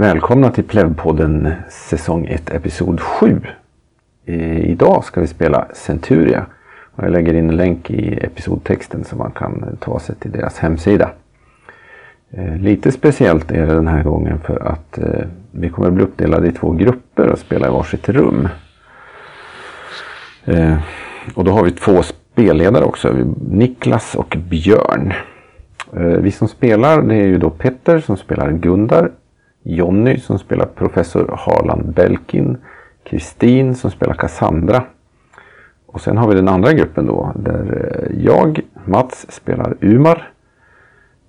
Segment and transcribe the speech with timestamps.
[0.00, 3.40] Välkomna till Plevpodden säsong 1 episod 7.
[4.62, 6.46] Idag ska vi spela Centuria.
[6.94, 10.58] Och jag lägger in en länk i episodtexten så man kan ta sig till deras
[10.58, 11.10] hemsida.
[12.30, 16.04] Eh, lite speciellt är det den här gången för att eh, vi kommer att bli
[16.04, 18.48] uppdelade i två grupper och spela i varsitt rum.
[20.44, 20.76] Eh,
[21.34, 25.12] och då har vi två spelledare också, Niklas och Björn.
[26.20, 29.10] Vi som spelar det är ju då Petter som spelar Gundar,
[29.68, 32.56] Jonny som spelar professor Harlan Belkin,
[33.04, 34.84] Kristin som spelar Cassandra.
[35.86, 40.32] Och sen har vi den andra gruppen då där eh, jag, Mats, spelar Umar.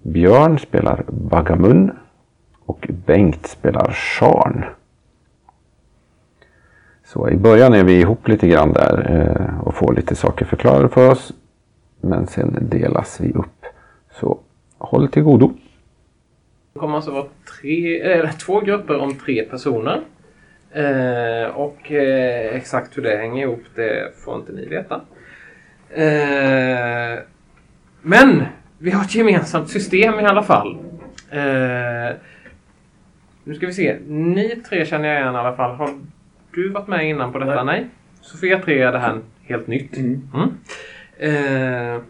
[0.02, 1.91] Björn spelar Bagamun
[2.65, 4.65] och Bengt spelar Sharn.
[7.05, 10.90] Så i början är vi ihop lite grann där eh, och får lite saker förklarade
[10.90, 11.34] för oss.
[12.01, 13.65] Men sen delas vi upp.
[14.12, 14.40] Så
[14.77, 15.53] håll till godo.
[16.79, 17.25] Det kommer alltså vara
[17.61, 20.01] tre, eller två grupper om tre personer.
[20.71, 25.01] Eh, och eh, exakt hur det hänger ihop det får inte ni veta.
[25.89, 27.20] Eh,
[28.01, 28.45] men
[28.77, 30.77] vi har ett gemensamt system i alla fall.
[31.29, 32.15] Eh,
[33.43, 33.98] nu ska vi se.
[34.07, 35.76] Ni tre känner jag igen i alla fall.
[35.76, 35.89] Har
[36.51, 37.63] du varit med innan på detta?
[37.63, 37.79] Nej.
[37.79, 37.89] Nej.
[38.21, 39.98] Sofia 3 är det här helt nytt.
[39.98, 40.21] Mm.
[40.34, 40.49] Mm.
[41.17, 42.01] Eh,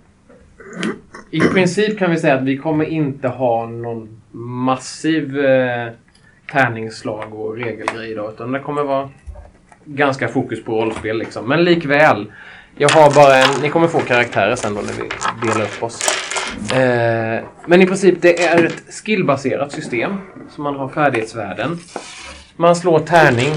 [1.32, 5.92] I princip kan vi säga att vi kommer inte ha någon massiv eh,
[6.52, 8.34] tärningsslag och regelgrej idag.
[8.34, 9.10] Utan det kommer vara
[9.86, 11.48] ganska fokus på rollspel liksom.
[11.48, 12.32] Men likväl.
[12.78, 13.62] Jag har bara en...
[13.62, 15.10] Ni kommer få karaktärer sen då när vi
[15.48, 16.02] delar upp oss.
[16.74, 20.18] Eh, men i princip det är ett skillbaserat system.
[20.50, 21.78] Så man har färdighetsvärden.
[22.56, 23.54] Man slår tärning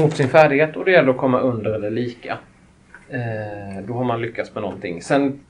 [0.00, 2.38] mot sin färdighet och det gäller att komma under eller lika.
[3.08, 5.02] Eh, då har man lyckats med någonting.
[5.02, 5.40] Sen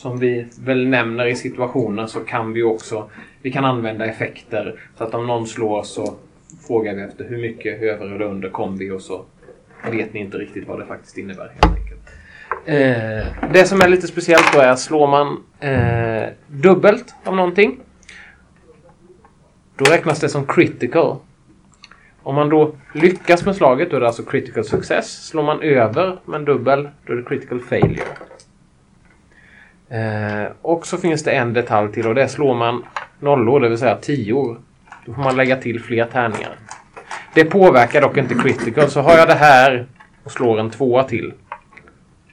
[0.00, 3.10] som vi väl nämner i situationer så kan vi också
[3.42, 4.80] vi kan använda effekter.
[4.98, 6.14] Så att om någon slår så
[6.66, 9.24] frågar vi efter hur mycket över eller under kom vi och så
[9.90, 12.00] vet ni inte riktigt vad det faktiskt innebär helt enkelt.
[12.64, 17.80] Eh, det som är lite speciellt då är att slår man eh, dubbelt av någonting
[19.76, 21.16] då räknas det som critical.
[22.22, 25.26] Om man då lyckas med slaget då är det alltså critical success.
[25.26, 28.04] Slår man över med en dubbel då är det critical failure.
[29.90, 32.84] Eh, och så finns det en detalj till och det är slår man
[33.18, 34.60] nollor, det vill säga tior.
[35.06, 36.56] Då får man lägga till fler tärningar.
[37.34, 38.90] Det påverkar dock inte critical.
[38.90, 39.86] Så har jag det här
[40.24, 41.32] och slår en tvåa till.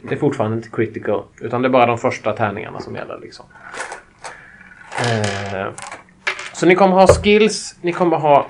[0.02, 1.24] Det är fortfarande inte critical.
[1.42, 3.20] Utan det är bara de första tärningarna som gäller.
[3.22, 3.46] Liksom.
[5.00, 5.68] Eh,
[6.54, 7.76] så ni kommer ha skills.
[7.82, 8.48] Ni kommer ha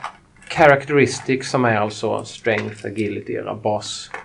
[0.50, 4.20] characteristics som är alltså strength, agility, era basslag.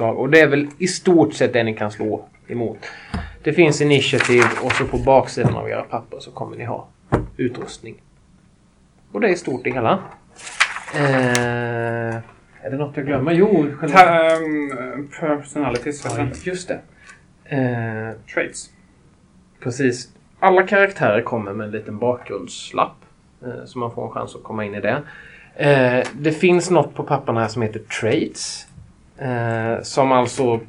[0.00, 2.78] Eh, och det är väl i stort sett det ni kan slå emot.
[3.42, 6.88] Det finns initiativ och så på baksidan av era papper så kommer ni ha
[7.36, 8.02] utrustning.
[9.12, 9.98] Och det är stort i hela.
[10.94, 12.16] Eh,
[12.62, 13.32] är det något jag glömmer?
[13.32, 13.98] Jo, själva...
[13.98, 16.04] Ta, um, personalities.
[16.04, 16.80] Ja, just det.
[17.44, 18.70] Eh, Traits.
[19.60, 20.08] Precis.
[20.38, 22.96] Alla karaktärer kommer med en liten bakgrundslapp.
[23.44, 25.02] Eh, så man får en chans att komma in i det.
[25.56, 28.66] Eh, det finns något på papperna här som heter Traits.
[29.18, 30.60] Eh, som alltså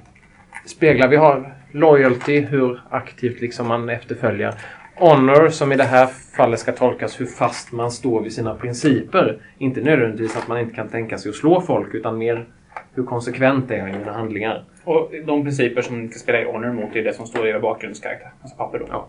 [0.65, 4.53] speglar, vi har loyalty, hur aktivt liksom man efterföljer.
[4.95, 6.07] Honor, som i det här
[6.37, 9.37] fallet ska tolkas hur fast man står vid sina principer.
[9.57, 12.45] Inte nödvändigtvis att man inte kan tänka sig att slå folk, utan mer
[12.93, 14.63] hur konsekvent är jag i mina handlingar.
[14.83, 17.49] Och de principer som ni ska spela i Honor mot är det som står i
[17.49, 18.85] era bakgrundskaraktär, alltså papper då.
[18.89, 19.07] Ja.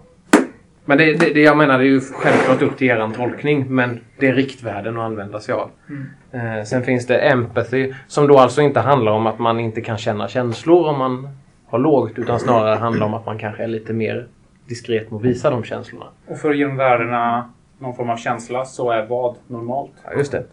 [0.84, 4.00] Men det, det, det, jag menar, det är ju självklart upp till er tolkning, men
[4.19, 5.70] det är riktvärden att använda sig av.
[5.88, 6.58] Mm.
[6.58, 9.98] Eh, sen finns det empathy, som då alltså inte handlar om att man inte kan
[9.98, 11.28] känna känslor om man
[11.66, 14.26] har lågt, utan snarare handlar om att man kanske är lite mer
[14.66, 16.06] diskret med att visa de känslorna.
[16.26, 19.92] Och för att ge värdena någon form av känsla så är vad normalt?
[20.04, 20.44] Ja, just det.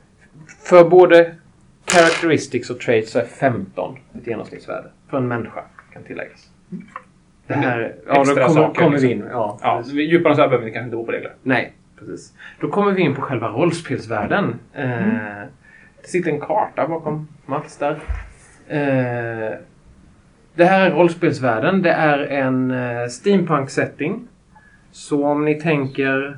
[0.63, 1.35] För både
[1.85, 4.88] characteristics och traits så är 15 ett genomsnittsvärde.
[5.09, 5.63] För en människa,
[5.94, 6.49] kan tilläggas.
[7.47, 9.25] Det här, ja, då kommer, kommer vi in.
[9.31, 11.33] Ja, ja, djupare än så här behöver vi kanske inte gå på regler.
[11.43, 12.33] Nej, precis.
[12.59, 14.55] Då kommer vi in på själva rollspelsvärlden.
[14.73, 14.99] Mm.
[14.99, 15.47] Eh,
[16.02, 17.99] det sitter en karta bakom Mats där.
[18.67, 19.58] Eh,
[20.61, 21.81] det här är rollspelsvärlden.
[21.81, 24.28] Det är en eh, steampunk-setting.
[24.91, 26.37] Så om ni tänker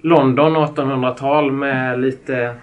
[0.00, 2.54] London 1800-tal med lite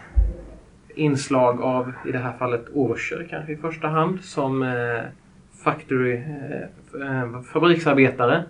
[0.95, 5.01] inslag av, i det här fallet, orcher kanske i första hand som eh,
[5.63, 8.43] factory, eh, eh, fabriksarbetare.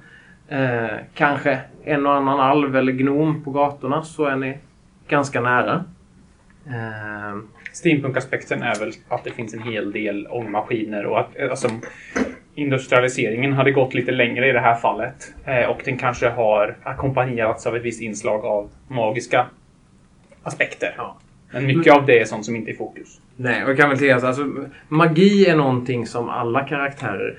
[0.47, 4.57] Eh, kanske en och annan alv eller gnom på gatorna så är ni
[5.07, 5.83] ganska nära.
[6.65, 7.38] Eh,
[7.73, 11.69] Eh, Steampunk-aspekten är väl att det finns en hel del ångmaskiner och att alltså,
[12.55, 15.33] industrialiseringen hade gått lite längre i det här fallet.
[15.45, 19.47] Eh, och den kanske har ackompanjerats av ett visst inslag av magiska
[20.43, 20.93] aspekter.
[20.97, 21.17] Ja.
[21.51, 23.19] Men mycket av det är sånt som inte är i fokus.
[23.35, 27.37] Nej, och jag kan väl så alltså, magi är någonting som alla karaktärer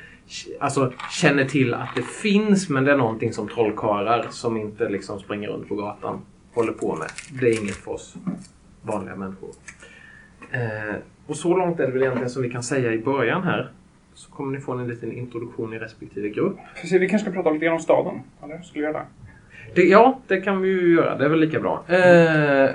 [0.60, 5.20] alltså, känner till att det finns, men det är någonting som trollkarlar som inte liksom
[5.20, 6.20] springer runt på gatan
[6.54, 7.08] håller på med.
[7.40, 8.14] Det är inget för oss
[8.82, 9.50] vanliga människor.
[10.54, 10.94] Eh,
[11.26, 13.70] och så långt är det väl egentligen som vi kan säga i början här.
[14.14, 16.56] Så kommer ni få en liten introduktion i respektive grupp.
[16.74, 18.20] Precis, vi kanske ska prata lite grann om staden.
[18.44, 18.58] Eller?
[18.62, 19.06] Skulle vi göra det?
[19.74, 21.18] Det, ja, det kan vi ju göra.
[21.18, 21.84] Det är väl lika bra.
[21.88, 22.70] Eh,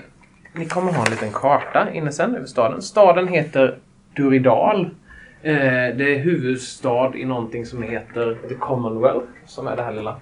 [0.54, 2.82] ni kommer ha en liten karta inne sen över staden.
[2.82, 3.78] Staden heter
[4.16, 4.90] Duridal.
[5.42, 5.54] Eh,
[5.98, 10.16] det är huvudstad i någonting som heter The Commonwealth, som är det här lilla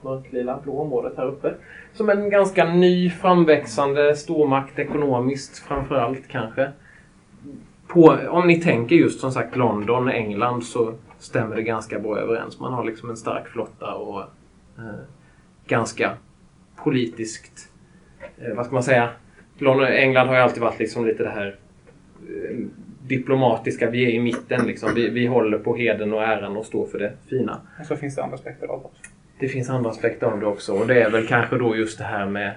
[0.00, 1.54] mörklila blå området här uppe.
[1.96, 6.72] Som en ganska ny framväxande stormakt ekonomiskt framförallt kanske.
[7.86, 12.60] På, om ni tänker just som sagt London, England så stämmer det ganska bra överens.
[12.60, 14.20] Man har liksom en stark flotta och
[14.78, 15.00] eh,
[15.66, 16.12] ganska
[16.76, 17.68] politiskt,
[18.38, 19.10] eh, vad ska man säga?
[19.58, 21.56] London, England har ju alltid varit liksom lite det här
[22.28, 22.56] eh,
[23.06, 24.94] diplomatiska, vi är i mitten liksom.
[24.94, 27.60] Vi, vi håller på heden och äran och står för det fina.
[27.80, 29.15] Och så finns det andra aspekter av det också.
[29.38, 32.04] Det finns andra aspekter av det också och det är väl kanske då just det
[32.04, 32.54] här med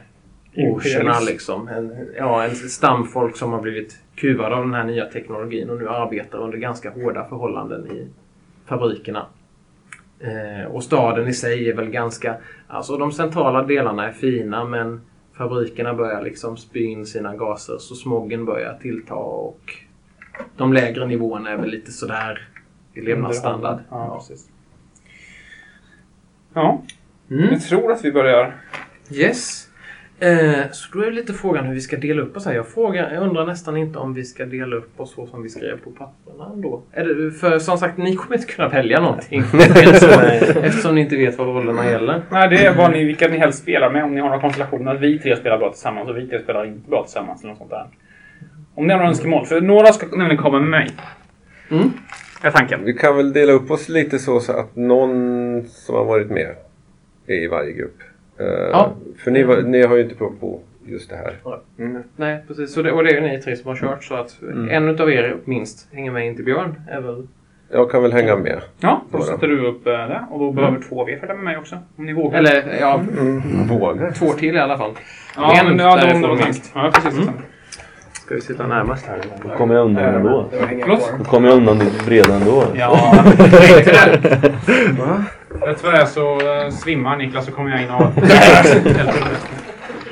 [0.55, 1.67] orcherna liksom.
[1.67, 5.89] En, ja, en stamfolk som har blivit kuvade av den här nya teknologin och nu
[5.89, 8.07] arbetar under ganska hårda förhållanden i
[8.65, 9.25] fabrikerna.
[10.19, 12.35] Eh, och staden i sig är väl ganska...
[12.67, 15.01] Alltså de centrala delarna är fina men
[15.33, 19.73] fabrikerna börjar liksom spy in sina gaser så smoggen börjar tillta och
[20.57, 22.47] de lägre nivåerna är väl lite sådär
[22.93, 23.79] i levnadsstandard.
[23.89, 24.49] Ja, precis.
[26.59, 26.81] Ja,
[27.31, 27.47] Mm.
[27.51, 28.55] jag tror att vi börjar.
[29.11, 29.65] Yes.
[30.19, 32.53] Eh, så då är lite frågan hur vi ska dela upp oss här.
[32.53, 35.49] Jag, frågar, jag undrar nästan inte om vi ska dela upp oss så som vi
[35.49, 36.81] skrev på papperna ändå.
[36.93, 39.39] Det, för som sagt, ni kommer inte kunna välja någonting.
[39.53, 40.21] eftersom,
[40.63, 42.21] eftersom ni inte vet vad rollerna gäller.
[42.29, 44.03] Nej, det är vad ni, vilka ni helst spelar med.
[44.03, 44.95] Om ni har några konstellationer.
[44.95, 47.41] Att vi tre spelar bra tillsammans och vi tre spelar inte bra tillsammans.
[47.41, 47.85] Eller något sånt där.
[48.75, 49.45] Om ni har några önskemål.
[49.45, 50.89] För några ska nämligen komma med mig.
[51.71, 51.91] Mm.
[52.41, 52.79] Är tanken.
[52.85, 56.55] Vi kan väl dela upp oss lite så, så att någon som har varit med
[57.27, 57.97] är i varje grupp.
[58.39, 58.93] Eh, Ja.
[59.17, 61.35] För ni, var, ni har ju inte provat på just det här.
[61.79, 62.03] Mm.
[62.15, 62.73] Nej, precis.
[62.73, 64.03] Så det, och det är ju ni tre som har kört.
[64.03, 64.37] Så att
[64.69, 66.81] en utav er minst hänger med in till Björn.
[66.89, 67.27] Är väl...
[67.71, 68.61] Jag kan väl hänga med.
[68.79, 70.25] Ja, då sätter du upp eh, det.
[70.31, 71.77] Och då behöver två av er följa med mig också.
[71.95, 72.39] Om ni vågar.
[72.39, 73.01] Eller ja,
[73.69, 74.11] Vågar.
[74.11, 74.91] två till i alla fall.
[75.35, 76.71] ja, en men, ja, de, därifrån de, de, minst.
[76.75, 77.29] Ja, precis.
[78.29, 79.21] Ska vi sitta närmast här?
[79.43, 80.49] Då kommer jag undan ändå.
[80.81, 81.13] Förlåt?
[81.17, 82.63] Då kommer jag undan lite bredare ändå.
[82.75, 84.51] Ja, tänkte det.
[85.59, 88.11] Det är så eh, svimmar Niklas så kommer jag in och...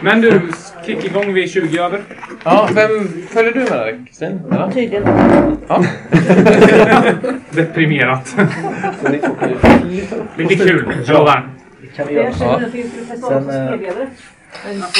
[0.03, 0.41] Men du,
[0.85, 2.01] kick igång vid 20 över.
[2.43, 4.41] Ja, vem följer du med Kristin?
[4.51, 4.71] Eller?
[4.71, 5.03] Tydligen.
[5.67, 5.83] Ja.
[7.49, 8.35] Deprimerat.
[10.37, 11.49] Lite kul, jag lovar.
[11.81, 12.33] Det kan vi Jag göra.
[12.33, 14.07] känner att det är professionell Sen, spelledare.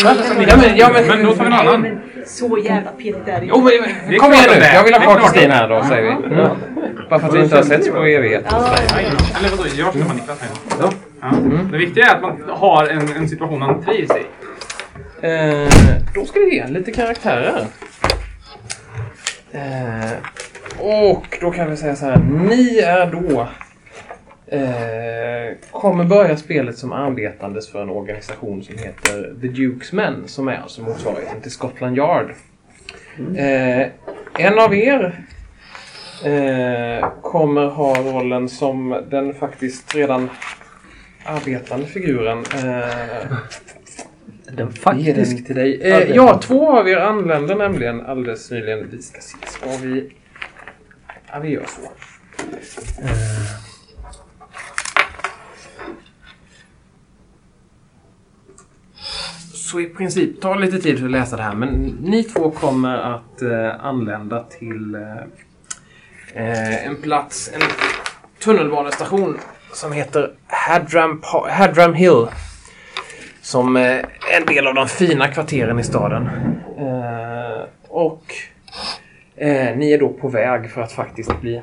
[0.03, 0.13] Ja,
[0.57, 1.81] men, ja, men, Men då tar vi Nej, annan.
[1.81, 3.45] men så jävla petigt är det.
[3.45, 3.69] Jo,
[4.07, 4.65] men, kom igen nu!
[4.65, 6.35] Jag vill ha kvar klart Kristin här då, säger vi.
[6.35, 6.49] Mm.
[7.09, 8.45] Bara för att vi inte har setts på evighet.
[8.49, 8.75] Ja,
[9.39, 10.49] Eller vadå, jag ska vara Niklas här.
[11.21, 11.31] Ja.
[11.71, 14.25] Det viktiga är att man har en, en situation man trivs i.
[15.21, 15.67] Eh,
[16.15, 17.65] då ska vi ge lite karaktärer.
[19.51, 20.11] Eh,
[20.79, 22.17] och då kan vi säga så här.
[22.17, 23.47] Ni är då...
[24.51, 30.27] Eh, kommer börja spelet som arbetandes för en organisation som heter The Dukes Men.
[30.27, 32.33] Som är alltså motsvarigheten till Scotland Yard.
[33.35, 33.87] Eh,
[34.39, 35.25] en av er
[36.25, 40.29] eh, kommer ha rollen som den faktiskt redan
[41.25, 42.37] arbetande figuren.
[42.37, 43.37] Eh,
[44.51, 45.81] Den den till dig.
[45.81, 48.89] Eh, ja, två av er anlände nämligen alldeles nyligen.
[48.91, 50.13] Vi ska se, ska vi...
[51.31, 51.81] Ja, vi gör så.
[59.71, 61.69] Så i princip, ta lite tid för att läsa det här, men
[62.01, 65.01] ni två kommer att eh, anlända till eh,
[66.33, 67.61] eh en plats, en
[68.43, 69.37] tunnelbanestation
[69.73, 72.27] som heter Hadram, Hadram Hill.
[73.41, 74.05] Som eh, är
[74.41, 76.29] en del av de fina kvarteren i staden.
[76.77, 78.23] Eh, och
[79.35, 81.61] eh, ni är då på väg för att faktiskt bli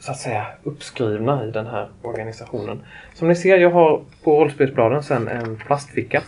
[0.00, 2.82] så att säga uppskrivna i den här organisationen.
[3.14, 6.22] Som ni ser, jag har på rollspelsbladen sen en plastficka.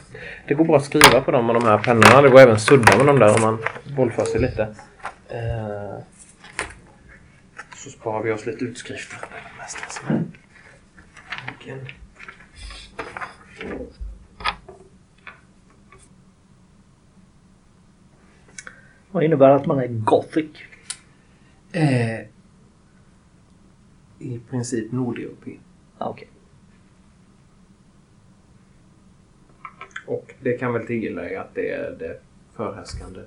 [0.46, 2.22] Det går bra att skriva på dem med de här pennorna.
[2.22, 3.58] Det går även att sudda med dem där om man
[3.96, 4.62] bollför sig lite.
[5.28, 5.98] Eh,
[7.74, 9.18] så sparar vi oss lite utskrifter.
[19.10, 20.50] Vad innebär att man är gothic?
[21.72, 22.31] Eh,
[24.22, 25.58] I princip nordeuropé.
[25.98, 26.28] Ah, Okej.
[30.06, 32.20] Och det kan väl tillägga att det är det
[32.56, 33.20] förhärskande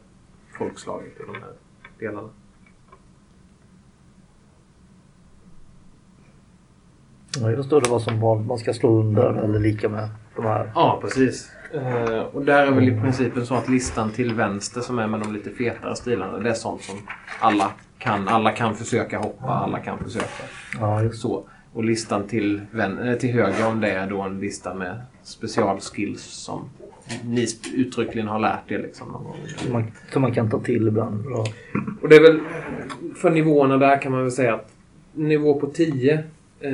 [0.57, 1.53] folkslaget i de här
[1.99, 2.29] delarna.
[7.39, 10.71] Ja, då det var som vad man ska slå under eller lika med de här.
[10.75, 11.51] Ja, precis.
[11.73, 15.19] Eh, och där är väl i princip så att listan till vänster som är med
[15.19, 16.95] de lite fetare stilarna, det är sånt som
[17.39, 17.71] alla
[18.05, 18.27] kan.
[18.27, 20.25] Alla kan försöka hoppa, alla kan försöka.
[20.79, 21.43] Ja, Så.
[21.73, 26.21] Och listan till, vän, eh, till höger om det är då en lista med specialskills
[26.23, 26.69] som
[27.23, 29.35] ni sp- uttryckligen har lärt er liksom någon gång.
[29.57, 31.23] Som man, som man kan ta till ibland.
[31.23, 31.45] Bra.
[32.01, 32.39] Och det är väl
[33.15, 34.71] för nivåerna där kan man väl säga att
[35.13, 36.13] nivå på 10
[36.59, 36.71] eh,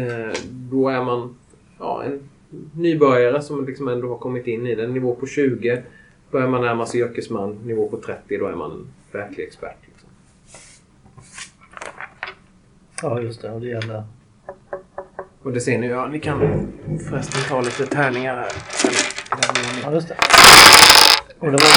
[0.49, 1.35] då är man
[1.79, 2.29] ja, en
[2.73, 4.87] nybörjare som liksom ändå har kommit in i det.
[4.87, 5.81] Nivå på 20
[6.31, 7.57] börjar man närma sig yrkesman.
[7.65, 9.77] Nivå på 30 då är man en verklig expert.
[9.81, 10.09] Liksom.
[13.01, 13.51] Ja, just det.
[13.51, 14.03] Och det gäller...
[15.43, 16.67] Och det ser ni, ja, ni kan
[17.09, 18.51] förresten ta lite tärningar här.
[19.83, 20.15] Ja, just det.
[21.39, 21.69] Och det var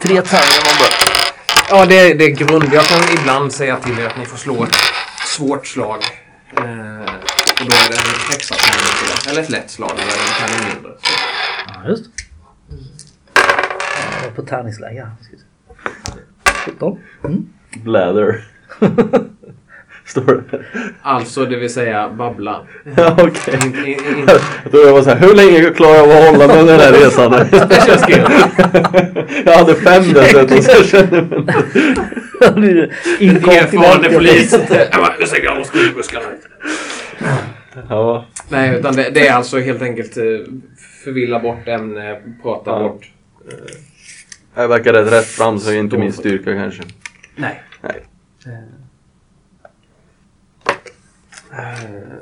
[0.00, 0.96] tre, tärningar man bör.
[1.70, 2.64] Ja, det, det är grund.
[2.72, 4.76] Jag kan ibland säga till er att ni får slå ett
[5.26, 5.98] svårt slag.
[6.56, 6.64] Eh,
[7.60, 9.30] och då är det en extra tärning på det.
[9.30, 10.92] Eller ett lätt slag, eller en tärning mindre.
[10.98, 11.12] Så.
[11.74, 12.10] Ja, just det.
[14.22, 15.04] Ja, på tärningsläge.
[15.04, 15.12] här.
[15.22, 16.70] Ska vi se.
[16.70, 16.98] 17.
[17.24, 17.48] Mm.
[17.84, 18.44] Blather.
[20.06, 20.58] Står det.
[21.02, 22.66] Alltså, det vill säga babbla.
[22.96, 23.54] Ja, okej.
[23.64, 24.28] In, in, in,
[24.62, 26.80] Jag tror jag var såhär, hur länge klarar jag av att hålla mig under den
[26.80, 27.46] här resan?
[27.46, 28.22] special skill.
[29.44, 32.90] jag hade fem dessutom så jag kände mig...
[33.20, 34.52] Ju Erfarne polis.
[34.70, 36.24] Jag bara, ursäkta, jag måste gå ut i buskarna.
[37.88, 40.22] Ja, Nej, utan det, det är alltså helt enkelt eh,
[41.04, 42.78] förvilla bort ämne, prata Ja.
[42.78, 43.10] bort.
[44.54, 46.82] jag verkar rätt rätt fram så är inte min styrka kanske.
[47.36, 47.62] Nej.
[47.80, 48.02] Nej.
[51.56, 52.18] Eh,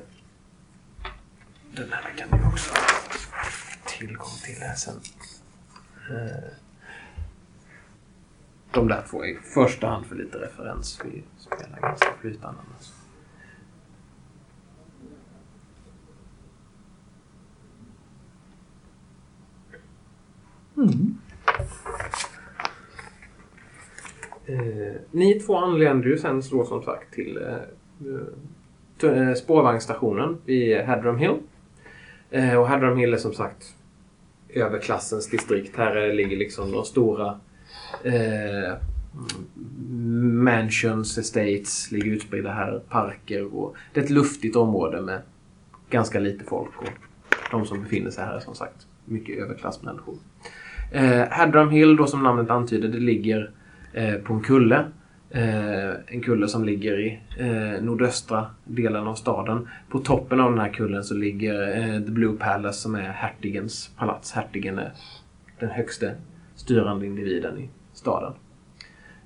[1.72, 2.80] den här kan ni också ha
[3.86, 5.00] tillgång till här sen.
[6.10, 6.50] Eh,
[8.72, 11.00] de där två är i första hand för lite referens.
[11.04, 12.60] Vi spelar ganska flytande.
[12.60, 12.92] annars.
[20.76, 21.18] Mm.
[24.46, 27.58] Eh, ni två anländer ju sen så som sagt till eh,
[29.02, 31.38] Eh, spårvagnsstationen vid Hadram Hill.
[32.30, 33.74] Eh, och Hadram Hill är som sagt
[34.48, 35.76] överklassens distrikt.
[35.76, 37.40] Här ligger liksom de stora
[38.02, 38.74] eh,
[40.42, 45.20] mansions, estates ligger utspridda här, parker och det är ett luftigt område med
[45.90, 46.88] ganska lite folk och
[47.50, 50.14] de som befinner sig här är som sagt mycket överklassmänniskor.
[50.92, 53.50] Eh, Hadram Hill då som namnet antyder, det ligger
[53.92, 54.84] eh, på en kulle.
[55.34, 59.68] Eh, en kulle som ligger i eh, nordöstra delen av staden.
[59.88, 63.90] På toppen av den här kullen så ligger eh, The Blue Palace som är hertigens
[63.98, 64.32] palats.
[64.32, 64.92] Hertigen är
[65.58, 66.14] den högste
[66.54, 68.32] styrande individen i staden.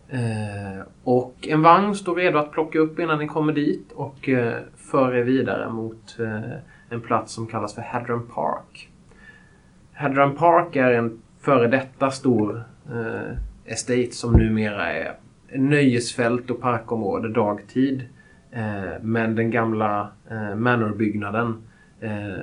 [0.09, 4.57] Eh, och en vagn står redo att plocka upp innan ni kommer dit och eh,
[4.77, 8.89] för er vidare mot eh, en plats som kallas för Hadron Park.
[9.93, 15.15] Hadron Park är en före detta stor eh, estate som numera är
[15.53, 18.09] nöjesfält och parkområde dagtid.
[18.51, 21.63] Eh, men den gamla eh, Manor-byggnaden
[22.01, 22.39] eh,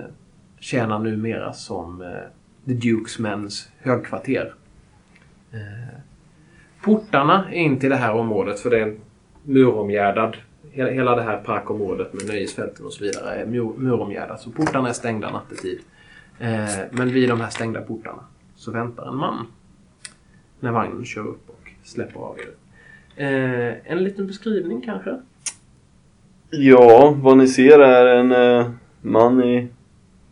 [0.59, 2.07] tjänar numera som eh,
[2.65, 4.53] The Dukes Men's högkvarter.
[5.51, 5.99] Eh,
[6.81, 8.95] portarna in till det här området, för det är
[9.43, 10.37] muromgärdad
[10.71, 14.41] Hela, hela det här parkområdet med nöjesfälten och så vidare är mur, muromgärdat.
[14.41, 15.79] Så portarna är stängda nattetid.
[16.39, 18.23] Eh, men vid de här stängda portarna
[18.55, 19.47] så väntar en man.
[20.59, 22.64] När vagnen kör upp och släpper av er.
[23.15, 25.21] Eh, en liten beskrivning kanske?
[26.49, 29.67] Ja, vad ni ser är en eh, man i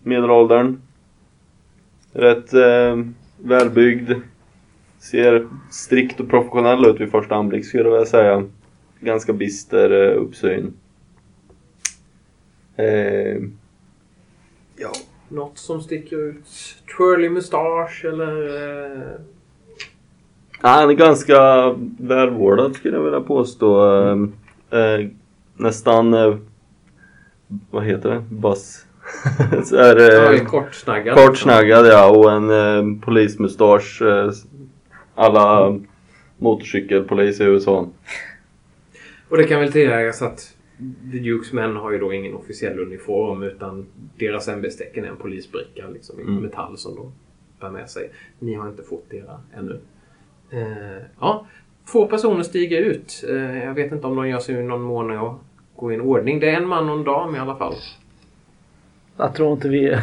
[0.03, 0.81] medelåldern.
[2.13, 2.97] Rätt eh,
[3.37, 4.11] välbyggd.
[4.99, 8.43] Ser strikt och professionell ut vid första anblick skulle jag vilja säga.
[8.99, 10.73] Ganska bister eh, uppsyn.
[12.75, 13.41] Eh,
[14.75, 14.91] Ja.
[15.29, 16.45] Något som sticker ut?
[16.97, 19.19] Twirly mustache eller?
[20.65, 23.95] Han är ganska välvårdad skulle jag vilja påstå.
[24.01, 25.07] Eh, eh,
[25.57, 26.35] nästan, eh,
[27.71, 28.23] vad heter det?
[28.29, 28.85] Bass.
[29.63, 31.15] Så är, eh, ja, kortsnaggad.
[31.17, 34.01] Kortsnaggad ja och en eh, polismustasch.
[34.01, 34.31] Eh,
[35.15, 35.79] alla
[36.37, 37.87] motorcykelpolis i USA.
[39.29, 40.55] Och det kan väl tilläggas att
[41.11, 43.85] The Dukes män har ju då ingen officiell uniform utan
[44.17, 46.35] deras ämbetstecken är en polisbricka liksom, i Mm.
[46.35, 47.11] metall som de
[47.59, 48.11] bär med sig.
[48.39, 49.79] Ni har inte fått era ännu.
[50.53, 51.45] Eh, ja,
[51.91, 53.23] två personer stiger ut.
[53.29, 55.35] Eh, jag vet inte om de gör sig i någon mån att
[55.75, 56.39] gå i en ordning.
[56.39, 57.73] Det är en man och en dam i alla fall.
[59.17, 59.97] Jag tror inte vi...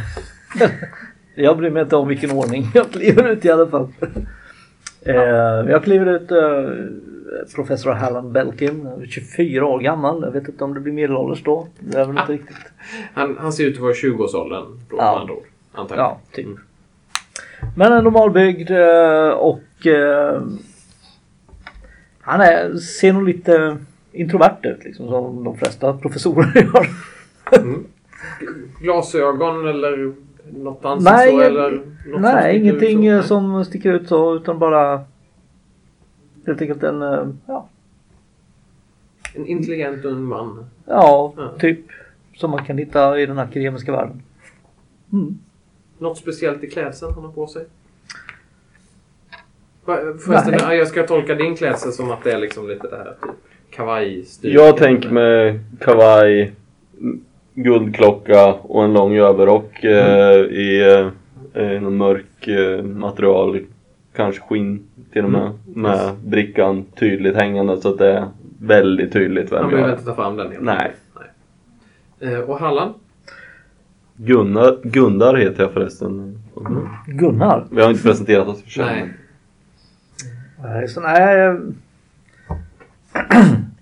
[1.35, 3.89] jag bryr mig inte om vilken ordning jag kliver ut i alla fall.
[5.03, 5.15] Eh,
[5.71, 6.29] jag kliver ut
[7.55, 10.23] professor Hallan Belkin, 24 år gammal.
[10.23, 11.67] Jag vet inte om det blir medelålders då.
[11.79, 12.57] Det är väl inte riktigt.
[13.15, 15.13] Han, han ser ut att vara i 20-årsåldern då Ja.
[15.13, 15.45] med andra ord.
[15.73, 16.05] Antagligen.
[16.11, 16.47] Ja, typ.
[17.77, 18.71] Men en normalbyggd
[19.37, 20.43] och eh,
[22.21, 23.77] han är, ser nog lite
[24.13, 26.87] introvert ut liksom som de flesta professorer gör.
[28.81, 30.13] Glasögon eller
[30.53, 33.17] något annat Nej, så, eller något som Nej, ut ingenting så?
[33.17, 35.05] eh, som sticker ut så utan bara
[36.47, 37.69] helt enkelt en, eh, ja,
[39.35, 40.65] En intelligent ung man.
[40.87, 41.53] ja, Ja.
[41.59, 41.81] typ
[42.37, 44.23] som man kan hitta i den akademiska världen.
[45.13, 45.39] Mm.
[45.99, 47.65] Något speciellt i klädseln han har på sig?
[49.97, 50.61] Förresten, Nej.
[50.63, 53.31] ja, jag ska tolka din klädsel som att det är liksom lite det här typ
[53.71, 54.61] kawaii-stycket.
[54.61, 56.53] Jag tänker mig kavaj,
[57.55, 60.81] guldklocka och en lång överrock eh, i
[61.55, 63.61] eh, eh, någon mörk eh, material.
[64.17, 64.83] Kanske skinn
[65.13, 65.51] till och med.
[65.75, 68.25] Med brickan tydligt hängande så att det är
[68.61, 69.93] väldigt tydligt vem behöver jag är.
[69.93, 70.93] inte ta fram den helt Nej.
[72.21, 72.33] Nej.
[72.33, 72.95] Eh, och Halland?
[74.17, 76.39] Gunnar, Gundar heter jag förresten.
[77.07, 77.67] Gunnar?
[77.71, 78.85] Vi har inte presenterat oss för sig.
[78.85, 79.09] Nej.
[80.63, 81.37] Nej, så nej.
[81.39, 81.75] jag-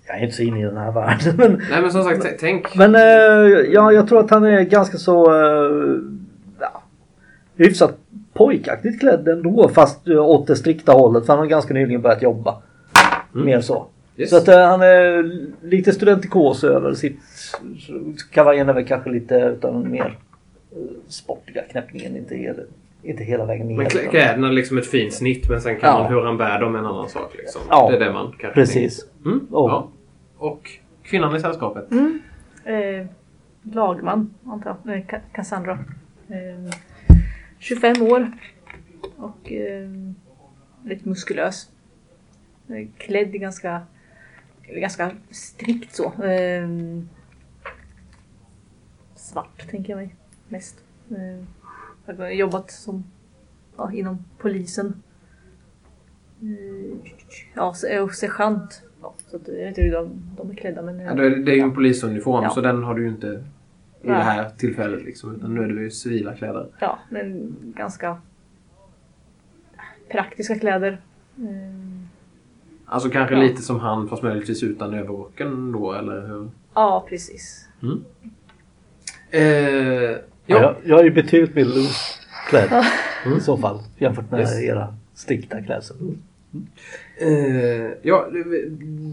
[0.07, 1.35] Jag är inte så inne i den här världen.
[1.37, 2.75] Men, Nej men som sagt, t- tänk.
[2.75, 3.01] men eh,
[3.73, 5.99] ja, jag tror att han är ganska så eh,
[6.59, 6.83] ja,
[7.55, 7.97] hyfsat
[8.33, 12.21] pojkaktigt klädd ändå fast eh, åt det strikta hållet för han har ganska nyligen börjat
[12.21, 12.57] jobba.
[13.31, 13.85] Mer så.
[14.17, 14.29] Yes.
[14.29, 15.31] Så att eh, han är
[15.65, 17.19] lite studentikos över sitt
[18.31, 20.17] kavajen är väl kanske lite utan mer
[20.71, 22.15] eh, sportiga knäppningen.
[22.17, 22.61] Inte, hela-
[23.03, 23.77] inte hela vägen ner.
[23.77, 26.03] Men klä- kläderna är liksom ett fint snitt men sen kan Ja.
[26.03, 27.35] man hur han bär dem en annan sak.
[27.37, 27.61] Liksom.
[27.69, 27.89] Ja.
[27.89, 29.05] Det är det man kanske Precis.
[29.25, 29.47] Mm?
[29.51, 29.89] Och- Ja.
[30.37, 30.69] Och
[31.03, 31.87] kvinnan i sällskapet?
[32.65, 33.05] Eh,
[33.63, 34.93] lagman, antar jag.
[35.07, 35.79] Ka- Cassandra.
[36.29, 36.73] Eh,
[37.59, 38.31] 25 år.
[39.17, 39.89] Och eh,
[40.85, 41.69] lite muskulös.
[42.69, 43.81] Eh, Klädd ganska,
[44.67, 46.23] ganska strikt så.
[46.23, 46.67] Eh,
[49.15, 50.15] svart tänker jag mig
[50.47, 50.75] mest.
[52.09, 53.03] Eh, jag har jobbat som,
[53.77, 55.01] ja, inom polisen.
[56.41, 56.97] Eh,
[57.53, 58.81] ja, se- och sergeant.
[59.01, 60.99] Ja, så att, jag vet inte hur de, de är klädda men...
[60.99, 62.49] eh, Ja, det, är, ju en polisuniform Ja.
[62.49, 63.27] så den har du ju inte
[64.01, 64.17] i Nej.
[64.17, 65.03] det här tillfället.
[65.03, 66.67] Liksom, utan nu är det ju civila kläder.
[66.79, 68.21] Ja, men ganska
[70.11, 71.01] praktiska kläder.
[71.37, 72.07] Mm.
[72.85, 73.41] Alltså kanske Ja.
[73.41, 76.49] lite som han fast möjligtvis utan överrocken då eller hur?
[76.73, 77.67] Ja, precis.
[79.29, 80.17] Eh,
[80.49, 80.55] Ja.
[80.57, 80.61] ja.
[80.61, 82.15] Jag, jag är ju betydligt mer loose
[82.49, 82.83] klädd
[83.37, 84.61] i så fall jämfört med Yes.
[84.63, 85.97] era strikta klädsel.
[87.17, 88.69] Eh, ja, det-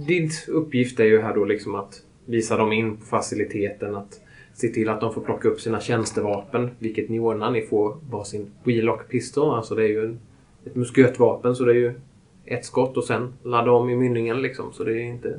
[0.07, 3.97] din uppgift är ju här då liksom att visa dem in på faciliteten.
[3.97, 4.21] Att
[4.55, 6.71] se till att de får plocka upp sina tjänstevapen.
[6.79, 7.51] Vilket ni ordnar.
[7.51, 9.55] Ni får varsin wheelock pistol.
[9.55, 10.19] Alltså det är ju en,
[10.67, 11.95] ett muskötvapen så det är ju
[12.45, 14.73] ett skott och sen ladda om i mynningen liksom.
[14.73, 15.39] Så det är inte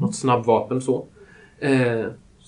[0.00, 1.04] något snabbvapen så.
[1.58, 2.06] Eh,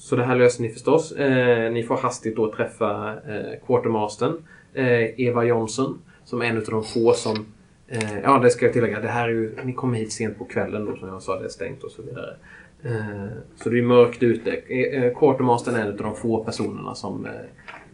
[0.08, 1.12] så det här löser ni förstås.
[1.12, 4.32] Eh, ni får hastigt då träffa eh, quartermastern
[4.74, 7.46] eh, Eva Johnson som är en av de få som
[7.88, 9.00] Eh, ja, det ska jag tillägga.
[9.00, 11.44] Det här är ju, ni kommer hit sent på kvällen då som jag sa, det
[11.44, 12.36] är stängt och så vidare.
[12.82, 14.50] Eh, så det är mörkt ute.
[14.50, 17.32] Eh, eh, Quartermastern är en av de få personerna som eh,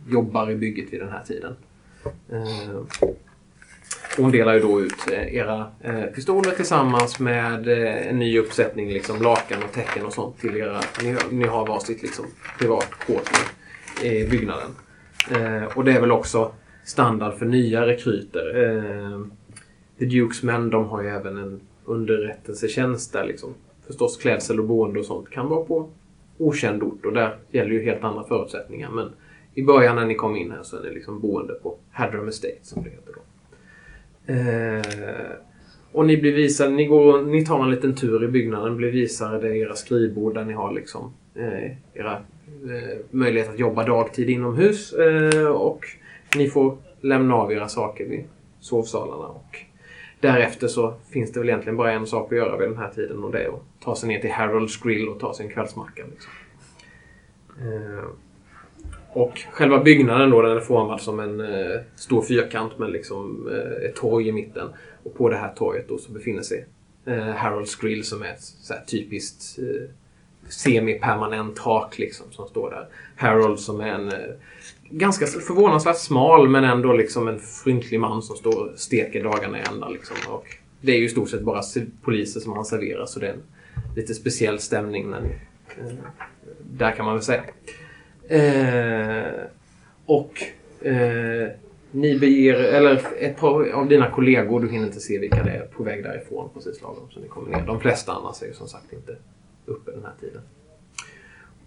[0.08, 1.56] jobbar i bygget vid den här tiden.
[2.30, 3.08] Eh,
[4.16, 8.88] hon delar ju då ut eh, era eh, pistoler tillsammans med eh, en ny uppsättning
[8.92, 10.80] liksom, lakan och täcken och sånt till era...
[11.02, 12.24] Ni, har- ni har varsitt liksom,
[12.58, 13.38] privat quarter
[14.02, 14.70] i byggnaden.
[15.30, 16.52] Eh, och det är väl också
[16.84, 18.62] standard för nya rekryter.
[18.64, 19.20] Eh,
[19.98, 23.54] The Dukes män de har ju även en underrättelsetjänst där liksom.
[23.86, 25.88] Förstås klädsel och boende och sånt kan vara på
[26.38, 28.90] okänd ort och där gäller ju helt andra förutsättningar.
[28.90, 29.12] Men
[29.54, 32.58] i början när ni kom in här så är ni liksom boende på Hadram Estate
[32.62, 33.20] som det heter då.
[34.26, 35.36] Eh,
[35.92, 39.58] och ni blir visade, ni, går, ni tar en liten tur i byggnaden, blir visade
[39.58, 45.46] era skrivbord där ni har liksom eh, era eh, möjlighet att jobba dagtid inomhus eh,
[45.46, 45.86] och
[46.36, 48.24] ni får lämna av era saker vid
[48.60, 49.26] sovsalarna.
[49.26, 49.58] Och
[50.20, 53.24] därefter så finns det väl egentligen bara en sak att göra vid den här tiden
[53.24, 56.02] och det är att ta sig ner till Harold's Grill och ta sig en kvällsmacka.
[56.10, 56.32] Liksom.
[57.60, 58.04] Eh,
[59.14, 63.88] och själva byggnaden då den är formad som en eh, stor fyrkant med liksom, eh,
[63.88, 64.68] ett torg i mitten.
[65.02, 66.66] Och på det här torget då så befinner sig
[67.06, 69.90] eh, Harold's Grill som är ett så här, typiskt eh,
[70.48, 72.88] semi-permanent tak liksom som står där.
[73.16, 74.34] Harold som är en eh,
[74.90, 79.62] ganska förvånansvärt smal men ändå liksom en fryntlig man som står och steker dagarna i
[79.72, 79.88] ända.
[79.88, 80.16] Liksom.
[80.28, 80.46] Och
[80.80, 81.62] det är ju i stort sett bara
[82.02, 83.42] poliser som han serverar så det är en
[83.96, 85.10] lite speciell stämning.
[85.10, 85.28] När ni,
[85.78, 85.94] eh,
[86.60, 87.42] där kan man väl säga.
[88.28, 89.44] Eh,
[90.06, 90.42] och
[90.86, 91.48] eh,
[91.90, 95.66] ni beger eller ett par av dina kollegor, du hinner inte se vilka det är,
[95.66, 97.66] på väg därifrån precis lagom så ni kommer ner.
[97.66, 99.16] De flesta annars är ju som sagt inte
[99.66, 100.42] uppe den här tiden.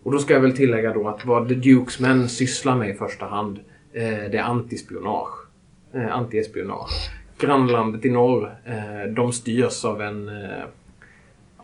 [0.03, 2.93] Och då ska jag väl tillägga då att vad The Dukes män sysslar med i
[2.93, 3.59] första hand,
[3.93, 5.47] eh, det är antispionage.
[5.93, 7.11] Eh, antiespionage.
[7.37, 10.63] Grannlandet i norr, eh, de styrs av en eh,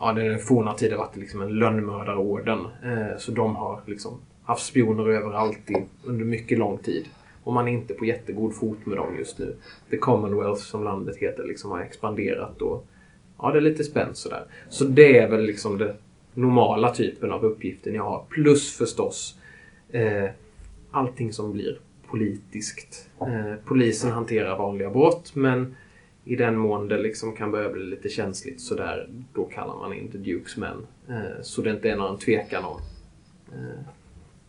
[0.00, 2.58] Ja, det är den forna tiden varit liksom en lönnmördarorden.
[2.84, 7.08] Eh, så de har liksom haft spioner överallt i, under mycket lång tid.
[7.42, 9.56] Och man är inte på jättegod fot med dem just nu.
[9.90, 12.86] The Commonwealth som landet heter liksom har expanderat och
[13.38, 14.44] ja, det är lite spänt sådär.
[14.68, 15.96] Så det är väl liksom den
[16.34, 18.24] normala typen av uppgifter ni har.
[18.28, 19.38] Plus förstås
[19.92, 20.30] eh,
[20.90, 23.10] allting som blir politiskt.
[23.20, 25.76] Eh, polisen hanterar vanliga brott men
[26.24, 30.10] i den mån det liksom kan börja bli lite känsligt sådär, då kallar man in
[30.10, 30.86] The Dukes män.
[31.08, 32.80] Eh, så det inte är någon tvekan om
[33.52, 33.86] eh,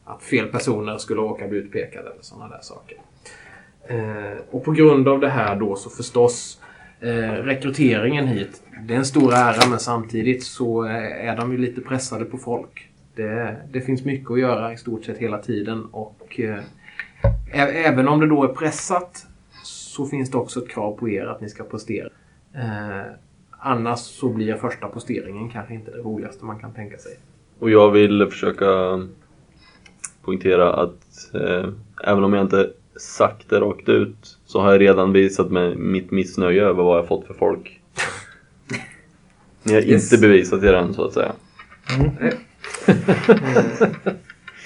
[0.06, 2.98] att fel personer skulle råka bli utpekade eller sådana där saker.
[3.88, 6.62] Eh, och på grund av det här då så förstås
[7.00, 11.58] eh, rekryteringen hit, det är en stor ära men samtidigt så eh, är de ju
[11.58, 12.90] lite pressade på folk.
[13.16, 16.60] Det, det finns mycket att göra i stort sett hela tiden och eh,
[17.86, 19.28] även om det då är pressat
[19.64, 22.10] så finns det också ett krav på er att ni ska postera.
[22.54, 23.12] Eh,
[23.50, 27.18] annars så blir första posteringen kanske inte det roligaste man kan tänka sig.
[27.60, 28.66] Och jag vill försöka
[30.26, 31.70] poängtera att eh,
[32.04, 36.12] även om jag inte sagt det rakt ut så har jag redan visat mig mitt
[36.12, 37.82] missnöje över vad jag fått för folk.
[39.64, 40.14] Ni har Yes.
[40.14, 41.32] inte bevisat er än så att säga.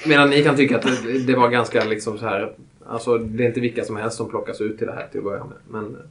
[0.08, 2.52] Medan ni kan tycka att det, det var ganska liksom så här.
[2.88, 5.24] Alltså det är inte vilka som helst som plockas ut till det här till att
[5.24, 5.58] börja med.
[5.68, 6.02] Men eh,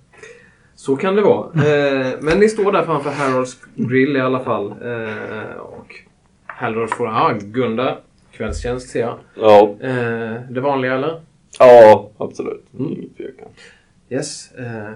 [0.74, 1.46] så kan det vara.
[1.54, 4.66] Eh, men ni står där framför Harolds grill i alla fall.
[4.82, 5.94] Eh, och
[6.46, 7.98] Harold får, ja Gunda,
[8.38, 9.18] kvällstjänst ser jag.
[9.34, 11.20] Ja, Eh, det vanliga eller?
[11.58, 12.64] ja absolut.
[13.16, 13.48] Tvekan.
[14.08, 14.52] Yes.
[14.52, 14.90] Eh,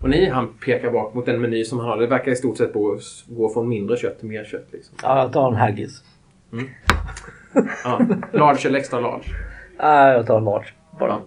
[0.00, 1.96] och ni, han pekar bak mot den meny som han har.
[1.96, 4.66] Det verkar i stort sett gå, gå från mindre kött till mer kött.
[4.70, 4.94] Liksom.
[5.02, 6.02] Ja, jag tar en haggis.
[7.84, 8.00] Ja.
[8.32, 9.24] Large eller extra large?
[9.78, 11.18] Nej, jag tar en large bara.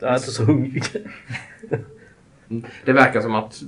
[0.00, 0.82] Jag är inte så hungrig.
[2.84, 3.62] Det verkar som att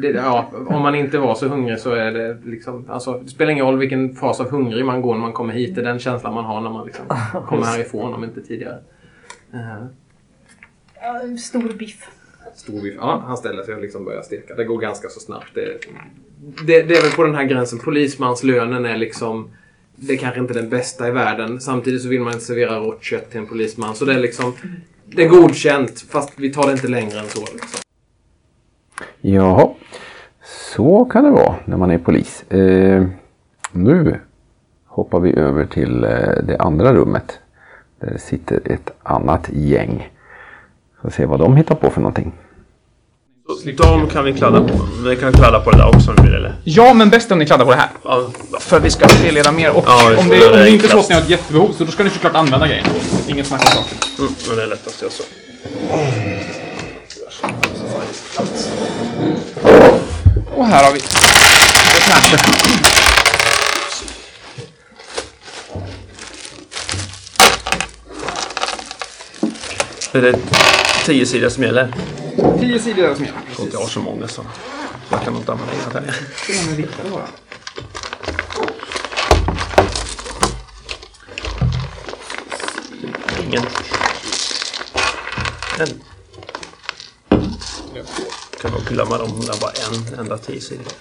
[0.00, 2.90] det, ja, om man inte var så hungrig så är det liksom...
[2.90, 5.74] Alltså, det spelar ingen roll vilken fas av hungrig man går när man kommer hit.
[5.74, 7.04] Det är den känslan man har när man liksom
[7.46, 8.78] kommer härifrån, om inte tidigare.
[11.00, 12.08] En stor biff.
[12.54, 12.94] stor biff.
[12.98, 14.54] Ja, han ställer sig och liksom börjar steka.
[14.54, 15.54] Det går ganska så snabbt.
[15.54, 15.78] Det,
[16.66, 17.78] det, det är väl på den här gränsen.
[17.78, 19.50] Polismanslönen är liksom...
[19.96, 21.60] Det är kanske inte den bästa i världen.
[21.60, 23.94] Samtidigt så vill man inte servera rått kött till en polisman.
[23.94, 24.52] Så det är liksom...
[25.04, 27.40] Det är godkänt, fast vi tar det inte längre än så.
[27.40, 27.80] Liksom.
[29.32, 29.68] Jaha,
[30.74, 32.42] så kan det vara när man är polis.
[32.50, 33.04] Eh,
[33.72, 34.20] nu
[34.86, 36.10] hoppar vi över till eh,
[36.42, 37.38] det andra rummet.
[38.00, 40.08] Där det sitter ett annat gäng.
[41.02, 42.32] Får se vad de hittar på för någonting.
[43.76, 44.74] De kan vi kladda på.
[45.08, 46.54] Vi kan kladda på det där också om vi vill eller?
[46.64, 47.88] Ja, men bäst om ni kladdar på det här.
[48.04, 48.26] Ja,
[48.60, 49.76] För vi ska spelleda mer.
[49.76, 50.34] Och Ja, om, det.
[50.34, 51.90] det, Det om är det inte är så att ni har ett jättebehov så då
[51.90, 52.86] ska ni såklart använda grejen.
[53.28, 53.98] Inget snack om saken.
[54.18, 55.24] mm, men det är lättast jag så.
[60.56, 61.00] Och här har vi.
[70.12, 70.38] Är det
[71.06, 71.94] tio sidor som gäller?
[72.60, 73.40] Tio sidor är det som gäller.
[73.46, 74.42] Jag tror inte jag har så många så
[75.10, 76.00] jag kan nog inte använda
[76.76, 77.26] viktiga bara.
[83.44, 83.62] Ingen.
[85.78, 86.17] En.
[88.60, 89.72] Kan nog glömma dem om det var
[90.14, 90.92] en enda tio sidor.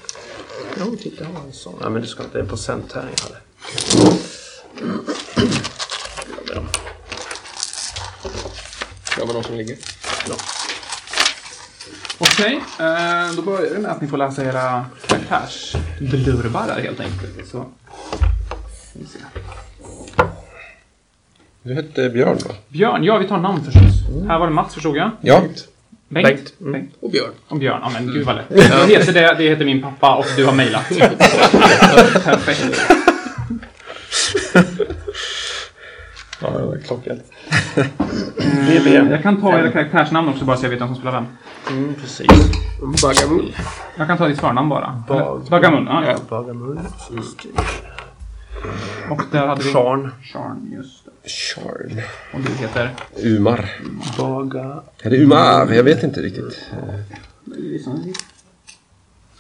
[0.80, 1.76] Jo, titta jag har en sån.
[1.82, 2.34] Nej, men du ska inte.
[2.38, 3.40] Det är en procenttärning jag hade.
[6.56, 6.68] Dem.
[9.16, 9.78] Glömma de som ligger.
[10.30, 10.36] Ja.
[12.20, 17.48] Okej, eh, då börjar vi med att ni får läsa era karaktärsblurbar där helt enkelt.
[17.52, 17.66] Så.
[18.90, 19.20] ska vi se.
[21.64, 22.56] Du hette Björn va?
[22.68, 24.28] Björn, ja vi tar namn förstås.
[24.28, 25.12] Här var det Mats förstod jag.
[25.22, 25.44] Ja.
[26.10, 26.28] Bengt.
[26.28, 26.54] Bengt.
[26.62, 26.72] Mm.
[26.72, 26.94] Bengt.
[27.00, 27.32] Och Björn.
[27.48, 27.80] Och Björn.
[27.84, 28.46] Ja men gud vad lätt.
[28.50, 30.90] Jag heter det, det heter min pappa och du har mejlat.
[32.24, 32.82] Perfekt.
[36.42, 37.24] Ja, det var klockrent.
[38.38, 41.26] Eh, Jag kan ta era karaktärsnamn också bara så jag vet vem som spelar vem.
[41.78, 42.28] Mm, precis.
[43.04, 43.56] Bagamull.
[43.98, 45.04] Jag kan ta ditt förnamn bara.
[45.08, 45.86] Bag- Bagamun.
[45.86, 46.16] Ja, ja.
[46.30, 46.80] Bagamull.
[49.10, 49.74] Och där hade vi...
[49.74, 50.12] Charn.
[50.24, 51.12] Charn, just det.
[51.28, 52.02] Charn.
[52.34, 52.96] Och du heter?
[53.16, 53.70] Umar.
[54.18, 54.84] Baga...
[55.02, 55.72] Är det Umar?
[55.74, 56.66] Jag vet inte riktigt.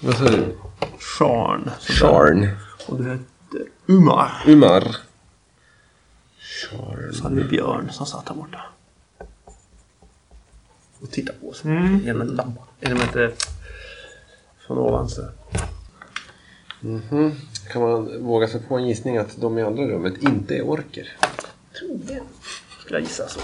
[0.01, 0.55] Vad sa du?
[0.99, 1.69] Charn.
[1.79, 2.49] Charn.
[2.87, 4.31] Och du hette Umar.
[4.47, 4.95] Umar.
[6.69, 8.61] Så hade vi Björn som satt här borta.
[11.01, 11.61] och tittar på oss.
[12.03, 12.61] Genom en lampa.
[12.81, 13.15] Genom ett...
[13.15, 13.27] eh,
[14.67, 15.21] Från ovan så.
[16.79, 17.31] Mhm.
[17.71, 21.07] Kan man våga sig på en gissning att de i andra rummet inte är orker?
[21.79, 22.23] Troligen.
[22.79, 23.39] Skulle jag gissa så.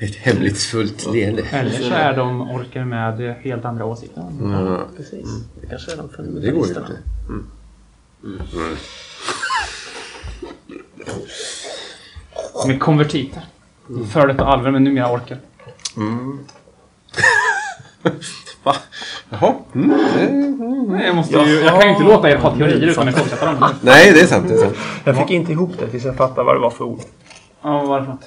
[0.00, 1.42] Ett hemlighetsfullt leende.
[1.42, 4.24] Eller så är de orker med helt andra åsikter.
[4.42, 5.28] Ja, Precis.
[5.60, 6.98] Det kanske är de men det går ju fundamentalisterna.
[7.30, 7.48] inte.
[12.64, 13.42] De är konvertiter.
[14.12, 15.38] Före detta alver men numera orker.
[18.64, 18.74] Va?
[19.30, 19.54] Jaha.
[19.74, 20.86] Mm.
[20.88, 23.46] Nej, Jag, måste ju, jag kan ju inte låta er ha teorier utan att ifrågasätta
[23.46, 23.68] dem.
[23.80, 24.48] Nej, det är sant.
[24.48, 24.76] Det är sant.
[25.04, 27.00] Jag fick inte ihop det tills jag fattade vad det var för ord.
[27.62, 28.24] Ja, vad var det för något?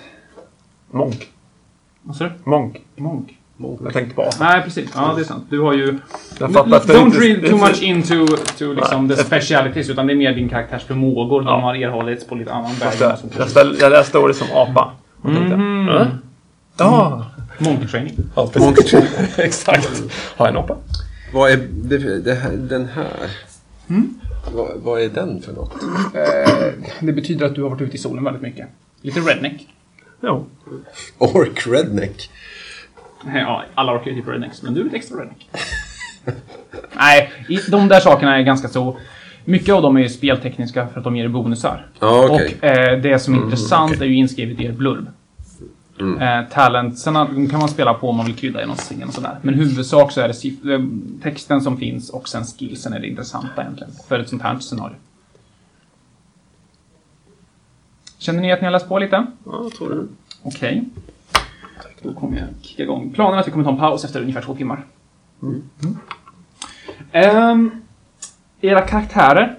[0.91, 1.27] Monk.
[2.01, 2.31] Vad sa du?
[2.43, 2.81] Monk.
[2.95, 3.37] Monk?
[3.83, 4.29] Jag tänkte på.
[4.39, 4.89] Nej, precis.
[4.95, 5.45] Ja, det är sant.
[5.49, 5.97] Du har ju...
[6.39, 10.17] Jag fattar Don't inte- read too much into to liksom the specialities utan det är
[10.17, 11.41] mer din karaktärs förmågor.
[11.41, 12.93] De har erhållits på lite annan väg.
[13.55, 14.91] Jag, jag läste ordet som apa.
[15.21, 15.55] Och tänkte.
[15.55, 16.07] "Äh?
[16.77, 17.25] Ja.
[17.61, 18.15] Monkey training.
[18.35, 18.93] Ja, precis.
[19.37, 19.89] Exakt.
[20.37, 20.77] Har jag en apa?
[21.33, 23.29] Vad är det, det här, den här?
[24.53, 25.73] Vad, vad är den för något?
[26.99, 28.67] Det betyder att du har varit ute i solen väldigt mycket.
[29.01, 29.67] Lite redneck.
[30.21, 30.45] Jo.
[31.17, 32.29] Ork Redneck.
[33.33, 35.49] Ja, alla orkar ju typ rednecks, men du är lite extra redneck.
[36.95, 37.31] Nej,
[37.67, 38.97] de där sakerna är ganska så...
[39.45, 41.87] Mycket av dem är ju speltekniska för att de ger bonusar.
[41.99, 42.57] Ja, okej.
[42.59, 45.07] Och eh, det som är intressant är ju inskrivet i er blurb.
[46.01, 49.39] Eh, talentsen kan man spela på om man vill krydda i någon scen och sådär.
[49.41, 50.81] Men huvudsak så är det eh,
[51.21, 53.93] texten som finns och sen skillsen är det intressanta egentligen.
[54.07, 54.95] För ett sånt här scenario.
[58.17, 59.25] Känner ni att ni har läst på lite?
[59.45, 60.07] Ja, jag tror det.
[60.43, 60.83] Okej.
[62.01, 63.11] Då kommer jag kicka igång.
[63.13, 64.85] Planen är att vi kommer ta en paus efter ungefär två timmar.
[65.41, 65.63] Mm.
[67.11, 67.71] Ehm,
[68.61, 69.57] era karaktärer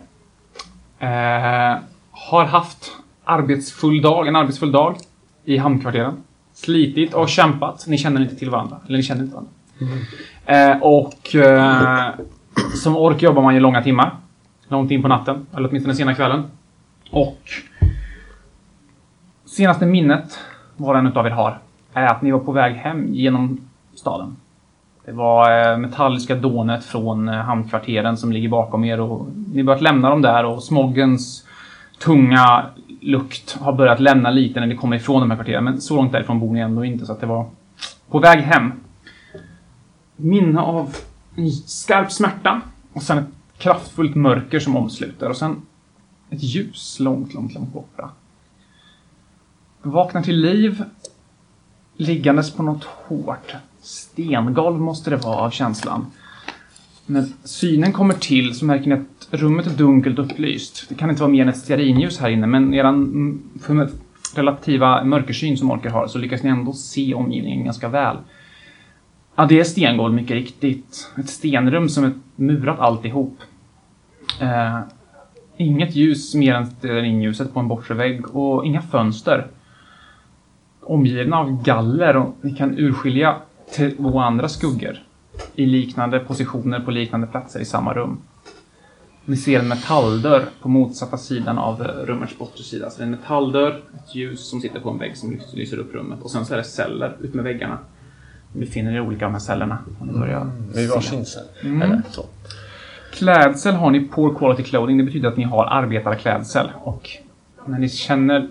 [0.99, 1.79] eh,
[2.11, 2.93] har haft
[3.25, 4.97] arbetsfull dag, en arbetsfull dag
[5.45, 6.23] i hamnkvarteren.
[6.65, 7.85] Slitit och kämpat.
[7.87, 8.77] Ni känner inte till varandra.
[8.87, 9.53] Eller ni känner inte varandra.
[10.47, 12.09] Eh, och eh,
[12.83, 14.11] som ork jobbar man ju långa timmar.
[14.69, 15.47] Långt in på natten.
[15.57, 16.45] Eller åtminstone sena kvällen.
[17.11, 17.39] Och
[19.45, 20.39] senaste minnet
[20.77, 21.59] var en utav er har
[21.93, 23.61] är att ni var på väg hem genom
[23.95, 24.37] staden.
[25.05, 29.83] Det var eh, metalliska dånet från eh, hamnkvarteren som ligger bakom er och ni börjat
[29.83, 31.47] lämna dem där och smoggens
[31.99, 32.67] tunga
[33.03, 35.65] lukt har börjat lämna lite när ni kommer ifrån de här kvarteren.
[35.65, 37.51] Men så långt därifrån bor ni ändå inte så att det var
[38.09, 38.73] på väg hem.
[40.17, 40.97] Minne av
[41.37, 42.61] en skarp smärta
[42.93, 45.63] och sen ett kraftfullt mörker som omsluter och sen
[46.31, 48.11] ett ljus långt, långt, långt borta.
[49.83, 50.85] Vaknar till liv
[51.97, 53.55] liggandes på något hårt.
[53.81, 56.07] Stengolv måste det vara av känslan.
[57.07, 60.89] När synen kommer till så märker ni att rummet är dunkelt upplyst.
[60.89, 63.89] Det kan inte vara mer än ett stearinljus här inne, men eran mm,
[64.35, 68.17] relativa mörkersyn som orker har så lyckas ni ändå se omgivningen ganska väl.
[69.37, 71.11] Ja, det är stengolv mycket riktigt.
[71.19, 73.39] Ett stenrum som är murat alltihop.
[74.41, 74.81] Eh,
[75.57, 79.47] inget ljus mer än stearinljuset på en bortre vägg och inga fönster
[80.81, 83.37] omgivna av galler och ni kan urskilja
[83.77, 84.99] två andra skuggor
[85.55, 88.19] i liknande positioner på liknande platser i samma rum.
[89.25, 92.91] Ni ser en metalldörr på motsatta sidan av eh, rummets bortre sida.
[92.91, 95.77] Så det är en metalldörr, ett ljus som sitter på en vägg som lys- lyser
[95.79, 97.79] upp rummet och sen så är det celler ut med väggarna.
[98.53, 99.79] Ni befinner er i olika av de här cellerna.
[100.01, 101.09] Och ni börjar Vi var se.
[101.11, 101.43] synsel.
[101.65, 101.83] Mm.
[101.83, 102.25] Eller så.
[103.13, 104.99] Klädsel har ni poor quality clothing.
[104.99, 106.71] Det betyder att ni har arbetarklädsel.
[106.75, 107.11] Och
[107.67, 108.49] när ni känner,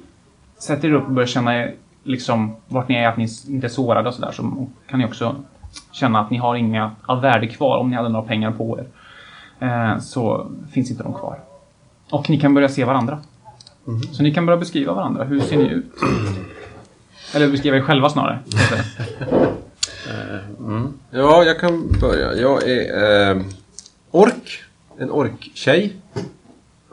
[0.59, 1.67] sätter er upp och börjar känna
[2.03, 5.35] liksom vart ni är, att ni inte är sårade och sådär, så kan ni också
[5.91, 8.85] känna att ni har inga av värde kvar om ni hade några pengar på er.
[9.61, 11.39] Eh, så finns inte de kvar.
[12.09, 13.19] Och ni kan börja se varandra.
[14.11, 15.23] Så ni kan börja beskriva varandra.
[15.23, 15.85] Hur ser ni ut?
[17.35, 18.39] Eller beskriva er själva snarare.
[18.45, 18.85] heter
[19.19, 19.47] det.
[21.11, 22.33] Ja, jag kan börja.
[22.35, 23.41] Jag är eh,
[24.11, 24.63] ork.
[24.97, 25.95] En orktjej.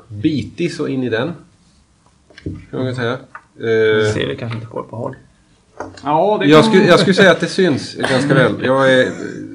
[0.08, 1.32] Bitig så in i den.
[2.70, 3.18] Kan man säga.
[3.54, 5.16] Vi Eh, ser det kanske inte på på håll.
[6.04, 8.54] Ja, det jag, skulle, jag skulle säga att det syns ganska väl.
[8.64, 9.12] Jag är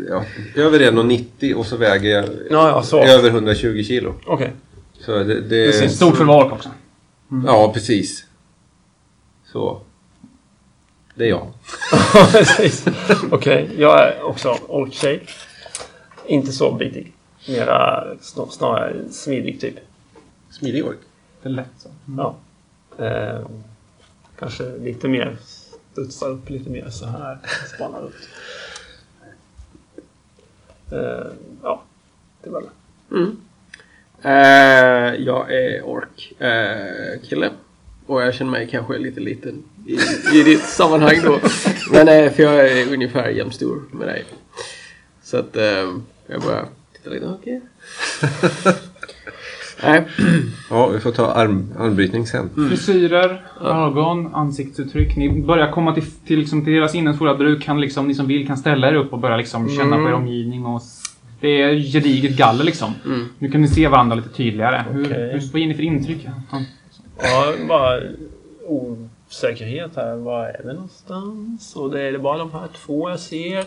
[0.09, 0.23] ja,
[0.55, 3.03] över 1,90 och så väger jag Ja, ja, så.
[3.03, 4.13] över 120 kilo.
[4.25, 4.51] Okej.
[4.99, 6.69] Så det, det, Det stort för valk också.
[7.45, 8.25] Ja, precis.
[9.51, 9.81] Så.
[11.15, 11.47] Det är jag.
[12.31, 12.85] Precis.
[13.31, 15.23] Okej, jag är också orktjej.
[16.25, 17.13] Inte så bitig.
[17.47, 19.75] Mera sn- snarare smidig typ.
[20.51, 20.97] Smidig ork.
[21.41, 21.89] Det är lätt så.
[22.17, 22.35] Ja.
[23.05, 23.39] Eh,
[24.39, 25.37] kanske lite mer
[25.93, 27.37] studsar upp lite mer så här.
[27.75, 28.29] Spanar ut.
[30.93, 31.31] Uh,
[31.63, 31.83] ja,
[32.43, 33.15] det var det.
[33.15, 33.37] Mm.
[34.21, 37.19] Eh, jag är ork-kille.
[37.23, 37.49] kille.
[38.05, 39.97] Och jag känner mig kanske lite liten i,
[40.39, 41.39] i ditt sammanhang då.
[41.91, 44.25] Men eh, för jag är ungefär jämnstor med dig.
[45.23, 45.93] Så att eh,
[46.27, 47.61] jag bara tittar lite, okej.
[49.85, 50.03] Nej,
[50.69, 52.49] Ja, vi får ta arm, armbrytning sen.
[52.69, 55.15] Frisyrer, ögon, ansiktsuttryck.
[55.15, 58.27] Ni börjar komma till, till, liksom, till deras innesfora där du kan, liksom, ni som
[58.27, 60.65] vill kan ställa er upp och börja liksom, känna på er omgivning.
[60.65, 60.81] Och,
[61.39, 62.91] det är gediget galler liksom.
[63.39, 64.83] Nu kan ni se varandra lite tydligare.
[64.91, 65.29] Hur, Okej.
[65.33, 66.27] hur, vad ger ni för intryck?
[66.49, 66.65] Han-
[67.21, 67.99] ja, bara
[68.67, 70.15] osäkerhet här.
[70.15, 71.75] Var är vi någonstans?
[71.75, 73.65] Och det är det bara de här två jag ser.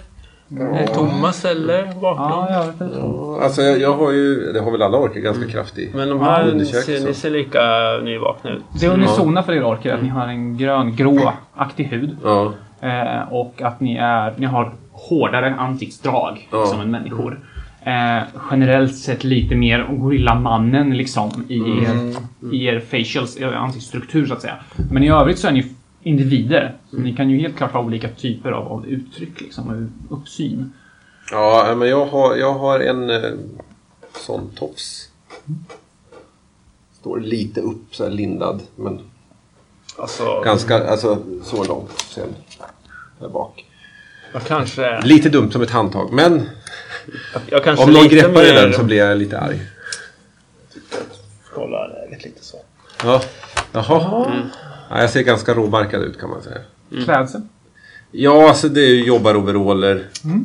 [0.49, 2.99] Ja, jag vet inte.
[2.99, 5.91] Ja, Alltså jag, jag har ju, det har väl alla orker, ganska kraftig.
[5.95, 7.61] Men de här undersök, ser, ni ser lika
[8.05, 8.63] nyvakna ut.
[8.81, 12.17] Det unisona för er orker är att ni har en grön-grå-aktig hud.
[12.25, 12.53] Ja.
[12.81, 16.67] Eh, och att ni, är, ni har hårdare ansiktsdrag Ja.
[16.67, 17.41] som en människor.
[17.85, 22.15] Eh, generellt sett lite mer gorillamannen liksom i, er,
[22.53, 24.55] i er facials, er ansiktsstruktur så att säga.
[24.91, 25.67] Men i övrigt så är ni
[26.07, 26.75] individer.
[26.91, 30.73] Så Ni kan ju helt klart ha olika typer av, av uttryck liksom, och uppsyn.
[31.31, 33.31] Ja, men jag har, jag har en eh,
[34.17, 35.09] sån tofs.
[37.01, 38.63] Står lite upp så här lindad.
[38.77, 39.01] Men
[39.99, 42.35] Alltså, ganska, alltså så långt sen.
[43.21, 43.65] Där bak.
[44.33, 45.01] jag kanske...
[45.01, 46.13] Lite dumt som ett handtag.
[46.13, 46.49] Men
[47.49, 49.61] Jag om någon greppar i mer- den så blir jag lite arg.
[51.55, 52.57] Kolla läget lite så.
[53.05, 53.23] Ja.
[53.73, 54.43] Jaha.
[54.91, 56.59] Ja, jag ser ganska råbarkad ut kan man säga.
[57.05, 57.41] Klädsel.
[58.11, 60.03] Ja, alltså det är ju jobbaroveraller.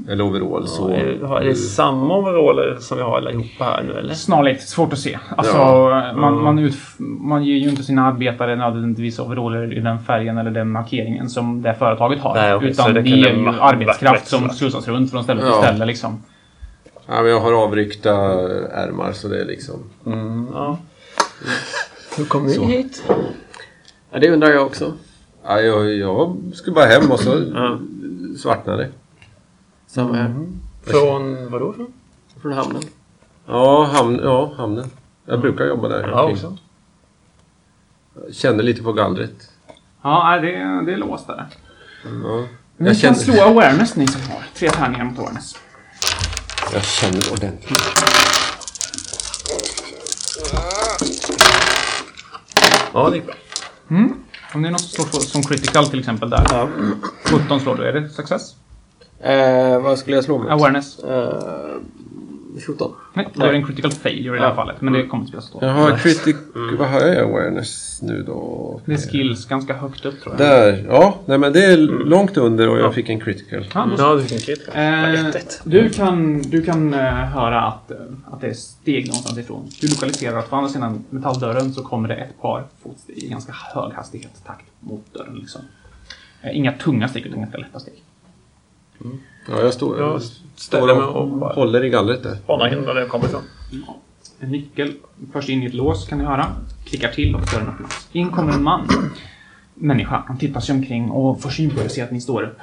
[0.10, 0.68] Eller overall.
[0.68, 0.90] Så.
[0.90, 4.14] Är, är det samma overaller som vi har allihopa här nu eller?
[4.14, 5.20] Snarlikt, svårt att se.
[5.38, 6.14] Alltså, Ja.
[6.16, 10.52] man, man, ut, man ger ju inte sina arbetare nödvändigtvis overaller i den färgen eller
[10.52, 12.36] den markeringen som det företaget har.
[12.36, 15.62] Nej, så utan det det det ju arbetskraft som slussas runt från ställe till Ja.
[15.64, 15.86] ställe.
[15.86, 16.24] Liksom.
[17.08, 18.12] Ja, men jag har avryckta
[18.72, 19.80] ärmar så det är liksom...
[20.54, 20.78] Ja.
[22.18, 23.04] Hur kom ni hit?
[24.12, 24.94] Ja, det undrar jag också.
[25.44, 27.80] Ja, jag, jag skulle bara hem och så Ja.
[28.38, 28.92] svartnade det.
[29.88, 30.48] Samma här.
[30.84, 31.94] Från, vadå från?
[32.42, 32.82] Från hamnen?
[33.48, 34.90] Ja, hamn, ja, hamnen.
[35.26, 36.08] Jag brukar jobba där.
[36.10, 36.58] Ja, också.
[38.32, 39.50] Kände lite på gallret.
[40.02, 40.48] Ja, det,
[40.86, 41.48] det är låst där.
[42.24, 42.44] Ja.
[42.78, 44.44] Ni Jag, kan slå awareness ni som har.
[44.56, 45.56] Tre tärningar mot awareness.
[46.74, 47.82] jag känner ordentligt.
[52.94, 53.36] Ja, det gick bra.
[54.54, 56.46] Om det är något som slår som critical till exempel där.
[56.50, 56.68] Ja.
[57.26, 57.88] 17 slår du.
[57.88, 58.56] Är det success?
[59.20, 60.50] Eh, vad skulle jag slå mot?
[60.50, 61.00] Awareness?
[61.00, 61.78] Eh,
[62.60, 62.92] 14.
[63.14, 64.82] Nej, då är det en critical failure i det här fallet.
[64.82, 66.36] Men det kommer inte spela så Jag har critic...
[66.80, 68.82] Vad har jag i awareness nu då?
[68.86, 70.48] Det är skills ganska högt upp tror jag.
[70.48, 70.86] Där.
[70.90, 73.66] Ja, nej men det är långt under och jag fick en critical.
[73.74, 74.70] Ja, Ja, du fick en krit.
[74.74, 77.98] Eh, du kan, du kan eh, höra att, eh,
[78.32, 79.70] att det är steg någonstans ifrån.
[79.82, 83.54] Du lokaliserar att på andra sidan metalldörren så kommer det ett par fotsteg i ganska
[83.54, 85.36] hög hastighet takt mot dörren.
[85.36, 85.62] Liksom.
[86.42, 88.04] Eh, inga tunga steg utan ganska lätta steg.
[89.48, 90.22] Ja, jag står, Jag
[90.62, 92.36] ställer mig och håller i gallret där.
[92.36, 93.42] spanar in var det kommer ifrån.
[94.40, 94.94] En nyckel
[95.34, 96.48] förs in i ett lås kan ni höra.
[96.86, 98.10] Klickar till och dörren öppnas.
[98.12, 98.88] In kommer en man.
[99.74, 100.24] Människa.
[100.28, 102.58] Han tittar sig omkring och får syn på er och ser att ni står upp.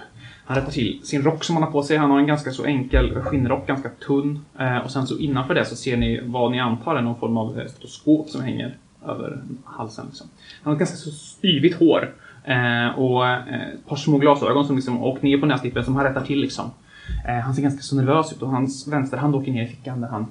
[0.44, 1.96] Han rättar till sin rock som han har på sig.
[1.96, 4.44] Han har en ganska så enkel skinnrock, ganska tunn.
[4.58, 7.36] Eh, och sen så innanför det så ser ni vad ni antar är någon form
[7.36, 10.06] av eh, stetoskop som hänger över halsen.
[10.08, 10.26] Liksom.
[10.62, 12.14] Han har ganska så styvigt hår.
[12.44, 16.24] Eh, och ett par små glasögon som liksom åkt ner på nästippen som han rättar
[16.24, 16.70] till liksom.
[17.28, 20.08] Eh, han ser ganska så nervös ut och hans vänsterhand åker ner i fickan där
[20.08, 20.26] han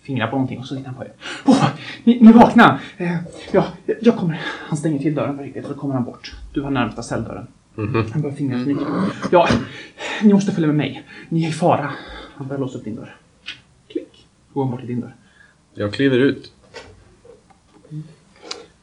[0.00, 1.12] fingrar på någonting och så tittar han på er.
[1.44, 1.64] Åh,
[2.04, 2.80] ni, ni vakna!
[2.96, 3.16] Eh,
[3.52, 3.64] ja,
[4.00, 4.40] jag kommer.
[4.68, 6.34] Han stänger till dörren försiktigt och så kommer han bort.
[6.52, 7.46] Du har närmsta celldörren.
[8.12, 8.80] Han börjar fingra snicka.
[9.30, 9.48] Ja,
[10.22, 11.02] ni måste följa med mig.
[11.28, 11.90] Ni är i fara.
[12.36, 13.16] Han börjar låsa upp din dörr.
[13.88, 14.26] Klick.
[14.48, 15.14] Så går han bort till din dörr.
[15.74, 16.52] Jag kliver ut.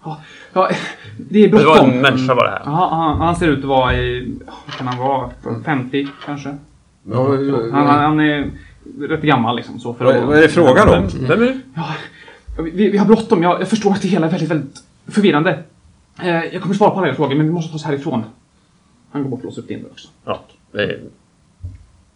[0.03, 0.21] Ja,
[0.53, 0.69] ja
[1.29, 1.89] det är Det var bråttom.
[1.89, 2.61] en människa var det här.
[2.65, 4.35] Ja, han, han ser ut att vara i...
[4.77, 5.31] Kan han vara?
[5.65, 6.57] 50 kanske?
[7.11, 7.27] Ja,
[7.71, 8.51] Han, han, han är
[8.99, 9.79] rätt gammal liksom.
[9.79, 11.07] Så för vad, vad är det frågan om?
[11.27, 11.59] Vem är du?
[11.75, 11.95] Ja,
[12.63, 13.43] vi, vi har bråttom.
[13.43, 15.63] Jag, jag förstår att det hela är väldigt, väldigt förvirrande.
[16.21, 18.23] Eh, jag kommer svara på alla era frågor, men vi måste ta oss härifrån.
[19.11, 20.07] Han går bort och låser upp din dörr också.
[20.25, 20.39] Ja,
[20.71, 20.99] det är...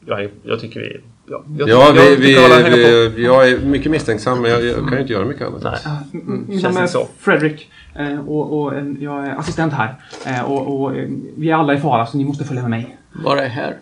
[0.06, 0.98] Jag, jag tycker vi...
[1.30, 4.94] Ja, jag, Ja, vi, jag vi, vi, jag är mycket misstänksam men jag, jag kan
[4.94, 5.64] ju inte göra mycket annat.
[5.64, 5.74] Nej.
[6.14, 7.08] Mm, Mitt känns namn är inte så.
[7.20, 9.96] Fredrik eh, och, och jag är assistent här.
[10.26, 12.98] Eh, och, och eh, vi är alla i fara, så ni måste följa med mig.
[13.24, 13.78] Bara är här.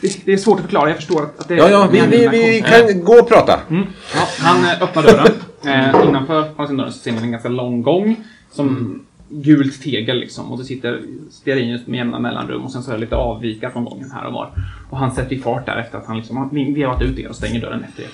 [0.00, 2.28] Det, det, är svårt att förklara, jag förstår att, att det Ja, ja, vi, vi,
[2.28, 3.60] vi kan gå och prata.
[3.70, 3.86] Mm.
[4.14, 5.26] Ja, han eh, öppnar dörren.
[5.64, 8.16] Eh, innanför på sin dörren så ser ni en ganska lång gång.
[8.50, 10.52] Som gult tegel liksom.
[10.52, 12.64] Och det sitter stearinljus med jämna mellanrum.
[12.64, 14.50] Och sen så är det lite avvikar från gången här och var.
[14.90, 17.36] Och han sätter i fart där efter att han liksom har vevat ut er och
[17.36, 18.10] stänger dörren efter er.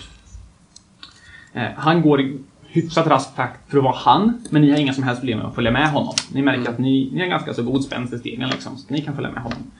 [1.52, 4.92] Eh, han går i hyfsat rask takt för att vara han, men ni har inga
[4.92, 6.14] som helst problem med att följa med honom.
[6.32, 9.00] Ni märker att ni, ni har ganska så god spänst i stegen liksom, så ni
[9.00, 9.70] kan följa med honom.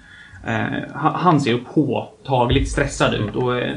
[0.47, 3.77] Eh, han, ser påtagligt stressad ut och eh,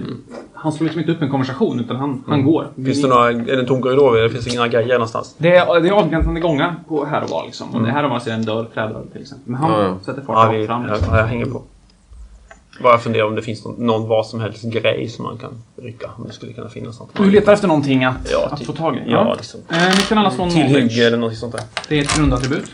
[0.54, 2.68] han slår liksom inte upp en konversation utan han, han går.
[2.76, 3.30] Finns det några...
[3.30, 4.18] Är det en tom korridor?
[4.18, 5.36] Det finns inga grejer någonstans?
[5.38, 7.76] Det är, det är avgränsande gångar på här och var liksom.
[7.76, 9.52] Och det här och var ser en dörr, trädörr till exempel.
[9.52, 9.98] Men han Ja, ja.
[10.06, 10.82] sätter fart Ja, vi, fram.
[10.88, 11.16] jag, Liksom.
[11.16, 11.62] jag hänger på.
[12.84, 16.10] Bara funderar om det finns någon, någon vad som helst grej som man kan rycka.
[16.18, 17.10] Om det skulle kunna finnas något.
[17.18, 18.68] Du letar efter någonting att, Ja, att typ.
[18.68, 19.02] få tag i?
[19.08, 19.60] Ja, liksom.
[19.72, 21.62] Eh, ni kan alla slå Tillhygge eller något sånt där.
[21.90, 22.66] Det är ett grundattribut.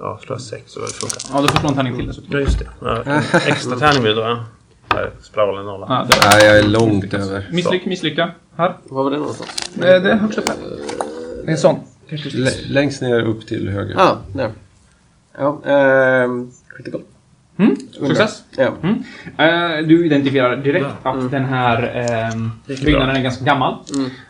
[0.00, 1.18] Ja, jag sex så det funkar.
[1.32, 2.30] Ja, du får slå en tärning till dessutom.
[2.32, 2.66] Ja, just det.
[2.80, 4.44] Ja, extra tärning vill du ha?
[4.94, 5.86] Nej, spelar väl en nolla.
[5.88, 7.48] Ja, det, Nej, jag är långt över.
[7.52, 8.30] misslyck, misslycka.
[8.56, 8.76] Här.
[8.88, 9.50] Var var det någonstans?
[9.76, 10.56] Eh, det är högst upp här.
[11.46, 11.76] Det är sån.
[12.10, 13.94] L- längst ner upp till höger.
[13.98, 14.50] Ah, där.
[15.38, 16.50] Ja, ehm...
[16.76, 17.00] Critical.
[17.58, 18.42] Mm, success.
[18.56, 18.72] Ja.
[18.82, 19.02] Mm.
[19.38, 23.74] Eh, du identifierar direkt att den här ehm, byggnaden är ganska gammal.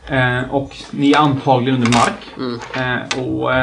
[0.08, 2.50] Eh, och ni är antagligen under mark.
[2.76, 3.54] Eh, och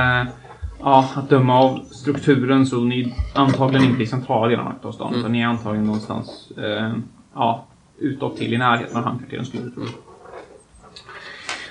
[0.85, 5.15] ja, att döma av strukturen så är ni antagligen inte i centrala delarna av stan.
[5.15, 6.93] Utan ni är antagligen någonstans eh,
[7.33, 7.65] ja,
[7.99, 9.83] utåt till i närheten av hamnkvarteren skulle jag tro.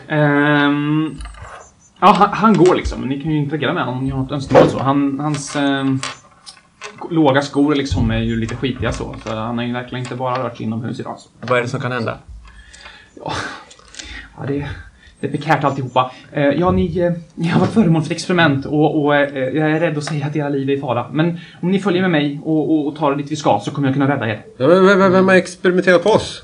[0.09, 1.19] Ehm,
[2.01, 3.03] ja, han, han går liksom.
[3.03, 4.69] Ni kan ju interagera med honom om ni har något önskemål.
[4.69, 4.83] Så.
[4.83, 6.01] Han, hans ehm,
[7.11, 9.15] låga skor liksom är ju lite skitiga så.
[9.25, 11.19] Så han har ju verkligen inte bara rört sig inomhus idag.
[11.19, 11.29] Så.
[11.41, 12.19] Vad är det som kan hända?
[13.15, 13.33] Ja,
[14.49, 14.69] det,
[15.25, 16.11] det är prekärt alltihopa.
[16.33, 19.71] Eh, ja, ni, eh, ni har varit föremål för ett experiment och, och eh, jag
[19.71, 21.07] är rädd att säga att era liv är i fara.
[21.13, 23.71] Men om ni följer med mig och, och, och tar det dit vi ska så
[23.71, 24.45] kommer jag kunna rädda er.
[24.57, 26.43] Ja, men vem, vem har experimenterat på oss?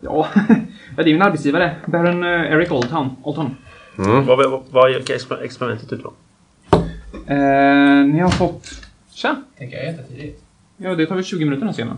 [0.00, 0.54] Ja, ja
[0.96, 1.74] det är ju en arbetsgivare.
[1.86, 3.16] Baron eh, Eric Oldtown.
[3.22, 3.56] Oldtown.
[3.96, 6.12] Vad, vad, vad gick exper- experimentet ut på?
[7.26, 8.68] Eh, ni har fått...
[9.14, 9.36] Tja!
[9.58, 10.42] Tänker jag jättetidigt.
[10.76, 11.96] Ja, det tar väl 20 minuter den scenen.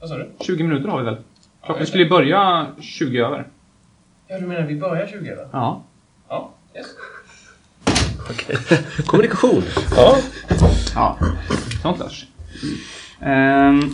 [0.00, 0.30] Vad sa du?
[0.40, 1.16] 20 minuter har vi väl?
[1.64, 3.46] Klockan skulle ju börja 20 över.
[4.30, 5.42] Ja, du menar vi börjar 20 va?
[5.52, 5.82] Ja.
[6.28, 6.86] Ja, yes.
[9.06, 9.62] Kommunikation.
[9.96, 10.16] Ja.
[10.94, 11.18] Ja,
[11.82, 12.26] sånt lörs.
[13.20, 13.92] Ehm,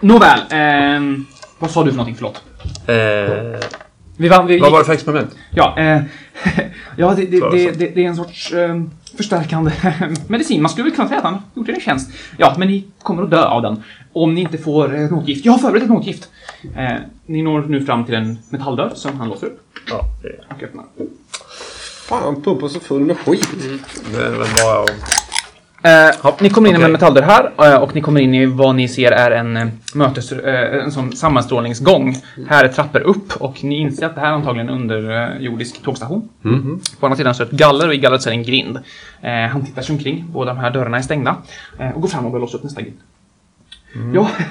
[0.00, 1.26] nåväl, ehm,
[1.58, 2.16] vad sa du för någonting?
[2.16, 2.42] Förlåt.
[2.86, 3.60] Eh,
[4.16, 5.36] Vi vann, vi, vad var det för experiment?
[5.50, 6.02] Ja, eh,
[6.96, 8.82] ja det, det, det, det, det är en sorts eh,
[9.16, 9.72] förstärkande
[10.28, 10.62] medicin.
[10.62, 12.10] Man skulle väl kunna säga att han gjort er en tjänst.
[12.36, 13.82] Ja, men ni kommer att dö av den.
[14.12, 15.44] Om ni inte får eh, notgift.
[15.44, 16.28] Jag har förberett ett notgift.
[16.76, 16.92] Eh,
[17.26, 19.60] ni når nu fram till en metalldörr som han låser upp
[19.90, 20.84] Ja, det, och öppnar.
[22.08, 23.48] Fan, pumpa så full med skit.
[24.12, 25.23] det är väl bara att...
[25.84, 26.86] Eh, ni kommer in i Okej.
[26.86, 29.66] en metalldörr här eh, och ni kommer in i vad ni ser är en eh,
[29.94, 30.32] mötes...
[30.32, 32.16] En sån sammanstrålningsgång.
[32.48, 36.28] Här är trappor upp och ni inser att det här är antagligen en underjordisk tågstation.
[37.00, 38.42] På andra sidan så är det ett galler och i gallret så är det en
[38.44, 38.78] grind.
[39.52, 41.36] Han tittar sig omkring, båda de här dörrarna är stängda.
[41.94, 42.96] Och går fram och börjar låsa upp nästa grind.
[44.14, 44.28] Ja,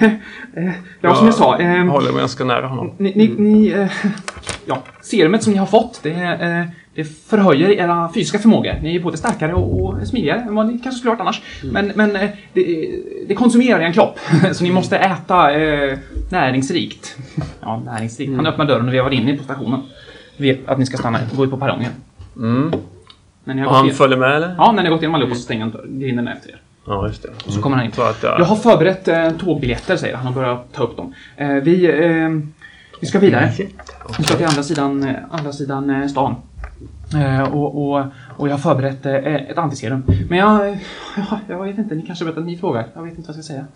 [0.56, 0.70] eh,
[1.00, 1.60] ja, som jag sa.
[1.60, 2.90] Jag Eh, håller mig ganska nära honom.
[2.98, 3.90] ni, ni, ni eh,
[4.66, 6.64] ja, serumet som ni har fått, det, eh,
[6.94, 8.74] det förhöjer era fysiska förmågor.
[8.82, 11.42] Ni är både starkare och, och smidigare än vad ni kanske skulle varit annars.
[11.62, 12.90] Men, men eh, det,
[13.28, 14.18] det konsumerar er kropp,
[14.52, 15.98] så ni måste äta eh,
[16.30, 17.16] näringsrikt.
[17.60, 18.32] Ja, näringsrikt.
[18.36, 19.80] Han öppnar dörren och vevar in er på stationen.
[20.36, 21.90] Vet att ni ska stanna, gå ut på perrongen.
[23.46, 24.54] Har Och han igen- följer med eller?
[24.58, 26.60] Ja, när ni har gått igenom allihop så stänger han grinden efter er.
[26.86, 27.28] Ja, just det.
[27.46, 27.92] Och så kommer han in.
[27.92, 28.40] Så att jag...
[28.40, 31.14] Jag har förberett eh, tågbiljetter, säger han och börjar ta upp dem.
[31.36, 32.28] Eh, vi, eh,
[33.00, 33.52] vi ska vidare.
[34.18, 36.34] Vi ska till andra sidan, eh, andra sidan eh, stan.
[37.14, 38.04] Eh, och, och,
[38.36, 40.02] och jag har förberett eh, ett antiserum.
[40.28, 40.76] Men jag, eh,
[41.16, 42.86] jag, jag vet inte, ni kanske vet att ni frågar.
[42.94, 43.66] Jag vet inte vad jag ska säga.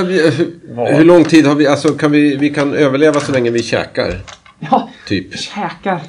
[0.00, 1.66] Eh, vi- hur, hur lång tid har vi?
[1.66, 4.20] Alltså kan vi, vi kan överleva så länge vi käkar.
[4.70, 5.38] Ja, Typ.
[5.38, 6.00] käkar.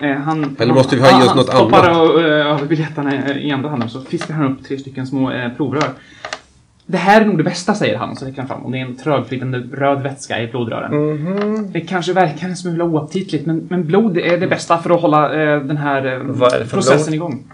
[0.00, 2.10] Eh, han, Eller måste vi ha i han, oss något han stoppar annat?
[2.10, 5.30] och, eh, över biljetterna eh, i andra handen så fiskar han upp tre stycken små
[5.32, 5.88] eh, provrör.
[6.90, 8.60] Det här är nog det bästa, säger han, så räcker han fram.
[8.64, 11.12] Och det är en trögflytande röd vätska i blodrören.
[11.14, 11.72] Mhm.
[11.72, 15.34] Det kanske verkar en smula oaptitligt, men, men blod är det bästa för att hålla
[15.42, 17.14] eh, den här eh, processen blod?
[17.14, 17.44] igång.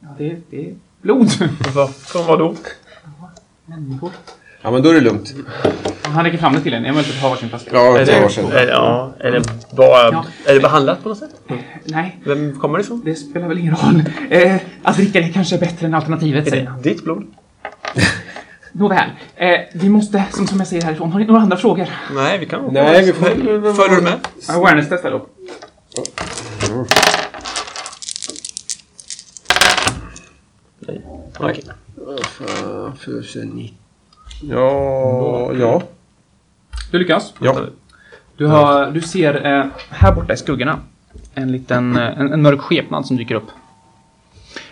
[0.00, 1.28] Ja, det, det är blod.
[1.74, 2.54] Vad från vad då?
[3.66, 4.10] Människor.
[4.62, 5.34] Ja men då är det lugnt.
[6.02, 6.84] Han räcker fram det till en.
[6.84, 7.70] Jag vill inte ha varsin flaska.
[7.72, 8.44] Ja, Är det det, var sen.
[8.46, 9.42] är, det- ja, är det
[9.76, 10.12] bara...
[10.12, 10.24] Ja.
[10.46, 11.30] Är det behandlat på något sätt?
[11.84, 13.02] Nej, Vem kommer det ifrån?
[13.04, 14.02] det spelar väl ingen roll.
[14.30, 16.82] Eh, att dricka det kanske är bättre än alternativet, Är säger han.
[16.82, 17.24] ditt blod?
[18.72, 21.86] Nåväl, eh, vi måste, som, som jag säger härifrån, har ni några andra frågor?
[22.14, 23.24] Nej, vi kan Nej, vi får...
[23.74, 24.20] Följer du med?
[24.48, 25.26] Awareness-test då.
[31.38, 31.64] Okej.
[32.98, 33.74] För sig ni-
[34.42, 35.82] Ja, ja.
[36.92, 37.34] Du lyckas.
[37.40, 37.60] Ja.
[38.36, 40.78] Du, har, du ser eh, här borta i skuggorna
[41.34, 43.48] en liten eh, en, en mörk skepnad som dyker upp.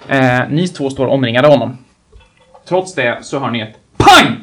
[0.09, 1.79] Eh, ni två står omringade av honom.
[2.69, 4.37] Trots det så hör ni ett PANG!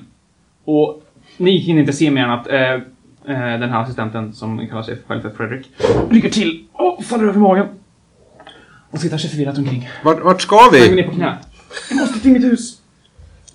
[0.66, 1.04] Och
[1.38, 2.80] ni hinner inte se mer än att eh, eh,
[3.60, 5.72] den här assistenten, som kallar sig själv för Fredrik,
[6.10, 7.68] rycker till och faller över magen.
[8.92, 9.90] Och tittar sig förvirrat omkring.
[10.04, 10.96] Vart, vart ska Han går vi?
[10.96, 11.38] ner på knä.
[11.90, 12.78] Jag måste till mitt hus!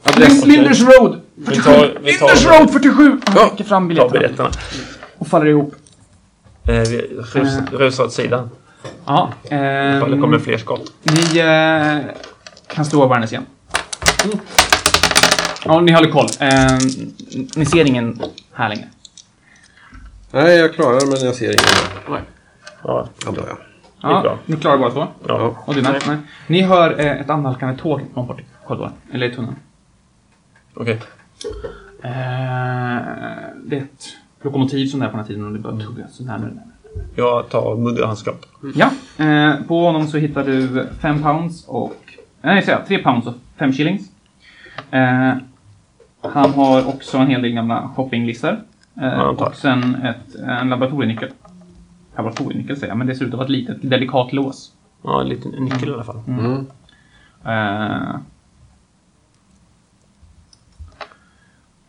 [0.02, 0.44] Adress?
[0.44, 1.20] Lin- Linders Road!
[1.34, 1.62] Vi 47!
[1.62, 3.20] tar, vi tar, Linders Road 47!
[3.24, 4.50] Han räcker fram biljetterna biljetterna.
[5.18, 5.74] och faller ihop.
[6.68, 6.98] Eh, vi
[7.34, 8.50] rus, rusar åt sidan.
[9.06, 10.92] Ja, Ifall det kommer fler skott.
[11.02, 12.14] Ni eh,
[12.74, 13.46] kan slå awareness igen.
[15.64, 16.26] Ja, ni håller koll.
[16.40, 16.78] Eh,
[17.56, 18.20] ni ser ingen
[18.52, 18.84] här längre.
[20.30, 22.22] Nej, jag klarar men jag ser ingen.
[22.84, 23.56] Ja, Antar jag.
[24.00, 24.38] Det är Ja, bra.
[24.46, 25.06] ni klarar båda två.
[25.28, 25.56] ja.
[25.66, 26.02] Och du med?
[26.06, 26.16] Nej.
[26.46, 28.92] Ni hör eh, ett annalkande tåg långt bort i korridoren.
[29.12, 29.56] Eller i tunneln.
[30.74, 31.00] Okej.
[32.02, 32.10] Eh,
[33.64, 34.04] det är ett
[34.42, 36.54] lokomotiv som det är på den här tiden och det börjar tugga så närmare och
[36.56, 36.66] närmare.
[37.14, 38.46] Jag tar mudderhandskap.
[38.74, 38.90] Ja,
[39.24, 41.94] eh, på honom så hittar du fem pounds och...
[42.42, 44.10] Nej, jag säger tre pounds och fem shillings.
[44.90, 45.34] Eh,
[46.22, 48.60] han har också en hel del gamla shoppinglistor.
[49.00, 51.28] Eh, och sen ett, en laboratorienyckel.
[52.16, 54.72] Laboratorienyckel säger jag, men det ser ut att vara ett litet delikat lås.
[55.02, 56.20] Ja, en liten en nyckel i alla fall.
[56.28, 56.66] Mm.
[57.44, 58.16] Eh,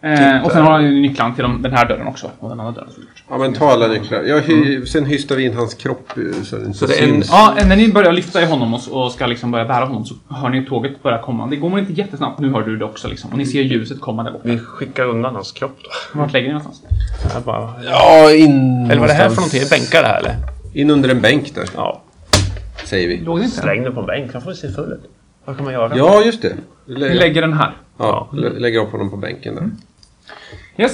[0.02, 2.32] eh, och sen har han ju nycklarna till de, den här dörren också.
[2.40, 3.24] Och den andra dörren såklart.
[3.30, 4.24] Ja men ta alla nycklar.
[4.24, 7.04] Jag hy, Sen hystar vi in hans kropp eh, så det inte Så det är
[7.04, 7.30] en- syns.
[7.32, 10.16] Ja, när ni börjar lyfta i honom och, och ska liksom börja bära honom så
[10.30, 11.48] hör ni tåget börja komma.
[11.48, 13.32] Det går inte jättesnabbt, nu hör du det också liksom.
[13.32, 14.44] Och ni ser ljuset komma där borta.
[14.50, 15.78] Vi skickar undan hans kropp
[16.14, 16.20] då.
[16.20, 16.82] Vart lägger ni någonstans?
[17.34, 17.70] Här bara.
[17.86, 19.62] Ja, in Eller vad är det här för någonting?
[19.70, 20.36] Bänkar det här eller?
[20.74, 22.02] In under en bänk där, Ja.
[22.86, 23.18] säger vi.
[23.18, 23.58] Låg det inte?
[23.58, 24.34] Släng den på en bänk.
[24.34, 25.10] Han får se full ut.
[25.46, 25.98] Vad kan man göra?
[25.98, 26.54] Ja, just det.
[26.86, 27.72] Lä lägger den här.
[27.98, 29.70] ja, lä- lägger upp honom på bänken där.
[30.78, 30.94] Yes.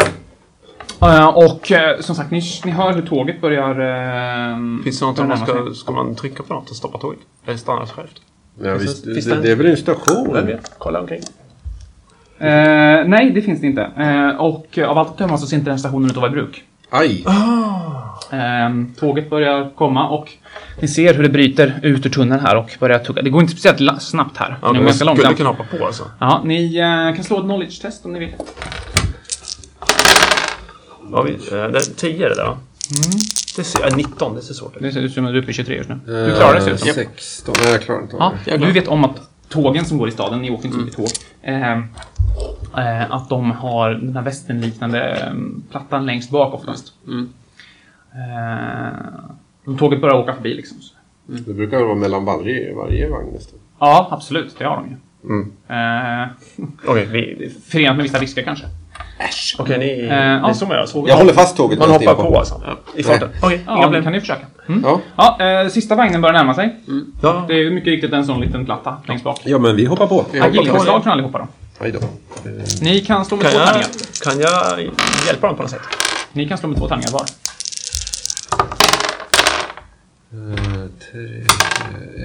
[1.02, 3.70] Eh, och eh, som sagt, ni, ni hör hur tåget börjar...
[3.82, 7.20] Uh, Finns det något om man ska, ska man trycka på något och stoppa tåget?
[7.46, 8.22] Eller stannar det självt?
[8.64, 10.34] Ja, visst, det- det, det- är väl en station?
[10.34, 10.72] Vem vet?
[10.78, 11.22] Kolla omkring.
[12.40, 14.36] Nej, det finns det inte.
[14.40, 16.64] Och av allt att döma så ser inte den stationen ut att vara i bruk.
[16.90, 17.26] Aj!
[18.32, 20.32] Ehm, tåget börjar komma och
[20.82, 23.22] ni ser hur det bryter ut ur tunneln här och börjar tugga.
[23.22, 24.58] Det går inte speciellt snabbt här.
[24.62, 25.38] Ja, det men går jag ganska skulle långsamt.
[25.38, 26.04] kunna hoppa på alltså.
[26.20, 26.74] Ja, ni
[27.16, 28.34] kan slå ett knowledge-test om ni vill.
[31.12, 32.58] Ja, vi, eh, det är 10 är det där va?
[33.55, 34.82] Det ser, äh, 19, det ser svårt ut.
[34.82, 35.99] Det ser ut som att du är uppe i 23 just nu.
[36.05, 36.89] Du klarar det ser ut som.
[36.93, 37.55] 16.
[37.64, 38.66] Nej, jag klarar inte av Ja, det.
[38.66, 41.08] du vet om att tågen som går i staden, ni åker inte så mycket tåg,
[41.41, 41.84] ehm,
[42.78, 45.34] eh, att de har den här västenliknande eh,
[45.72, 46.93] plattan längst bak oftast.
[48.14, 50.78] Eh, och tåget börjar åka förbi liksom.
[51.26, 53.60] Det brukar vara mellan varje, varje vagn nästan.
[53.80, 54.55] Ja, absolut.
[54.58, 54.95] Det har de ju.
[55.24, 55.51] Mm.
[55.68, 56.28] Eh,
[56.86, 57.49] Okej, vi...
[57.66, 58.66] förenat med vissa risker kanske.
[59.59, 60.07] Okej, ni...
[60.07, 60.47] Eh, ja.
[60.47, 61.09] Ni som jag såg.
[61.09, 61.80] Jag håller fast tåget.
[61.80, 62.61] Man hoppar på alltså?
[62.95, 63.30] I farten?
[63.41, 64.03] Okej, Ja, inga det problem.
[64.03, 64.45] kan ni försöka.
[64.70, 64.84] Mm.
[64.86, 64.99] Ja.
[65.39, 66.76] Ja, eh, sista vagnen börjar närma sig.
[67.22, 67.45] Ja.
[67.47, 69.41] Det är mycket riktigt en sån liten platta längst bak.
[69.43, 70.26] ja, men vi hoppar på.
[70.41, 71.47] Agilitetsslag från allihopa då.
[71.86, 71.99] Aj då.
[72.82, 73.89] Ni kan slå med Kan två jag, tärningar.
[74.24, 74.80] kan jag
[75.28, 75.82] hjälpa dem på något sätt?
[76.34, 77.26] Ni kan slå med två tärningar var.
[80.34, 81.43] Eh, tre,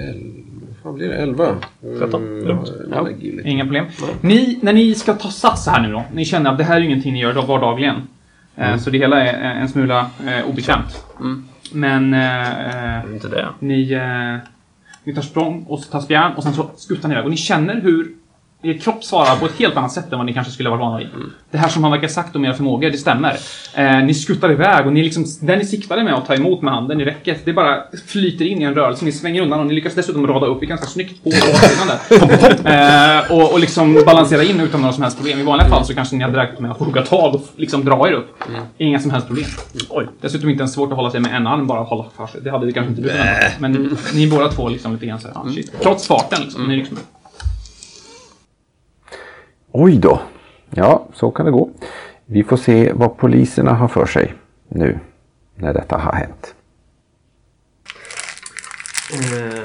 [0.09, 0.52] elva.
[0.83, 1.15] Vad fan blir det?
[1.15, 1.55] Elva?
[1.99, 2.41] Tretton.
[2.41, 2.71] Eh, Lugnt.
[2.91, 3.09] ja.
[3.45, 3.85] Inga problem.
[4.21, 6.03] Ni, när ni ska ta sats här nu då.
[6.13, 7.95] Ni känner att det här är ingenting ni gör vardagligen.
[8.55, 11.05] Eh, Så det hela är en smula eh, obekvämt.
[11.71, 13.47] Men eh, eh, Inte det.
[13.59, 14.49] ni, eh,
[15.03, 17.25] ni tar språng och så tar spjärn och sen så skuttar ni iväg.
[17.25, 18.11] Och ni känner hur
[18.63, 20.97] er kropp svarar på ett helt annat sätt än vad ni kanske skulle vara vana
[20.97, 21.07] vid.
[21.51, 23.37] Det här som han verkar sagt om era förmågor, det stämmer.
[23.75, 26.73] Eh, ni skuttar iväg och ni liksom, där ni siktade med att ta emot med
[26.73, 29.05] handen i räcket, det bara flyter in i en rörelse.
[29.05, 31.87] Ni svänger undan och ni lyckas dessutom rada upp i ganska snyggt på baksidan
[32.63, 33.19] där.
[33.19, 35.39] eh, och, och liksom balansera in utan några som helst problem.
[35.39, 38.07] I vanliga fall så kanske ni hade räknat med att hugga tag och liksom dra
[38.07, 38.43] er upp.
[38.77, 39.45] Inga som helst problem.
[39.89, 40.07] Oj.
[40.21, 42.41] Dessutom inte ens svårt att hålla sig med en arm bara hålla sig.
[42.41, 43.59] Det hade vi kanske inte du kunnat.
[43.59, 45.71] Men ni båda två liksom lite grann så här, ah, shit.
[45.81, 46.67] Trots farten liksom.
[46.67, 46.97] Ni liksom,
[49.75, 50.21] Oj då.
[50.69, 51.69] Ja, så kan det gå.
[52.25, 54.33] Vi får se vad poliserna har för sig
[54.67, 54.99] nu
[55.55, 56.55] när detta har hänt.
[59.13, 59.63] Eh,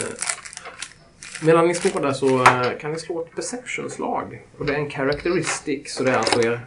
[1.42, 4.46] medan ni står där så eh, kan ni slå ett perception-slag.
[4.58, 6.66] Och det är en characteristic, så det är alltså er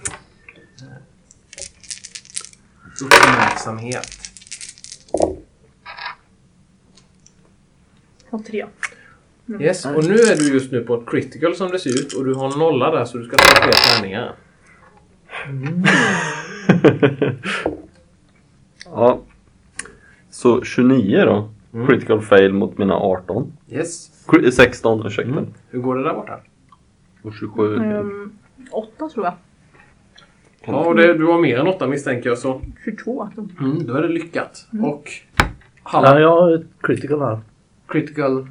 [0.82, 0.98] eh,
[3.06, 4.08] uppmärksamhet.
[8.30, 8.66] Och tre.
[9.60, 12.26] Yes, och nu är du just nu på ett critical som det ser ut och
[12.26, 14.36] du har nolla där så du ska ta fler tärningar.
[18.86, 19.20] Ja.
[20.30, 21.50] Så 29 då.
[21.88, 23.52] Critical fail mot mina 18.
[23.70, 24.12] Yes.
[24.28, 25.44] Cri- 16, ursäkta.
[25.70, 26.40] Hur går det där borta?
[27.22, 27.76] Och 27.
[27.76, 28.32] Um,
[28.72, 29.34] åtta tror jag.
[30.66, 33.30] Ja, och det, du har mer än åtta misstänker jag så 22.
[33.60, 34.68] mm, då är det lyckat.
[34.84, 35.10] Och
[35.94, 37.40] Ja, jag har ett critical här.
[37.88, 38.48] critical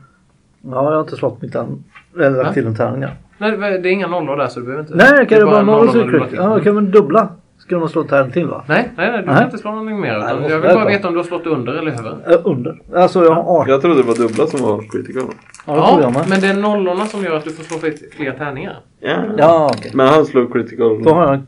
[0.62, 1.84] Ja, jag har inte slått mitt tärn.
[2.16, 2.54] Eller lagt Nej.
[2.54, 3.02] till en tärning.
[3.02, 3.08] ja.
[3.38, 4.94] Nej, det är inga nollor där så du behöver inte...
[4.94, 6.36] Nej, kan är det bara en noll nolla så till.
[6.36, 7.28] Ja, kan man dubbla?
[7.58, 8.64] Ska man slå tärning till va?
[8.68, 9.26] Nej, nej, nej, du Nej.
[9.26, 10.18] behöver inte slå någonting mer.
[10.18, 10.88] Nej, jag vill bara ta.
[10.88, 12.16] veta om du har slått under eller över.
[12.26, 12.78] Äh, under.
[12.94, 13.68] Alltså jag har 18.
[13.68, 15.22] Jag trodde det var dubbla som var critical.
[15.66, 16.28] Ja, det tror jag Ja, med.
[16.28, 18.76] men det är nollorna som gör att du får slå fler- fler tärningar.
[19.00, 19.16] Ja.
[19.38, 19.90] Ja, okej.
[19.94, 21.02] Men han slog critical.
[21.02, 21.40] Då har jag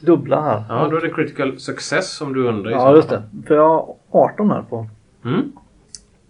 [0.00, 0.62] dubbla här.
[0.68, 3.22] Ja, då är det critical success som du är under i Ja, just det.
[3.46, 4.86] För jag har 18 här på.
[5.24, 5.52] Mm.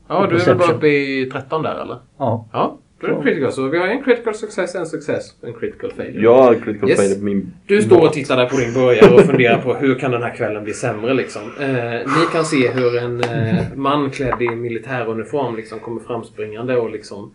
[0.08, 1.96] Ja, du är väl bara uppe i 13 där eller?
[2.18, 2.48] Ja.
[2.52, 3.52] Ja, då är det critical.
[3.52, 6.22] Så vi har en critical success, en success och en critical failure.
[6.22, 6.98] Jag har critical Yes.
[6.98, 7.52] failure på min...
[7.66, 10.34] Du står och tittar där på din burgare och funderar på hur kan den här
[10.34, 11.42] kvällen bli sämre liksom.
[11.60, 16.90] Eh, ni kan se hur en eh, man klädd i militäruniform liksom kommer framspringande och
[16.90, 17.30] liksom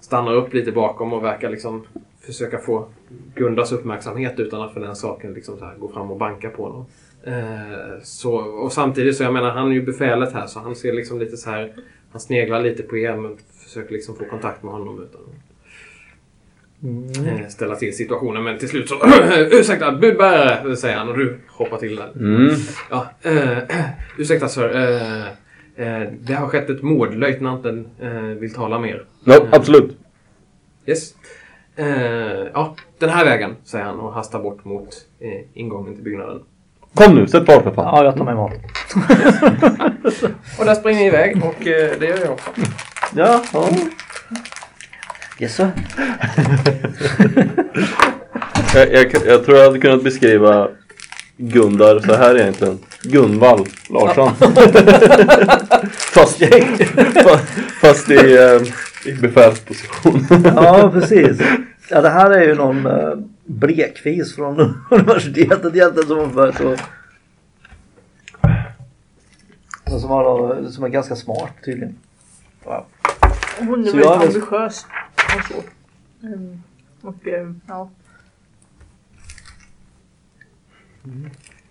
[0.00, 1.84] stannar upp lite bakom och verkar liksom
[2.26, 2.88] försöka få
[3.34, 6.62] Gundas uppmärksamhet utan att för den saken liksom så här gå fram och banka på
[6.62, 6.86] honom.
[7.24, 10.92] Eh, så, och samtidigt så jag menar han är ju befälet här så han ser
[10.92, 11.72] liksom lite så här
[12.10, 15.20] han sneglar lite på er men försöker liksom få kontakt med honom utan
[17.26, 18.44] eh, ställa till situationen.
[18.44, 18.94] Men till slut så
[19.50, 22.12] ursäkta budbärare säger han och du hoppar till där.
[22.16, 22.54] Mm.
[22.90, 23.58] Ja, eh,
[24.18, 24.76] ursäkta sir.
[24.76, 25.26] Eh,
[25.86, 27.14] eh, det har skett ett mord.
[27.14, 27.88] Löjtnanten
[28.38, 29.04] vill tala med er.
[29.24, 29.96] No, absolut.
[30.86, 31.14] Yes.
[32.54, 35.06] Ja, den här vägen säger han och hastar bort mot
[35.54, 36.42] ingången till byggnaden.
[36.96, 37.96] Kom nu, sätt fart för fan.
[37.96, 38.52] Ja, jag tar med mat.
[40.58, 42.50] Och där springer ni iväg och eh, det gör jag också.
[43.16, 43.68] Ja, ja.
[45.38, 45.70] Yes sir.
[48.74, 50.68] Jag, jag, jag tror jag hade kunnat beskriva
[51.36, 52.78] Gundar så här egentligen.
[53.02, 54.34] Gunvall Larsson.
[55.92, 56.42] fast,
[57.22, 57.48] fast,
[57.80, 58.62] fast i, eh,
[59.12, 60.26] i befälsposition.
[60.44, 61.40] Ja, precis.
[61.90, 63.14] Ja, det här är ju någon uh,
[63.46, 66.76] blekfis från universitetet egentligen som var så...
[70.00, 71.98] Som, var, som är ganska smart tydligen.
[72.64, 72.84] Wow.
[73.58, 74.86] Hon är Så väldigt jag är- ambitiös.
[75.36, 75.62] Och så.
[76.26, 76.62] Ehm,
[77.00, 77.90] och ehm, ja.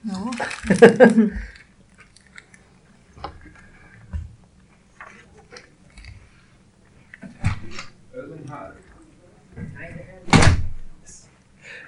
[0.01, 0.33] Ja.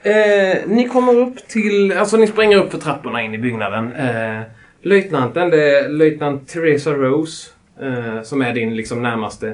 [0.03, 3.93] Eh, ni kommer upp till, alltså ni springer upp för trapporna in i byggnaden.
[3.93, 4.41] Eh,
[4.81, 7.49] löjtnanten, det är löjtnant Teresa Rose
[7.81, 9.47] eh, som är din liksom närmaste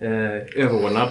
[0.00, 1.08] eh, överordnad.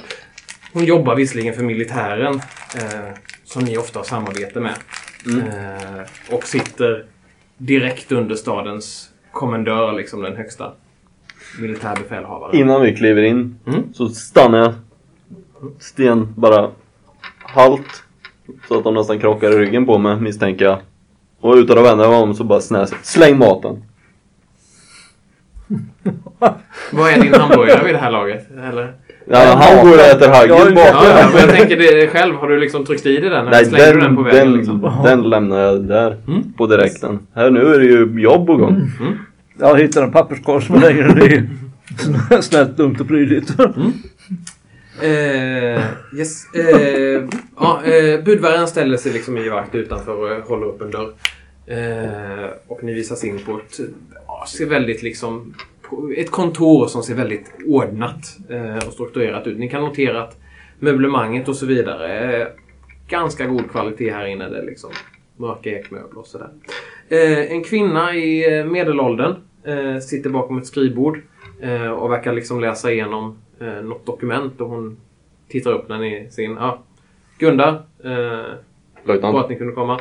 [0.74, 2.34] Hon jobbar visserligen för militären
[2.76, 3.10] eh,
[3.44, 4.74] som ni ofta har samarbete med.
[5.28, 7.06] Eh, och sitter
[7.58, 10.74] direkt under stadens kommendör, liksom den högsta
[11.60, 12.56] militärbefälhavaren.
[12.56, 13.94] Innan vi kliver in Mm.
[13.94, 14.74] så stannar jag.
[15.80, 16.72] Sten bara
[17.40, 18.04] halt.
[18.68, 20.80] Så att de nästan krockar i ryggen på mig misstänker jag.
[21.42, 23.84] Och utan att vända mig om så bara snäser Släng maten!
[26.92, 28.48] Vad är din hamburgare vid det här laget?
[28.72, 28.94] Eller?
[29.26, 30.76] Ja, han går och äter Jag ju- bakom.
[30.76, 32.36] Ja, ja, men jag tänker det själv.
[32.36, 33.46] Har du liksom tryckt i dig den?
[33.46, 34.54] Nej, slängde den, du den på den, vägen?
[34.54, 35.02] liksom?
[35.04, 36.18] den lämnar jag där.
[36.28, 36.54] Mm.
[36.54, 37.20] På direkten.
[37.36, 38.92] Här nu är det ju jobb på gång.
[39.60, 41.50] Jag hittar en papperskorg som lägger den i.
[42.42, 43.54] Snällt, dumt och prydligt.
[45.00, 45.84] Eh,
[46.18, 46.56] yes.
[46.56, 47.24] Eh,
[47.56, 51.14] ja, eh, budbäraren ställer sig liksom i vakt utanför och håller upp en dörr.
[51.66, 53.80] Eh, och ni visas in på ett,
[54.28, 59.58] ja, ser väldigt liksom, på ett kontor som ser väldigt ordnat eh, och strukturerat ut.
[59.58, 60.38] Ni kan notera att
[60.80, 62.50] möblemanget och så vidare är
[63.08, 64.50] ganska god kvalitet här inne.
[64.50, 64.90] Det är liksom
[65.38, 66.50] mörka ekmöbler och sådär.
[67.10, 69.36] Eh, en kvinna i medelåldern
[70.02, 71.22] sitter bakom ett skrivbord
[72.00, 74.98] och verkar liksom läsa igenom eh, något dokument och hon
[75.48, 76.52] tittar upp när ni ser in.
[76.60, 76.80] Ja,
[77.38, 77.68] Gunda,
[78.04, 78.58] eh, bra
[79.04, 79.38] Löjtnant.
[79.38, 80.00] att ni kunde komma.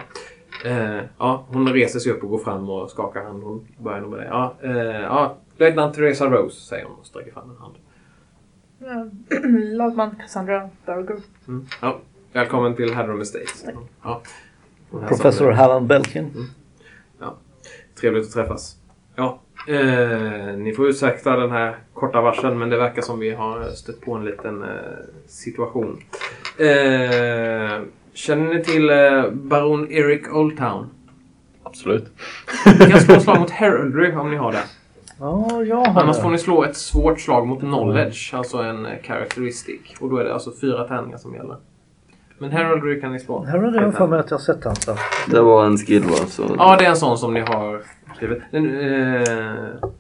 [0.65, 3.43] Eh, ja, hon reser sig upp och går fram och skakar hand.
[3.43, 4.27] Hon börjar nog med det.
[4.27, 7.75] Ja, eh, ja, löjtnant Teresa Rose säger hon och sträcker fram en hand.
[9.77, 11.17] Lagman Cassandra Berger.
[11.49, 11.67] Mm.
[11.83, 11.99] Ja,
[12.33, 13.65] välkommen till Hadron Estates.
[14.03, 14.23] Ja.
[14.91, 15.57] Professor med.
[15.57, 16.31] Hallan Belkin.
[18.01, 18.77] Trevligt att träffas.
[19.15, 23.65] Ja, eh, ni får ursäkta den här korta varseln men det verkar som vi har
[23.65, 24.69] stött på en liten eh,
[25.27, 26.03] situation.
[26.59, 27.81] Eh,
[28.15, 30.87] känner ni till eh, Baron Eric Oldtown?
[31.63, 32.13] Absolut.
[32.81, 34.63] Ni kan slå ett slag mot Heraldry om ni har det.
[35.19, 38.93] Ja, jag har Annars får ni slå ett svårt slag mot Knowledge, alltså en eh,
[39.03, 39.81] characteristic.
[40.01, 41.57] Och då är det alltså fyra tärningar som gäller.
[42.39, 43.45] Men Heraldry kan ni slå.
[43.45, 44.97] Här har jag för mig att jag har sett hans så.
[45.31, 46.05] Det var en skill?
[46.29, 46.55] Så...
[46.59, 47.83] Ja, det är en sån som ni har
[48.51, 49.91] Den, eh,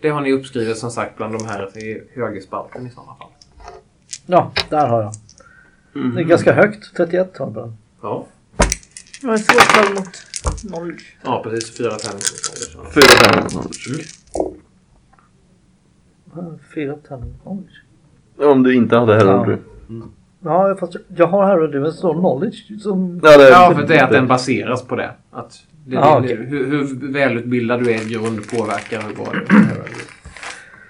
[0.00, 3.28] det har ni uppskrivet som sagt bland de här i högerspalten i sådana fall.
[4.26, 5.12] Ja, där har jag.
[5.92, 6.14] Mhm.
[6.14, 6.96] Det är ganska högt.
[6.96, 7.72] 31 har jag.
[8.02, 8.26] Ja,
[9.22, 10.16] var ett svårt slag mot
[10.60, 11.16] knowledge.
[11.22, 11.76] ja precis.
[11.78, 12.90] Fyra tärningar.
[12.94, 13.68] Fyra tärningar.
[16.74, 17.36] Fyra tärningar.
[17.44, 17.64] Oj.
[18.46, 19.56] Om du inte hade heraldry.
[20.44, 23.20] Ja, fast jag- jag har heraldry men det står knowledge som...
[23.22, 25.14] Ja, det, Ja, för det är att den baseras på det.
[25.30, 26.46] Att det, Ja, det, okej.
[26.46, 29.46] hur, hur välutbildad du är i grund påverkar hur bra du är.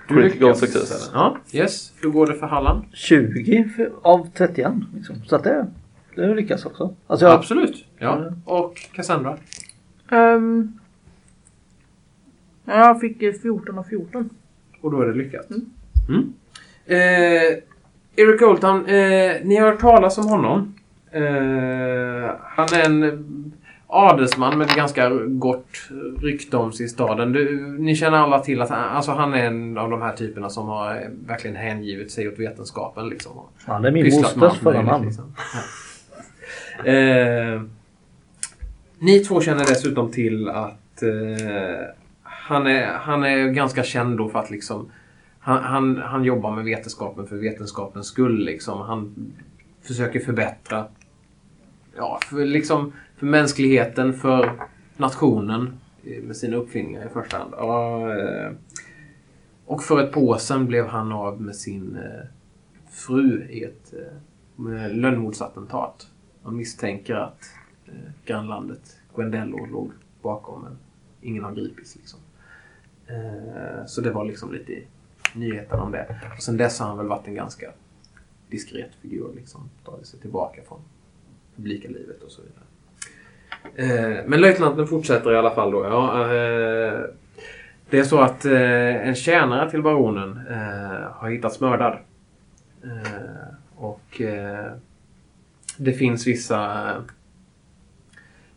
[0.09, 1.11] Du Critical lyckas.
[1.15, 1.93] Ja, yes.
[2.01, 2.85] Hur går det för Halland?
[2.93, 5.17] 20 för, av 31 liksom.
[5.27, 5.67] Så att det,
[6.15, 6.95] det lyckas också.
[7.07, 7.85] Alltså jag, Absolut.
[7.99, 8.33] Ja.
[8.45, 9.37] Och Cassandra?
[10.11, 10.79] Um,
[12.65, 14.31] jag fick eh, 14 av 14.
[14.81, 15.49] Och då är det lyckat.
[16.09, 16.33] Mm.
[16.87, 17.59] Eh,
[18.17, 20.75] Eric Oldtown, eh, ni har hört talas om honom.
[21.11, 21.23] Eh,
[22.43, 23.53] han är en
[23.93, 25.69] adelsman med ett ganska gott
[26.21, 27.33] rykte om sig i staden.
[27.33, 30.51] Du, ni känner alla till att han, alltså han är en av de här typerna
[30.51, 33.09] som har verkligen hängivit sig åt vetenskapen.
[33.09, 33.33] Liksom,
[33.67, 35.07] han är min mosters allt förra möjligt, namn.
[35.07, 35.35] liksom.
[36.85, 36.93] Ja.
[36.93, 37.63] Eh,
[38.99, 41.87] ni två känner dessutom till att eh,
[42.23, 44.91] han, är, han är ganska känd då för att liksom
[45.41, 48.45] han, han, han jobbar med vetenskapen för vetenskapens skull.
[48.45, 48.81] Liksom.
[48.81, 49.33] Han
[49.83, 50.85] försöker förbättra
[51.97, 54.53] ja, för, liksom, för mänskligheten, för
[54.97, 55.81] nationen
[56.23, 57.55] med sina uppfinningar i första hand.
[57.55, 58.53] Och, eh,
[59.65, 62.27] och för ett år sedan blev han av med sin eh,
[62.91, 66.09] fru i ett eh, lönnmordsattentat.
[66.43, 67.51] Man misstänker att
[68.25, 69.91] grannlandet Guendello låg
[70.23, 70.79] bakom men
[71.21, 71.97] ingen har gripits.
[71.97, 72.21] Liksom.
[73.87, 74.87] Så det var liksom lite i
[75.35, 76.21] nyheten om det.
[76.37, 77.73] Och sen dess har han väl varit en ganska
[78.49, 79.33] diskret figur.
[79.37, 80.81] Liksom, tagit sig tillbaka från
[81.57, 82.65] publika livet och så vidare.
[83.77, 85.85] Eh, men löjtnanten fortsätter i alla fall då.
[85.85, 87.01] Ja, eh,
[87.91, 91.99] det är så att eh, en tjänare till baronen eh, har hittats mördad.
[92.85, 94.73] Eh, och eh,
[95.77, 96.91] det finns vissa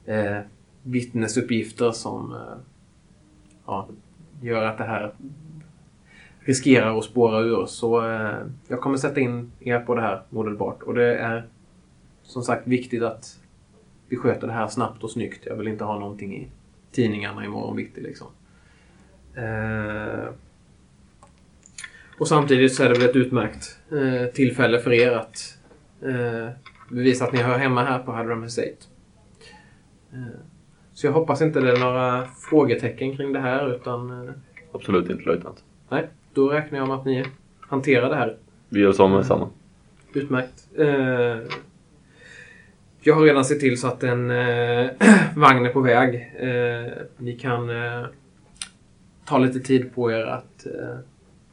[0.05, 0.39] eh,
[0.83, 2.57] vittnesuppgifter som eh,
[3.65, 3.87] ja,
[4.41, 5.11] gör att det här
[6.39, 7.65] riskerar att spåra ur.
[7.65, 8.37] Så eh,
[8.67, 10.83] jag kommer sätta in er på det här omedelbart.
[10.83, 11.43] Och det är
[12.23, 13.39] som sagt viktigt att
[14.13, 15.45] vi sköter det här snabbt och snyggt.
[15.45, 16.47] Jag vill inte ha någonting i
[16.91, 18.27] tidningarna imorgon bitti liksom.
[19.35, 20.29] Eh,
[22.17, 25.57] och samtidigt så är det väl ett utmärkt eh, tillfälle för er att
[26.01, 26.49] eh,
[26.89, 28.77] bevisa att ni hör hemma här på Hadram Estate.
[30.11, 30.19] Eh,
[30.93, 34.33] så jag hoppas inte det är några frågetecken kring det här utan eh,
[34.71, 35.63] Absolut inte löjtnant.
[35.89, 37.25] nej, då räknar jag med att ni
[37.59, 38.37] hanterar det här
[38.69, 39.49] Vi gör samma med samma.
[40.13, 40.67] Utmärkt.
[43.05, 44.89] Jag har redan sett till så att en eh,
[45.35, 46.15] vagn är på väg.
[46.39, 48.05] Eh, ni kan eh,
[49.25, 50.97] ta lite tid på er att eh,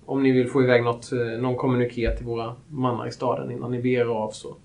[0.05, 3.71] om ni vill få iväg något, eh, någon kommuniké till våra mannar i staden innan
[3.71, 4.57] ni beger er av så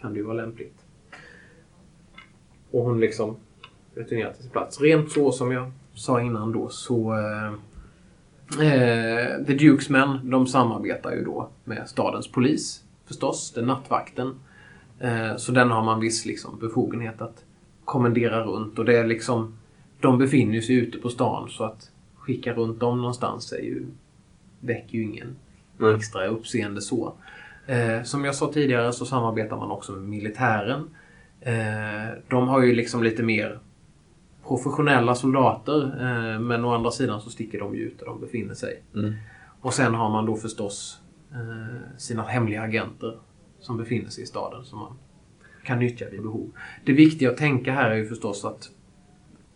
[0.00, 0.74] kan det ju vara lämpligt.
[2.70, 3.36] Och hon liksom
[3.94, 4.80] returnerar till sin plats.
[4.80, 7.12] Rent så som jag sa innan då så
[8.60, 14.34] eh, The Dukes män, de samarbetar ju då med stadens polis förstås, den nattvakten.
[15.00, 17.44] Eh, så den har man viss liksom, befogenhet att
[17.84, 19.58] kommendera runt och det är liksom
[20.00, 23.86] de befinner sig ute på stan så att skicka runt dem någonstans är ju,
[24.60, 25.36] väcker ju ingen
[25.78, 25.94] Nej.
[25.94, 27.12] extra uppseende så.
[27.66, 30.90] Eh, som jag sa tidigare så samarbetar man också med militären.
[31.40, 33.58] Eh, de har ju liksom lite mer
[34.46, 38.54] professionella soldater eh, men å andra sidan så sticker de ju ut där de befinner
[38.54, 38.82] sig.
[38.94, 39.14] Mm.
[39.60, 41.00] Och sen har man då förstås
[41.98, 43.18] sina hemliga agenter
[43.60, 44.92] som befinner sig i staden som man
[45.64, 46.50] kan nyttja vid behov.
[46.84, 48.70] Det viktiga att tänka här är ju förstås att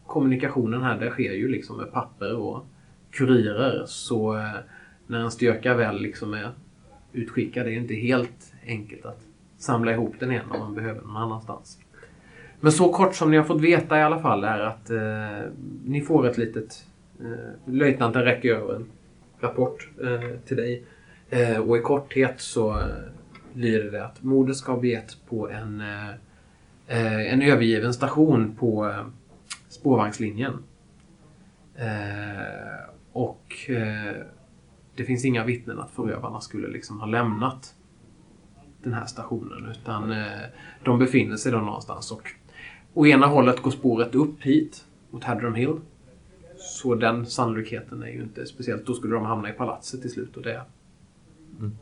[0.06, 2.66] kommunikationen här det sker ju liksom med papper och
[3.10, 3.84] kurirer.
[3.86, 4.50] Så eh,
[5.06, 6.50] när en styrka väl liksom är
[7.12, 9.20] utskickad det är ju inte helt enkelt att
[9.58, 11.78] samla ihop den igen om man behöver någon annanstans.
[12.60, 15.50] Men så kort som ni har fått veta i alla fall är att eh,
[15.84, 16.86] ni får ett litet...
[17.20, 18.86] Eh, löjtnanten räcker över en
[19.40, 20.84] rapport eh, till dig.
[21.30, 22.86] Eh, och i korthet så eh,
[23.54, 26.08] lyder det att mordet ska ha begett på en, eh,
[26.86, 29.06] eh, en övergiven station på eh,
[29.68, 30.52] spårvagnslinjen.
[31.74, 34.16] Eh, och eh,
[34.94, 37.74] det finns inga vittnen att förövarna skulle liksom ha lämnat
[38.82, 40.42] den här stationen utan eh,
[40.84, 42.28] de befinner sig då någonstans och
[42.94, 45.80] å ena hållet går spåret upp hit mot Hadron Hill.
[46.56, 48.86] Så den sannolikheten är ju inte speciellt.
[48.86, 50.62] Då skulle de hamna i palatset till slut och det...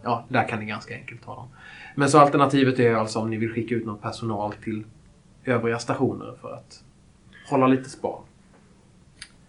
[0.02, 1.48] Ja, där kan ni ganska enkelt ta dem.
[1.94, 4.84] Men så alternativet är alltså om ni vill skicka ut någon personal till
[5.44, 6.84] övriga stationer för att
[7.50, 8.20] hålla lite span.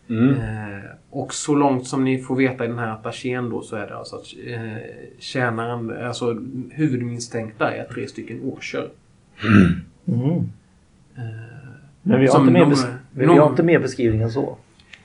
[0.10, 0.30] Mm.
[0.30, 3.88] Eh, och så långt som ni får veta i den här attachén då så är
[3.88, 4.78] det alltså att eh,
[5.20, 8.90] tjänaren, alltså huvudmisstänkta är tre stycken årsör.
[10.08, 10.50] Mm.
[12.02, 12.78] Men vi har, inte mer, någon-
[13.12, 14.58] vi någon- har inte mer beskrivning än så.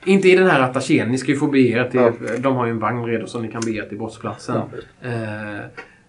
[0.05, 1.09] Inte i den här attachén.
[1.09, 2.41] Ni ska ju få bege er till...
[2.41, 4.57] De har ju en vagn redo så ni kan bege er till brottsplatsen.
[5.01, 5.11] Eh,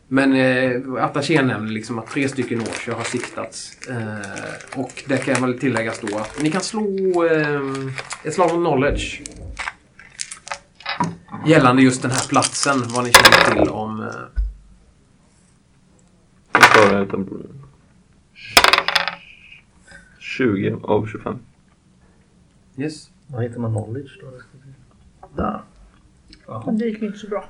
[0.08, 3.88] men eh, attachén nämner liksom att tre stycken årsor har siktats.
[3.88, 7.60] Eh, och det kan väl tilläggas då att ni kan slå eh,
[8.24, 9.22] ett slag om knowledge.
[11.46, 12.82] Gällande just den här platsen.
[12.88, 14.00] Vad ni känner till om...
[14.00, 14.06] Eh,
[16.52, 17.16] Jag klarar inte.
[20.18, 21.38] 20 av 25.
[22.76, 23.09] yes.
[23.32, 24.32] Vad heter man knowledge då?
[25.36, 25.60] Där.
[26.72, 27.44] Det gick ju inte så bra.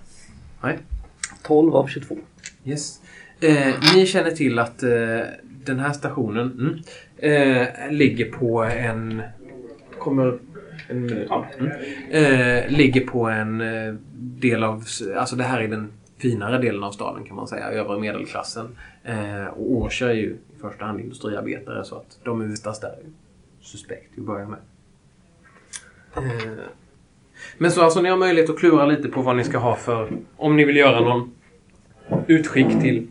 [1.42, 2.16] 12 av 22.
[2.64, 3.00] Yes.
[3.40, 5.20] Eh, ni känner till att eh,
[5.64, 6.82] den här stationen
[7.16, 9.22] mm, eh, ligger på en...
[9.98, 10.38] Kommer...
[10.88, 11.26] En minut.
[11.30, 11.46] Ja.
[11.58, 11.72] Mm,
[12.10, 14.84] eh, ligger på en eh, del av...
[15.16, 17.70] Alltså det här är den finare delen av staden kan man säga.
[17.70, 18.76] Övre medelklassen.
[19.04, 22.94] Eh, och Årsö är ju i första hand industriarbetare så att de utas där
[23.60, 24.58] suspekt till att börja med.
[26.16, 26.22] Eh,
[27.58, 30.08] men så alltså ni har möjlighet att klura lite på vad ni ska ha för...
[30.36, 31.32] Om ni vill göra någon
[32.26, 33.06] utskick till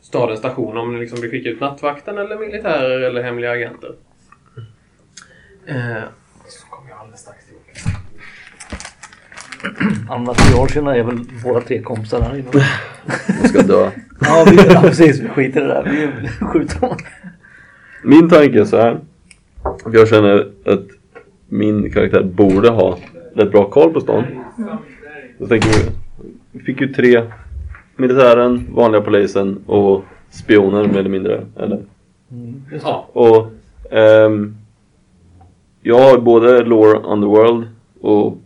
[0.00, 0.76] stadens station.
[0.76, 3.94] Om ni liksom vill skicka ut nattvakten eller militärer eller hemliga agenter.
[5.66, 6.02] Eh,
[6.48, 7.44] så kommer jag alldeles strax.
[10.08, 12.48] Andra triagerna är väl våra tre kompisar här inne.
[13.40, 13.90] Jag ska dö.
[14.20, 15.20] ja, vi, ja, precis.
[15.20, 15.82] Vi skiter i det där.
[16.22, 16.96] Vi skjuter dem.
[18.04, 19.00] Min tanke är så här.
[19.92, 20.99] Jag känner att
[21.50, 22.98] min karaktär borde ha
[23.34, 24.24] rätt bra koll på stan.
[25.38, 25.90] Så tänker vi,
[26.52, 27.22] vi fick ju tre.
[27.96, 31.46] Militären, vanliga polisen och spioner mer eller mindre.
[31.56, 31.80] Eller?
[32.82, 33.50] Ja, Och
[33.92, 34.54] ehm,
[35.82, 37.68] jag har både lore underworld
[38.00, 38.38] och,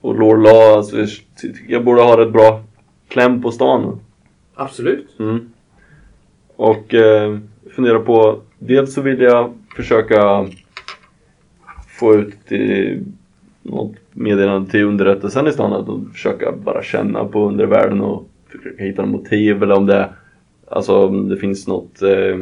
[0.00, 0.76] och lore law.
[0.76, 1.08] Alltså, jag,
[1.68, 2.62] jag borde ha rätt bra
[3.08, 4.00] kläm på stan.
[4.54, 5.08] absolut.
[5.18, 5.50] Mm.
[6.56, 7.38] Och eh,
[7.70, 10.46] fundera på, dels så vill jag försöka
[11.98, 13.00] få ut till
[13.62, 15.72] något meddelande till underrättelsen i stan.
[15.72, 20.08] Att försöka bara känna på undervärlden och försöka hitta något motiv eller om det,
[20.68, 22.38] alltså, om det finns något eh,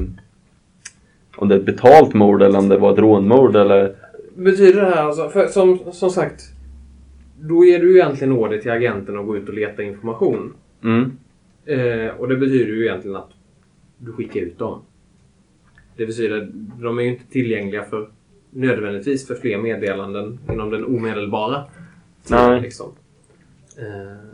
[1.37, 3.95] om det är ett betalt mord eller om det var ett rånmord eller
[4.37, 6.43] Betyder det här alltså, för, som, som sagt,
[7.41, 10.53] då ger du ju egentligen order till agenten att gå ut och leta information.
[10.85, 11.13] mm.
[11.67, 13.31] Eh, och det betyder ju egentligen att
[13.99, 14.83] du skickar ut dem.
[15.97, 16.49] Det betyder
[16.83, 18.09] de är ju inte tillgängliga för
[18.55, 21.65] nödvändigtvis för fler meddelanden inom den omedelbara
[22.25, 22.61] tiden, Nej.
[22.61, 22.93] Liksom.
[23.79, 24.29] Eh,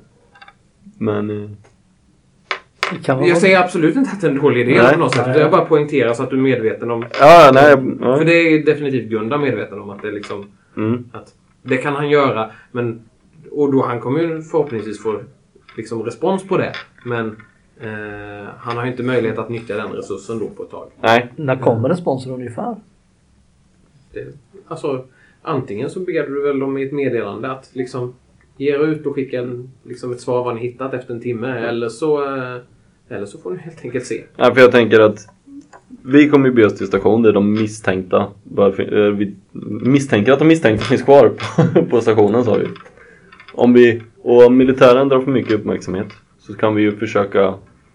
[0.99, 1.51] Men eh,
[2.93, 4.95] Det kan vara jag säger absolut inte att det är en dålig idé Nej.
[4.95, 5.27] på något sätt.
[5.27, 5.39] Nej.
[5.39, 7.05] Jag bara poängterar så att du är medveten om.
[7.21, 7.77] Ja, nej.
[8.01, 8.17] Ja.
[8.19, 10.47] För det är definitivt Gunda medveten om att det är liksom
[10.77, 11.05] Mm.
[11.13, 12.51] att det kan han göra.
[12.73, 13.03] Men,
[13.51, 15.21] och då han kommer ju förhoppningsvis få
[15.77, 16.73] liksom respons på det.
[17.05, 17.27] Men
[17.81, 20.91] eh, han har ju inte möjlighet att nyttja den resursen då på ett tag.
[21.01, 21.33] Nej.
[21.37, 22.77] När kommer responsen ungefär?
[24.13, 24.27] Det,
[24.69, 25.05] alltså,
[25.43, 28.15] antingen så ber du väl dem i ett meddelande att liksom
[28.57, 31.59] ge er ut och skicka en, liksom ett svar vad ni hittat efter en timme.
[31.59, 32.57] Eller så, eh,
[33.09, 34.25] eller så får ni helt enkelt se.
[34.37, 35.19] Ja, för jag tänker att
[36.05, 39.37] vi kommer ju bege oss till station där de misstänkta bör eh, vi
[39.83, 42.67] misstänker att de misstänkta finns kvar på, på stationen sa vi.
[43.53, 46.07] Om vi, och om militären drar för mycket uppmärksamhet
[46.39, 47.55] så kan vi ju försöka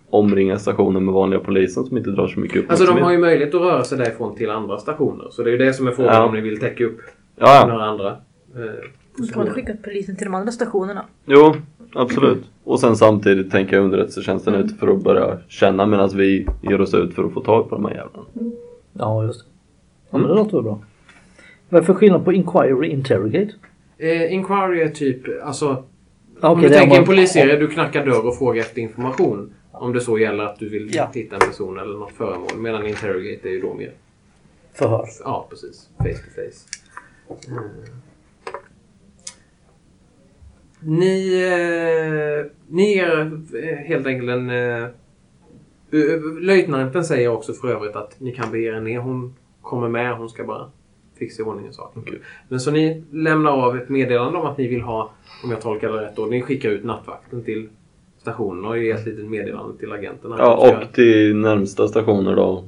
[0.09, 2.97] omringa stationen med vanliga polisen som inte drar så mycket Alltså uppmärksamhet.
[3.01, 5.27] de har ju möjlighet att röra sig därifrån till andra stationer.
[5.31, 6.23] Så det är ju det som är frågan Ja.
[6.25, 6.99] om ni vill täcka upp
[7.35, 8.07] Ja, några andra.
[8.07, 8.61] Eh,
[9.17, 9.45] positioner.
[9.45, 11.05] du skickat polisen till de andra stationerna.
[11.25, 11.55] Jo,
[11.93, 12.43] absolut.
[12.63, 16.93] Och sen samtidigt tänker jag underrättelsetjänsten ut för att börja känna medan vi ger oss
[16.93, 18.27] ut för att få tag på de här jävlarna.
[18.93, 19.45] Ja, just det.
[20.09, 20.79] Ja, men det låter väl bra.
[21.69, 23.51] Vad är för skillnad på inquiry och interrogate?
[23.97, 25.83] Eh, inquiry är typ, alltså
[26.41, 29.53] Ja, om okej, du tänker man- en polisserie, du knackar dörr och frågar efter information.
[29.79, 31.09] Om det så gäller att du vill Ja.
[31.13, 32.57] hitta en person eller något föremål.
[32.57, 33.91] Medan interrogate är ju då mer,
[34.73, 35.05] Förhör.
[35.23, 36.67] ja precis, face to face.
[37.51, 37.63] Mm.
[40.79, 43.31] Ni, eh, ni ger
[43.63, 44.49] eh, helt enkelt en...
[44.49, 48.99] Eh, eh, löjtnanten säger också för övrigt att ni kan bege er ner.
[48.99, 50.71] Hon kommer med, hon ska bara
[51.17, 52.03] fixa i ordning saken.
[52.49, 55.11] Men så ni lämnar av ett meddelande om att ni vill ha,
[55.43, 57.69] om jag tolkar det rätt då, ni skickar ut nattvakten till
[58.25, 60.35] stationen och ger ett litet meddelande till agenterna.
[60.39, 62.63] Ja, och till närmsta stationer då.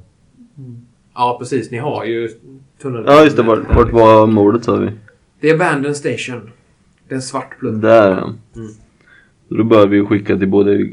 [1.13, 1.71] Ja, precis.
[1.71, 2.29] Ni har ju
[2.81, 3.05] tunneln.
[3.07, 3.43] Ja, just det.
[3.43, 4.91] Vart, vart var mordet sa vi?
[5.39, 6.51] Det är Abandon Station.
[7.07, 7.81] Det är en svart plutt.
[7.81, 8.33] Där ja.
[8.55, 8.71] Mm.
[9.47, 10.89] Då bör vi skicka till både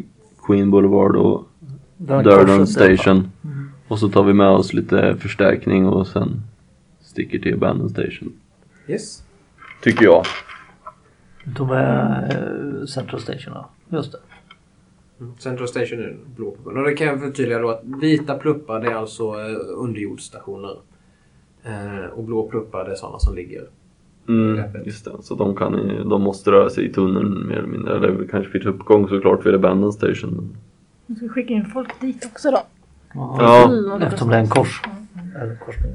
[0.47, 1.49] Queen Boulevard och
[2.09, 2.67] har fall.
[2.67, 3.31] Station.
[3.89, 6.43] Och så tar vi med oss lite förstärkning och sen
[7.01, 8.33] sticker till Abandon Station.
[8.89, 9.23] Yes.
[9.83, 10.25] Tycker jag.
[11.45, 13.71] De är eh, Central Station, ja.
[13.89, 14.19] Just det.
[15.21, 15.33] Mm.
[15.39, 16.77] Central Station är blå pluppen.
[16.77, 20.77] Och det kan jag förtydliga då att vita pluppar det är alltså eh, underjordsstationer.
[21.63, 23.69] Eh, och blå pluppar det är sådana som ligger
[24.29, 25.11] Mm, just det.
[25.21, 25.73] Så de, kan,
[26.09, 27.97] de måste röra sig i tunneln mer eller mindre.
[27.97, 30.57] Eller kanske finns uppgång såklart vid Abandon Station.
[31.07, 32.59] Nu ska vi skicka in folk dit också då.
[33.15, 34.83] Ja, Mm, Eftersom det är en kors.
[35.41, 35.93] Eller korsning.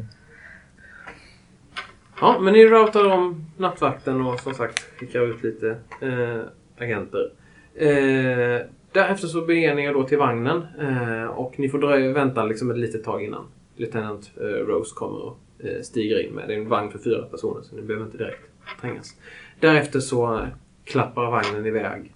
[2.22, 5.70] Ja, men ni routar om nattvakten och som sagt skickar ut lite
[6.02, 6.42] eh,
[6.80, 7.32] agenter.
[7.76, 8.62] Eh,
[8.92, 12.72] därefter så beger ni er då till vagnen eh, och ni får dröja, vänta liksom
[12.72, 16.48] ett litet tag innan Lieutenant eh, Rose kommer och eh, stiger in med.
[16.48, 18.42] Det är en vagn för fyra personer så ni behöver inte direkt
[18.82, 19.16] trängas.
[19.60, 20.48] Därefter så eh,
[20.84, 22.14] klappar vagnen iväg.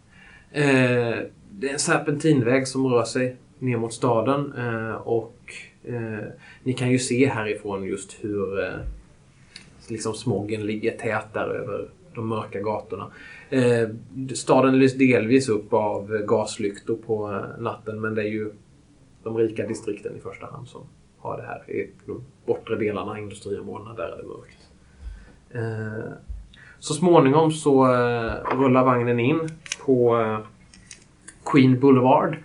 [0.52, 1.18] Eh,
[1.50, 5.54] det är en serpentinväg som rör sig ner mot staden eh, och
[5.84, 6.28] eh,
[6.64, 8.80] ni kan ju se härifrån just hur eh,
[9.88, 13.12] liksom smoggen ligger tätare över de mörka gatorna.
[13.54, 13.90] Eh,
[14.34, 18.52] staden lyser delvis upp av gaslyktor på natten men det är ju
[19.24, 20.82] de rika distrikten i första hand som
[21.18, 21.72] har det här.
[21.72, 24.58] I de bortre delarna, industriområdena, där är det mörkt.
[25.52, 26.14] Eh,
[26.80, 29.50] så småningom så eh, rullar vagnen in
[29.86, 30.40] på eh,
[31.46, 32.38] Queen Boulevard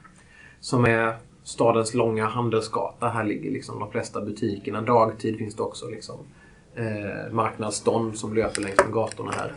[0.60, 3.08] som är stadens långa handelsgata.
[3.08, 4.80] Här ligger liksom de flesta butikerna.
[4.80, 6.16] Dagtid finns det också liksom
[6.78, 9.52] eh, marknadsstånd som löper längs med gatorna här.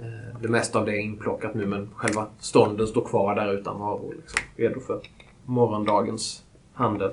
[0.00, 3.78] Eh, det mesta av det är inplockat nu men själva stånden står kvar där utan
[3.78, 4.14] varor.
[4.16, 5.00] Liksom, redo för
[5.44, 7.10] morgondagens handel.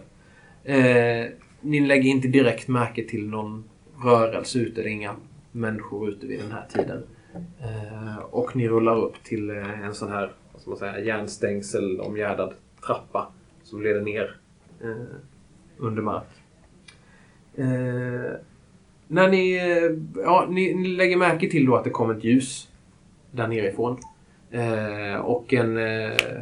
[0.63, 1.25] Eh,
[1.61, 3.63] ni lägger inte direkt märke till någon
[4.03, 4.81] rörelse ute.
[4.81, 5.15] Det är inga
[5.51, 7.03] människor ute vid den här tiden.
[7.61, 11.99] Eh, och ni rullar upp till eh, en sån här vad ska man säga, järnstängsel
[11.99, 12.53] omgärdad
[12.85, 13.31] trappa
[13.63, 14.35] som leder ner
[14.83, 15.15] eh,
[15.77, 16.27] under mark.
[17.55, 18.39] Eh,
[19.07, 22.69] när ni, eh, ja, ni, ni lägger märke till då att det kommer ett ljus
[23.31, 23.97] där nerifrån.
[24.51, 26.41] Eh, och en, eh,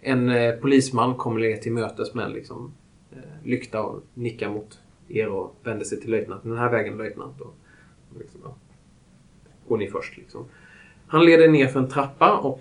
[0.00, 2.72] en eh, polisman kommer er till mötes med en liksom,
[3.12, 6.50] eh, lykta och nickar mot er och vänder sig till löjtnanten.
[6.50, 7.40] Den här vägen löjtnant.
[7.40, 7.54] Och,
[8.10, 8.54] och liksom, ja,
[9.68, 10.16] går ni först.
[10.16, 10.44] Liksom.
[11.06, 12.60] Han leder ner för en trappa och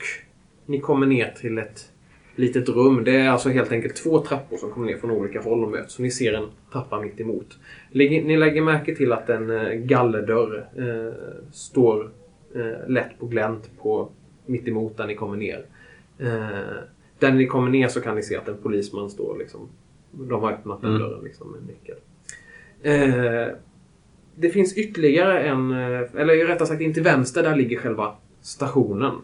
[0.66, 1.92] ni kommer ner till ett
[2.38, 3.04] litet rum.
[3.04, 5.94] Det är alltså helt enkelt två trappor som kommer ner från olika håll och möts.
[5.94, 7.58] Så ni ser en trappa mitt emot.
[7.92, 11.14] Ni lägger märke till att en eh, gallerdörr eh,
[11.52, 12.12] står
[12.56, 14.10] eh, lätt på glänt på
[14.46, 15.66] mitt emot där ni kommer ner.
[16.20, 16.78] Eh,
[17.20, 19.70] där ni kommer ner så kan ni se att en polisman står liksom.
[20.12, 21.02] De har öppnat den Mm.
[21.02, 21.96] dörren liksom med nyckel.
[22.82, 23.48] Eh,
[24.36, 29.16] det finns ytterligare en, eh, eller rättare sagt in till vänster, där ligger själva stationen.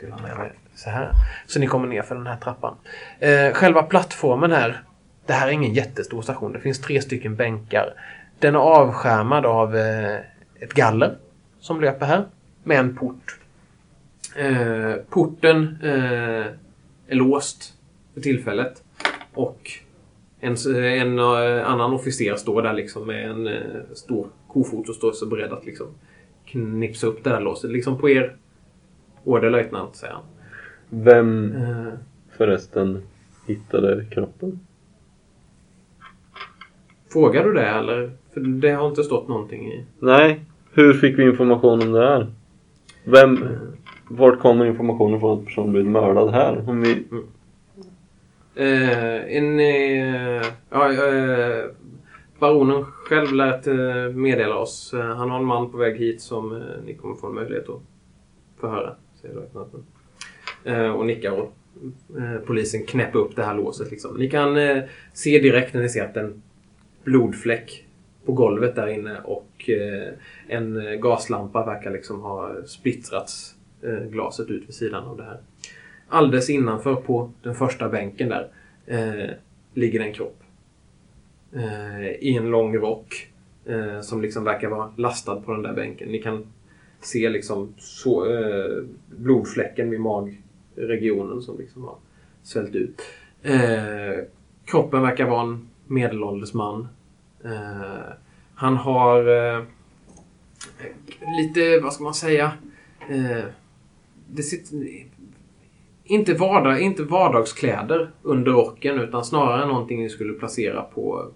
[0.00, 1.10] Dela med mig så här.
[1.46, 2.74] Så ni kommer ner för den här trappan.
[3.18, 4.82] Eh, själva plattformen här,
[5.26, 6.52] det här är ingen jättestor station.
[6.52, 7.94] Det finns tre stycken bänkar.
[8.38, 10.16] Den är avskärmad av eh,
[10.60, 11.16] ett galler
[11.60, 12.24] som löper här
[12.64, 13.38] med en port.
[14.36, 16.46] Eh, porten eh,
[17.08, 17.74] är låst
[18.14, 18.82] för tillfället
[19.34, 19.70] och
[20.40, 24.94] en, eh, en eh, annan officer står där liksom med en eh, stor kofot och
[24.94, 25.86] står så beredd att liksom
[26.46, 27.70] knipsa upp det där låset.
[27.70, 28.36] Liksom på er
[29.24, 30.22] order löjtnant, säger han.
[30.88, 31.92] Vem Eh,
[32.36, 33.02] förresten
[33.46, 34.60] hittade kroppen?
[37.12, 38.10] frågar du det eller?
[38.34, 39.84] För det har inte stått någonting i...
[39.98, 40.40] Nej,
[40.72, 42.26] hur fick vi information om det här?
[43.04, 43.48] Vem,
[44.10, 46.68] vart kommer informationen från att personen blivit mördad här?
[46.68, 47.04] Om vi,
[48.54, 49.60] Eh, en...
[49.60, 51.64] Eh, ja, eh,
[52.38, 53.66] baronen själv lät
[54.14, 54.94] meddela oss.
[54.94, 57.80] Han har en man på väg hit som ni kommer få en möjlighet att
[58.60, 59.84] förhöra, säger löjtnanten.
[60.66, 61.52] Eh, och nickar och
[62.18, 63.90] eh, polisen knäpper upp det här låset.
[63.90, 64.16] Liksom.
[64.16, 66.42] Ni kan eh, se direkt när ni ser att en
[67.04, 67.84] blodfläck
[68.24, 70.12] på golvet där inne och eh,
[70.48, 75.38] en eh, gaslampa verkar liksom ha splittrats eh, glaset ut vid sidan av det här.
[76.08, 78.48] Alldeles innanför på den första bänken där
[78.86, 79.30] eh,
[79.74, 80.42] ligger en kropp.
[81.52, 83.28] Eh, I en lång rock
[83.66, 86.08] eh, som liksom verkar vara lastad på den där bänken.
[86.08, 86.46] Ni kan
[87.00, 90.00] se liksom så, eh, blodfläcken vid
[90.76, 91.96] Regionen som liksom har
[92.42, 93.02] svällt ut.
[93.42, 94.24] Eh,
[94.64, 96.88] kroppen verkar vara en medelålders man.
[97.44, 98.12] Eh,
[98.54, 99.62] han har eh,
[101.38, 102.52] lite, vad ska man säga,
[103.08, 103.44] eh,
[104.28, 104.86] det sitter,
[106.04, 111.30] inte, vardag, inte vardagskläder under rocken utan snarare någonting ni skulle placera på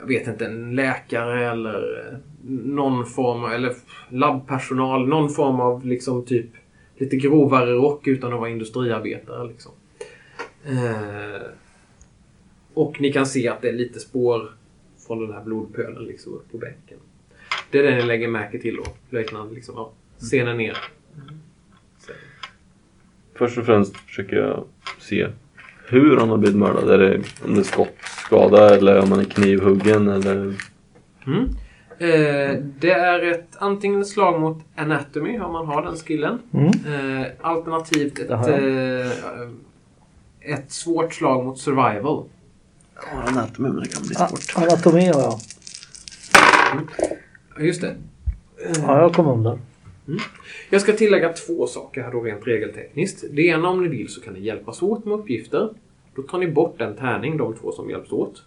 [0.00, 3.74] jag vet inte, en läkare eller någon form eller
[4.08, 5.08] labbpersonal.
[5.08, 6.50] Någon form av liksom typ
[7.00, 9.48] lite grovare rock utan att vara industriarbetare.
[9.48, 9.72] Liksom.
[10.64, 11.42] Eh,
[12.74, 14.50] och ni kan se att det är lite spår
[15.06, 16.98] från den här blodpölen liksom upp på bänken.
[17.70, 18.84] Det är det ni lägger märke till då.
[19.10, 19.92] Löjtnant liksom, ja,
[20.32, 20.76] ni ner.
[23.34, 24.64] först och främst försöker jag
[24.98, 25.28] se
[25.86, 26.90] hur han har blivit mördad.
[26.90, 30.54] Är det, om det är skottskada eller om han är knivhuggen eller...
[31.26, 31.48] Mm.
[32.00, 36.38] Eh, det är ett antingen ett slag mot anatomy om man har den skillen.
[36.54, 36.66] Mm.
[36.66, 39.10] Eh, alternativt ett, eh,
[40.54, 42.24] ett svårt slag mot survival.
[42.94, 44.62] Ja, anatomy, men det kan bli A- svårt.
[44.62, 45.34] Anatomi har jag.
[47.56, 47.96] Ja, Just det.
[48.82, 49.58] Ja, jag kom under.
[50.70, 53.24] Jag ska tillägga två saker här då rent regeltekniskt.
[53.32, 55.68] Det ena om ni vill så kan ni hjälpas åt med uppgifter.
[56.14, 58.42] Då tar ni bort en tärning, de två som hjälps åt.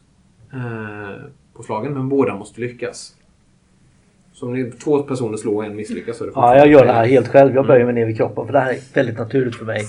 [0.54, 1.22] Eh,
[1.54, 3.16] på slagen, men båda måste lyckas.
[4.34, 6.86] Så om ni, två personer slår och en misslyckas så är det Ja, jag gör
[6.86, 7.56] det här helt själv.
[7.56, 9.82] Jag böjer mig ner vid kroppen för det här är väldigt naturligt för mig.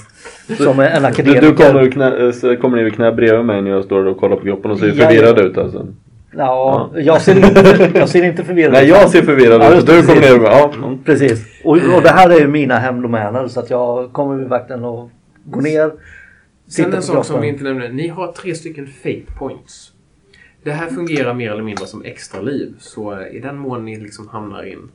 [0.59, 1.41] Som en Du, akademiker.
[1.41, 4.37] du kommer, knä, så kommer ner vid knä bredvid mig när jag står och kollar
[4.37, 5.43] på kroppen och ser Ja, förvirrad ja.
[5.43, 5.87] ut alltså.
[6.37, 8.89] Ja, jag ser inte, jag ser inte förvirrad Nej, ut.
[8.89, 9.75] jag ser förvirrad Ja, ut.
[9.75, 10.09] just Du precis.
[10.09, 10.53] kommer ner och bara,
[10.91, 10.99] ja.
[11.05, 11.45] Precis.
[11.65, 15.11] Och, och det här är ju mina hemdomäner så att jag kommer vid vakten och
[15.45, 15.93] går ner.
[16.69, 17.89] Sen en sak som vi inte nämnde.
[17.89, 19.91] Ni har tre stycken fate points.
[20.65, 22.75] Det här fungerar mer eller mindre som extra liv.
[22.79, 24.91] Så eh, i den mån ni liksom hamnar i en,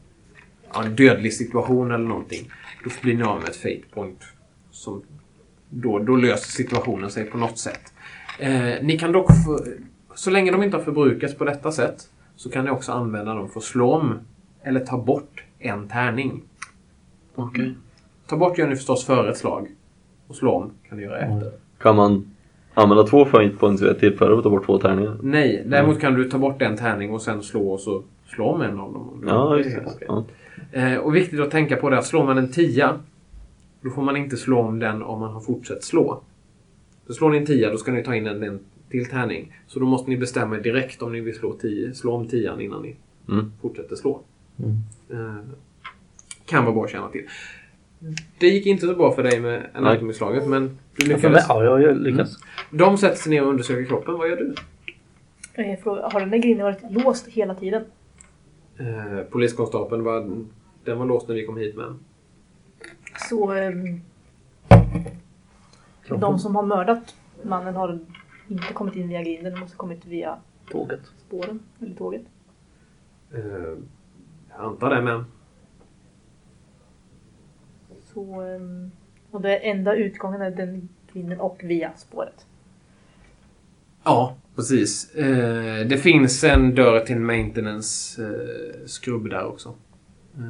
[0.73, 2.51] ja, en dödlig situation eller någonting.
[2.83, 4.23] Då blir ni av med ett fate point.
[4.71, 5.03] Som
[5.69, 7.93] då, då löser situationen sig på något sätt.
[8.39, 9.59] Eh, ni kan dock, få,
[10.15, 13.49] så länge de inte har förbrukats på detta sätt, så kan ni också använda dem
[13.49, 14.19] för att slå om
[14.63, 16.43] eller ta bort en tärning.
[17.35, 17.75] Okej.
[18.27, 19.67] Ta bort gör ni förstås före ett slag.
[20.27, 21.51] Och slå om kan ni göra efter.
[21.77, 22.35] Kan man
[22.73, 25.17] använda två fate points vid ett tillfälle och ta bort två tärningar?
[25.23, 28.61] Nej, däremot kan du ta bort en tärning och sen slå och så slå om
[28.61, 29.23] en av dem.
[29.27, 30.05] Ja, är just det.
[30.07, 30.23] Ja.
[30.71, 32.99] Eh, och viktigt att tänka på det att slår man en tia
[33.81, 36.21] då får man inte slå om den om man har fortsatt slå.
[37.07, 38.59] Så slår ni en tia då ska ni ta in en, en
[38.89, 39.55] till tärning.
[39.67, 42.61] Så då måste ni bestämma er direkt om ni vill slå, tio, slå om tian
[42.61, 42.95] innan ni
[43.29, 43.51] Mm.
[43.61, 44.21] fortsätter slå.
[44.59, 44.71] Mm.
[45.09, 45.35] Eh,
[46.45, 47.25] kan vara bra att känna till.
[48.39, 51.45] Det gick inte så bra för dig med anatomy-slaget men du lyckades.
[51.49, 52.37] ja, jag jag lyckas.
[52.71, 54.13] De sätter sig ner och undersöker kroppen.
[54.17, 54.55] Vad gör du?
[55.85, 57.83] Har den där grinden varit låst hela tiden?
[58.77, 60.45] Eh, poliskonstapeln var,
[60.83, 61.93] den var låst när vi kom hit med.
[63.29, 64.01] Så ehm,
[66.19, 67.99] de som har mördat mannen har
[68.47, 69.53] inte kommit in via grinden.
[69.53, 70.37] De måste ha kommit via
[70.71, 70.99] Tåget.
[71.27, 72.21] spåren eller tåget.
[73.33, 73.39] Eh,
[74.49, 75.25] jag antar det men.
[78.13, 78.91] Så, ehm,
[79.31, 82.45] och det enda utgången är den grinden och via spåret.
[84.03, 85.15] Ja, precis.
[85.15, 89.75] Eh, det finns en dörr till en maintenance eh, där också.
[90.37, 90.43] Eh,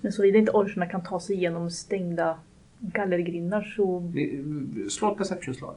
[0.00, 2.38] Men såvida inte orcherna kan ta sig igenom stängda
[2.78, 4.12] gallergrindar så...
[4.90, 5.74] slå ett perception-slag.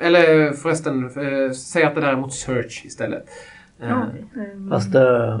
[0.00, 3.26] Eller förresten, eh, säg att det där är mot search istället.
[3.78, 4.06] Ja,
[4.36, 5.40] ehm, Fast eh,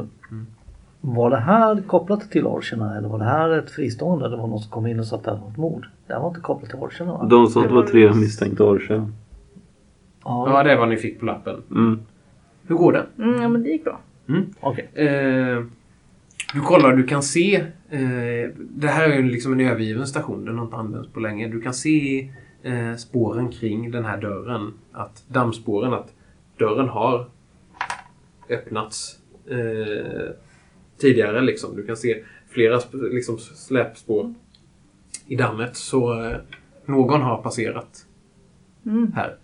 [1.00, 4.28] var det här kopplat till orcherna eller var det här ett fristående?
[4.28, 5.86] Det var någon som kom in och sa att det var ett mord.
[6.06, 7.26] Det här var inte kopplat till orcherna va?
[7.30, 9.10] De sa att det var tre misstänkta orcher.
[10.24, 11.62] Ja, det är vad ni fick på lappen.
[11.70, 12.00] Mm.
[12.66, 13.06] Hur går det?
[13.18, 14.00] Mm, ja, men det gick bra.
[14.60, 14.88] Okej.
[14.94, 15.64] Eh,
[16.54, 17.56] du kollar, du kan se.
[17.90, 20.44] Eh, det här är ju liksom en övergiven station.
[20.44, 21.48] Den har inte använts på länge.
[21.48, 22.30] Du kan se
[22.62, 24.72] eh, spåren kring den här dörren.
[24.92, 26.12] Att dammspåren, att
[26.58, 27.26] dörren har
[28.48, 29.18] öppnats
[29.50, 30.30] eh,
[30.98, 31.40] tidigare.
[31.40, 31.76] Liksom.
[31.76, 34.34] Du kan se flera liksom, släpspår
[35.26, 35.76] i dammet.
[35.76, 36.36] Så eh,
[36.86, 38.06] någon har passerat
[38.86, 39.12] Mm.
[39.12, 39.36] här.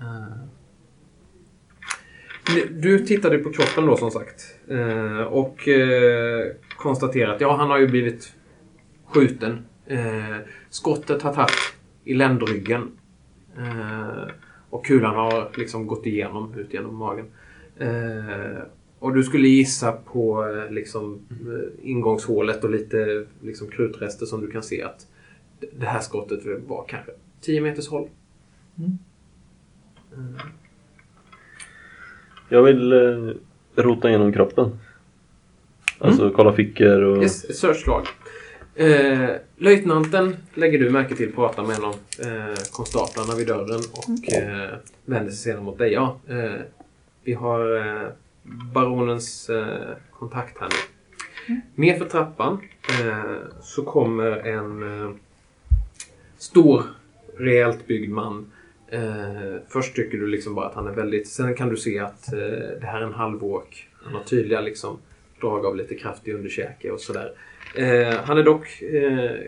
[0.00, 0.36] Eh,
[2.70, 4.42] du tittade på kroppen då som sagt.
[4.68, 8.34] eh, Och eh, konstaterat, ja han har ju blivit
[9.06, 9.64] skjuten.
[9.86, 10.36] Eh,
[10.70, 11.50] Skottet har tagit
[12.04, 12.90] i ländryggen.
[14.70, 17.26] Och kulan har liksom gått igenom, ut genom magen.
[17.82, 18.62] Eh,
[18.98, 24.50] Och du skulle gissa på eh, liksom eh, ingångshålet och lite liksom krutrester som du
[24.50, 25.06] kan se att
[25.72, 28.08] det här skottet var kanske 10 meters håll.
[32.48, 33.34] Jag vill eh,
[33.82, 34.78] rota igenom kroppen.
[35.98, 37.22] Alltså kolla fickor och...
[37.22, 38.06] Yes, ett searchslag.
[38.74, 44.32] Eh, löjtnanten lägger du märke till pratar med en av eh, konstaplarna vid dörren och
[44.32, 44.70] eh,
[45.04, 45.92] vänder sig sedan mot dig.
[45.92, 46.60] Ja, eh,
[47.24, 48.08] vi har eh,
[48.74, 50.76] baronens eh, kontakt här nu.
[51.74, 52.60] Nerför trappan
[53.00, 55.10] eh, så kommer en eh,
[56.38, 56.82] stor,
[57.36, 58.52] rejält byggd man.
[58.88, 61.28] Eh, först tycker du liksom bara att han är väldigt...
[61.28, 62.38] Sen kan du se att eh,
[62.80, 63.88] det här är en halvåk.
[64.04, 64.98] Han har tydliga liksom,
[65.40, 67.32] drag av lite kraftig underkäke och sådär.
[68.24, 68.82] Han är dock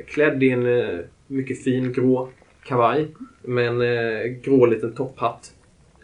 [0.07, 2.29] klädd i en mycket fin grå
[2.63, 3.09] kavaj
[3.43, 5.54] med en grå liten topphatt.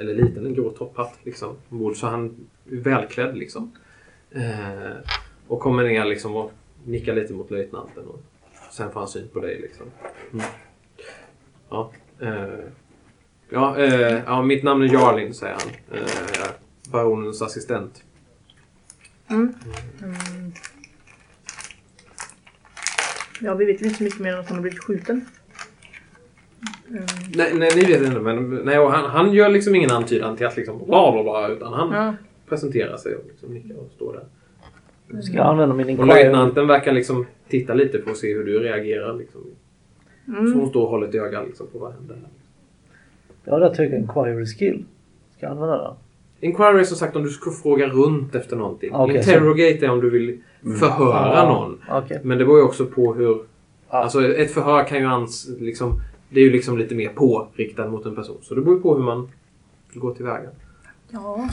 [0.01, 1.57] Eller liten, en grå topphatt liksom.
[1.69, 1.97] ombord.
[1.97, 3.73] Så han är välklädd liksom.
[4.31, 4.97] Eh,
[5.47, 6.53] och kommer ner liksom och
[6.85, 8.05] nickar lite mot löjtnanten.
[8.07, 8.21] Och
[8.71, 9.87] sen får han syn på dig liksom.
[10.33, 10.47] Mm.
[11.71, 11.93] Ja.
[12.21, 12.65] Eh,
[13.53, 15.99] Ja, eh, ja, mitt namn är Jarlin, säger han.
[15.99, 16.53] Eh, jag är
[16.91, 18.05] baronens assistent.
[19.31, 19.55] Mm.
[20.03, 20.53] Mm.
[23.41, 25.27] Ja, vi vet inte så mycket mer än att han har blivit skjuten.
[26.89, 27.03] Mm.
[27.37, 28.21] Nej, nej, ni vet inte.
[28.21, 31.49] Men nej, och han, han gör liksom ingen antydan till att liksom bla bla bla.
[31.49, 32.15] Utan han Ja.
[32.49, 35.21] presenterar sig och liksom nickar och står där.
[35.23, 36.09] Ska jag använda min Och inquiry?
[36.09, 39.15] löjtnanten verkar liksom titta lite på att se hur du reagerar.
[39.19, 39.41] Liksom.
[40.27, 40.53] Så Mm.
[40.61, 42.15] hon står och håller ett öga liksom, på vad händer.
[42.15, 42.25] här.
[43.45, 44.85] Jag har rätt hög inquiry skill.
[45.37, 45.95] Ska jag använda den?
[46.41, 48.91] Inquiry är som sagt om du ska fråga runt efter någonting.
[48.95, 50.39] Okej, Interrogate är om du vill
[50.79, 51.79] förhöra Ja, någon.
[51.91, 52.21] Okej.
[52.25, 53.29] Men det beror ju också på hur...
[53.91, 53.97] Ja.
[54.03, 55.49] Alltså ett förhör kan ju ans...
[55.61, 56.01] Liksom,
[56.31, 58.39] det är ju liksom lite mer påriktat mot en person.
[58.43, 59.29] Så det beror ju på hur man
[59.95, 60.49] går tillväga.
[61.11, 61.49] Ja.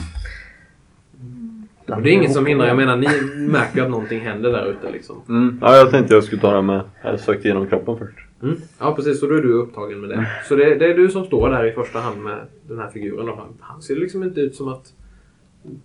[1.86, 2.66] Och det är inget som hindrar.
[2.66, 3.08] Jag menar, ni
[3.48, 5.16] märker att någonting händer där ute liksom.
[5.28, 5.58] Mm.
[5.62, 6.80] Ja, jag tänkte jag skulle ta det med.
[7.00, 8.18] Jag hade sökt igenom kroppen först.
[8.42, 8.56] Mm.
[8.78, 9.20] Ja, precis.
[9.20, 10.26] Så då är du upptagen med det.
[10.48, 12.38] Så det, det är du som står där i första hand med
[12.68, 13.28] den här figuren.
[13.28, 14.92] Och han, han ser liksom inte ut som att...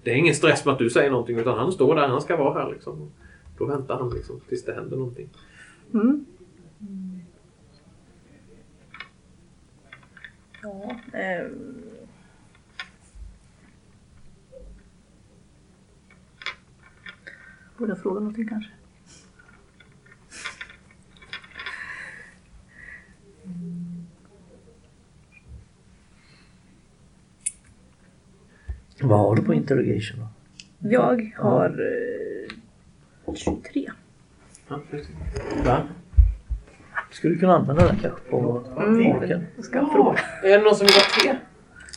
[0.03, 1.37] Det är ingen stress med att du säger någonting.
[1.37, 2.07] Utan han står där.
[2.07, 3.11] Han ska vara här liksom.
[3.57, 5.29] Då väntar han liksom tills det händer någonting.
[5.93, 6.25] Mm.
[10.63, 10.95] Ja.
[11.13, 11.83] ehm.
[17.77, 18.71] Borde jag fråga någonting kanske?
[29.01, 30.27] Vad har du på interrogation då?
[30.89, 31.69] Jag har
[33.27, 33.91] eh, 23.
[34.67, 35.15] Ja, precis.
[37.13, 39.11] Skulle du kunna använda den kanske på Mm.
[39.11, 39.45] orken?
[39.55, 40.19] Jag ska fråga.
[40.43, 41.37] Är det någon som vill ha te?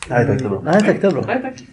[0.09, 0.61] Nej tack, det är bra.
[0.65, 1.25] Nej tack, det är bra.
[1.27, 1.65] Nej tack.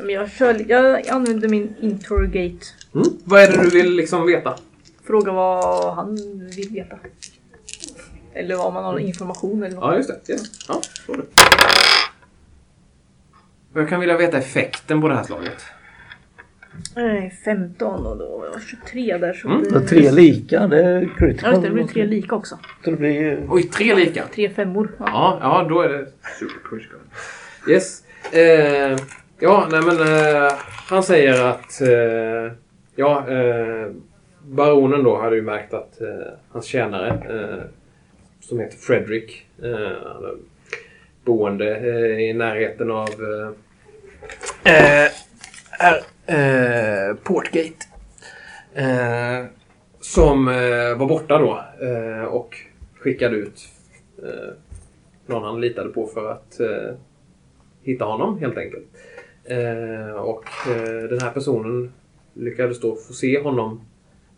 [0.00, 2.66] Men jag, kör, jag använder min interrogate.
[2.94, 3.06] Mm.
[3.24, 4.54] Vad är det du vill liksom veta?
[5.06, 6.14] Fråga vad han
[6.56, 6.96] vill veta.
[8.34, 9.84] Eller om man har information eller något.
[9.84, 10.32] Ja, just det.
[10.32, 10.42] Yes.
[10.68, 11.22] Ja, så det.
[13.74, 15.64] Jag kan vilja veta effekten på det här slaget.
[16.96, 19.62] Nej, 15 och då var jag 23 där så Mm.
[19.62, 19.80] det...
[19.80, 21.50] Tre lika, det är Ja, critical.
[21.50, 22.58] just det, det blir tre lika också.
[22.84, 23.46] Så det blir...
[23.48, 24.24] Oj, tre lika.
[24.34, 24.88] Tre femmor.
[24.98, 25.04] Ja.
[25.06, 26.06] Ja, ja då är det
[26.38, 26.88] super
[27.68, 28.04] Yes.
[28.32, 28.96] Eh,
[29.38, 30.52] ja, nej men eh,
[30.88, 32.52] han säger att eh,
[32.96, 33.90] ja, eh,
[34.42, 36.08] baronen då hade ju märkt att eh,
[36.48, 37.64] hans tjänare eh,
[38.40, 39.70] som heter Fredrik eh,
[40.14, 40.34] han är
[41.24, 43.08] boende eh, i närheten av
[44.64, 45.10] eh, eh,
[46.32, 47.86] eh, Portgate.
[48.74, 49.46] Eh,
[50.00, 52.56] som eh, var borta då eh, och
[52.98, 53.68] skickade ut
[54.22, 54.54] eh,
[55.26, 56.94] någon han litade på för att eh,
[57.82, 58.86] hitta honom helt enkelt.
[59.44, 61.92] Eh, och eh, den här personen
[62.34, 63.80] lyckades då få se honom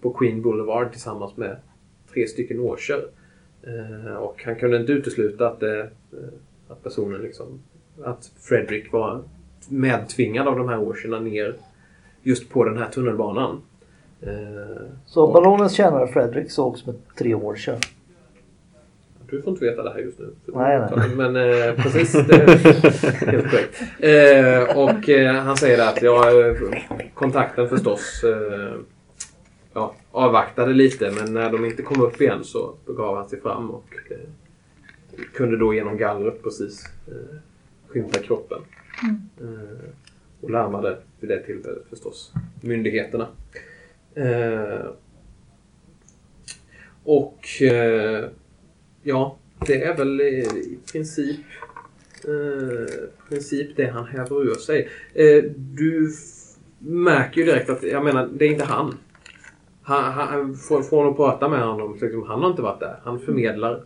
[0.01, 1.57] på Queen Boulevard tillsammans med
[2.13, 3.05] tre stycken orcher.
[3.63, 5.85] Eh, och han kunde inte utesluta att, eh,
[6.69, 7.63] att personen liksom,
[8.03, 9.23] att Fredrik var
[9.69, 11.57] medtvingad av de här orcherna ner
[12.25, 13.63] just på den här tunnelbanan.
[14.21, 14.31] Eh,
[15.07, 17.81] Så baronens tjänare Fredrik sågs med tre år sedan.
[19.31, 20.31] Du får inte veta det här just nu.
[20.47, 21.09] Nej, nej.
[21.17, 22.13] Men eh, precis.
[22.13, 23.83] Det är helt korrekt.
[23.99, 26.57] Eh, och eh, han säger att ja, eh,
[27.15, 28.75] kontakten förstås eh,
[29.73, 33.71] ja, avvaktade lite men när de inte kom upp igen så begav han sig fram
[33.71, 34.17] och eh,
[35.35, 37.37] kunde då genom gallret precis eh,
[37.89, 38.59] skymta kroppen.
[39.41, 39.89] Eh,
[40.45, 43.29] och larmade vid det tillfället förstås myndigheterna.
[44.15, 44.87] Eh,
[47.05, 48.25] och eh,
[49.07, 51.41] Ja, det är väl i, i princip,
[52.25, 54.89] eh, princip det han häver ur sig.
[55.15, 56.11] Eh, du
[56.79, 58.95] märker ju direkt att, jag menar, det är inte han.
[59.83, 60.55] Han, han
[60.91, 63.01] från, att prata med honom, typ så liksom, han har inte varit där.
[63.05, 63.85] Han förmedlar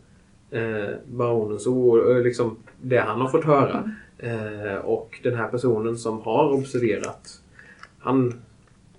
[0.51, 3.79] eh, baronens ord, eh, liksom det han har fått höra.
[3.79, 3.91] Mm.
[4.19, 7.41] Eh, och den här personen som har observerat,
[7.99, 8.35] han,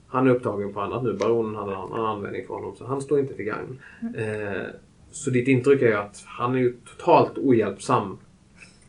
[0.08, 1.14] han är upptagen på annat nu.
[1.14, 3.80] Baronen hade en annan användning för honom, så han står inte till gagn.
[4.18, 4.68] Eh,
[5.12, 8.18] så ditt intryck är att han är ju totalt ohjälpsam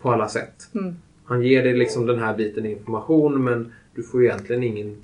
[0.00, 0.68] på alla sätt.
[0.74, 0.94] Mm.
[1.24, 4.96] Han ger dig liksom den här biten information men du får egentligen ingen,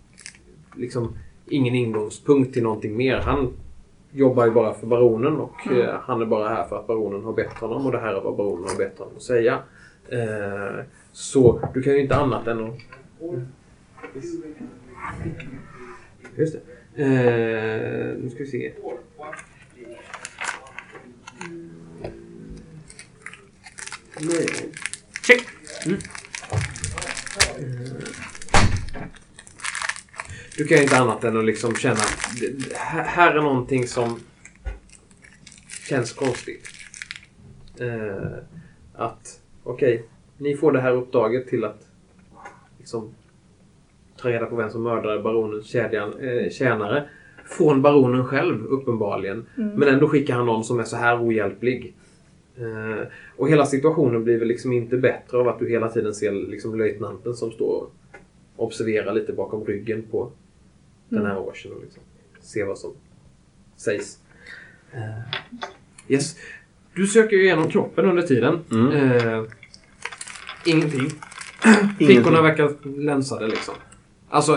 [0.77, 3.17] liksom, ingen ingångspunkt till någonting mer.
[3.17, 3.53] Han
[4.11, 7.33] jobbar ju bara för baronen och eh, han är bara här för att baronen har
[7.33, 9.59] bett honom och det här är vad baronen har bett honom att säga.
[10.09, 10.85] Eh,
[11.17, 12.75] så du kan ju inte annat än att...
[16.37, 16.57] Just
[16.95, 17.03] det.
[17.03, 18.73] Eh, nu ska vi se.
[24.21, 24.47] Nej.
[25.27, 25.47] Check!
[25.87, 25.99] Mm.
[30.57, 32.77] Du kan ju inte annat än att liksom känna att det-
[33.07, 34.21] här är någonting som
[35.89, 36.69] känns konstigt.
[37.81, 38.39] Eh,
[38.95, 40.05] att okej,
[40.39, 41.87] ni får det här uppdraget till att
[42.79, 43.15] liksom
[44.17, 47.09] ta reda på vem som mördade baronens kedjan, eh, tjänare.
[47.45, 49.47] Från baronen själv uppenbarligen.
[49.55, 51.95] Men ändå skickar han någon som är så här ohjälplig.
[52.57, 53.07] Eh,
[53.37, 56.79] och hela situationen blir väl liksom inte bättre av att du hela tiden ser liksom
[56.79, 57.87] löjtnanten som står
[58.57, 60.31] och observerar lite bakom ryggen på
[61.09, 62.03] den här årsgen och liksom
[62.41, 62.93] ser vad som
[63.77, 64.19] sägs.
[64.93, 65.39] Eh,
[66.09, 66.37] yes.
[66.95, 68.55] Du söker ju igenom kroppen under tiden.
[68.93, 69.45] Eh,
[70.69, 71.11] ingenting.
[71.99, 73.75] Fickorna verkar länsade liksom.
[74.29, 74.57] Alltså,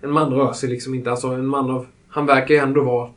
[0.00, 1.10] en man rör sig liksom inte.
[1.10, 1.86] Alltså, en man av...
[2.08, 3.10] Han verkar ju ändå vara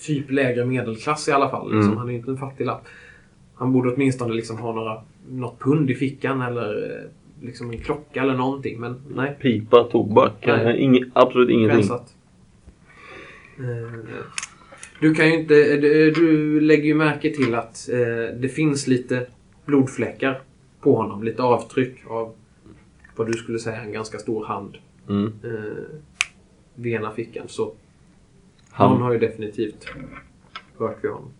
[0.00, 1.74] typ lägre medelklass i alla fall.
[1.76, 1.96] Liksom.
[1.96, 2.86] Han är ju inte en fattig lapp.
[3.54, 8.22] Han borde åtminstone liksom ha några, något pund i fickan eller eh, liksom en klocka
[8.22, 8.80] eller någonting.
[8.80, 9.36] Men nej.
[9.40, 10.66] Pipa, tobak, Nej.
[10.66, 11.78] eh, ing, absolut ingenting.
[11.78, 12.14] Rensat.
[13.58, 13.98] Eh,
[15.00, 15.54] Du kan ju inte...
[16.14, 17.88] Du, lägger ju märke till att
[18.40, 19.26] det finns lite
[19.66, 20.40] blodfläckar
[20.82, 21.22] på honom.
[21.22, 22.32] Lite avtryck av
[23.16, 24.76] vad du skulle säga en ganska stor hand
[25.08, 25.32] Mm.
[25.44, 25.96] eh,
[26.74, 27.44] vid ena fickan.
[27.48, 27.72] Så
[28.70, 29.86] Han- någon har ju definitivt
[30.78, 31.30] rört vid honom.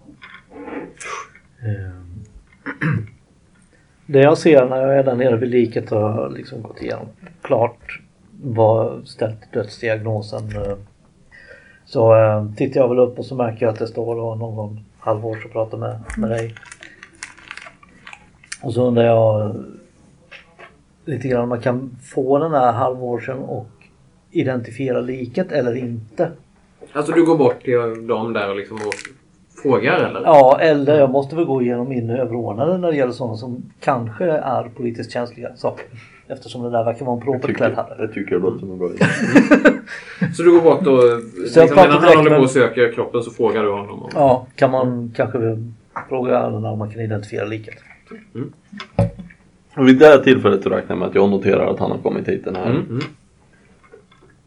[4.06, 7.06] Det jag ser när jag är där nere vid liket har liksom gått igenom
[7.43, 8.01] klart
[8.43, 10.56] vad ställt dödsdiagnosen.
[10.56, 10.77] eh.
[11.85, 14.81] Så eh, tittar jag väl upp och så märker jag att det står då någon
[14.98, 16.55] halvår och pratar med, med dig.
[18.62, 19.55] Och så undrar jag
[21.05, 23.68] lite grann om man kan få den här halvårsen och
[24.30, 26.30] identifiera liket eller inte.
[26.93, 28.94] Alltså du går bort till dem där och, liksom och
[29.62, 30.20] frågar eller?
[30.20, 34.24] Ja, eller jag måste väl gå igenom min överordnade när det gäller sådana som kanske
[34.24, 35.86] är politiskt känsliga saker.
[36.28, 38.06] Eftersom det där verkar vara en properklädd herre.
[38.06, 39.05] Det tycker jag låter som en bra idé.
[40.36, 41.02] Så du går bort och
[41.43, 44.02] liksom, medan han håller på och söker kroppen så frågar du honom.
[44.02, 45.39] Om, Ja, kan man kanske
[46.09, 47.74] fråga om man kan identifiera liket.
[49.74, 52.28] Och vid det här tillfället räknar jag med att jag noterar att han har kommit
[52.28, 52.70] hit den här.
[52.70, 53.02] Mm, mm.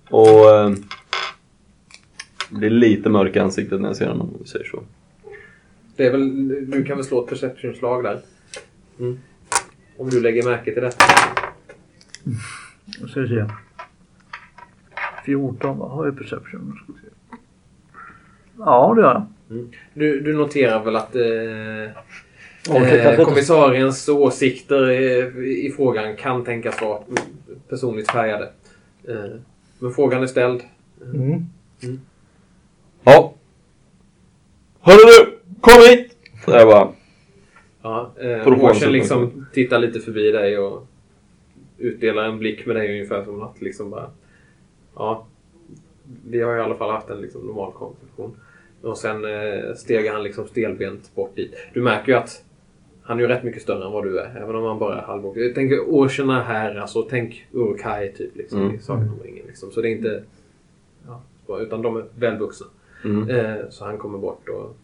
[0.09, 0.71] Och eh,
[2.49, 4.83] blir lite mörk i ansiktet när jag ser honom om vi säger så.
[5.95, 8.19] Det är väl, du kan väl slå ett perception-slag där.
[8.99, 9.19] Mm.
[9.97, 11.03] Om du lägger märke till detta.
[13.01, 13.45] Då ska vi se.
[15.25, 16.79] 14, vad har jag perception?
[18.57, 19.25] Ja, det gör jag.
[19.93, 22.01] Du, du noterar väl att eh,
[22.69, 26.99] eh, inte- kommissariens åsikter i, i frågan kan tänkas vara
[27.69, 28.51] personligt färgade.
[29.07, 29.39] Eh,
[29.79, 30.61] men frågan är ställd.
[31.13, 31.45] Mm.
[33.03, 33.33] Ja.
[34.81, 35.39] Hörru du!
[35.61, 36.17] Kom hit!
[36.45, 36.87] Så jag bara.
[37.81, 40.87] Ja, För eh, att få en Åsen sån- liksom tittar lite förbi dig och
[41.77, 44.09] utdelar en blick med dig ungefär som att liksom bara...
[44.95, 45.27] Ja,
[46.27, 48.37] vi har i alla fall haft en liksom normal konversation.
[48.81, 51.55] Och sen eh, stegar han liksom stelbent bort dit.
[51.73, 52.43] Du märker ju att
[53.07, 54.35] han är ju rätt mycket större än vad du är.
[54.43, 55.37] Även om han bara är halvåk.
[55.37, 58.35] Jag tänker Ocean är här, alltså tänk Urkai typ.
[58.35, 58.75] Liksom, Mm.
[58.75, 59.45] i Sagan om ringen.
[59.47, 59.71] Liksom.
[59.71, 60.23] Så det är inte...
[61.47, 62.67] Ja, utan de är välvuxna.
[63.03, 63.29] Mm.
[63.29, 64.75] Eh, så han kommer bort och...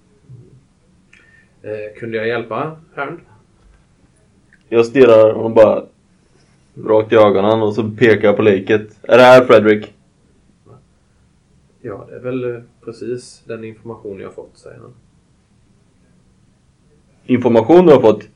[1.68, 3.20] Eh, kunde jag hjälpa Härn?
[4.70, 5.86] Jag stirrar honom bara
[6.86, 9.00] rakt i ögonen och så pekar jag på liket.
[9.04, 9.94] Är det här Fredrik?
[11.82, 14.94] Ja, det är väl eh, precis den information jag fått, säger han.
[17.26, 18.28] Information du har fått?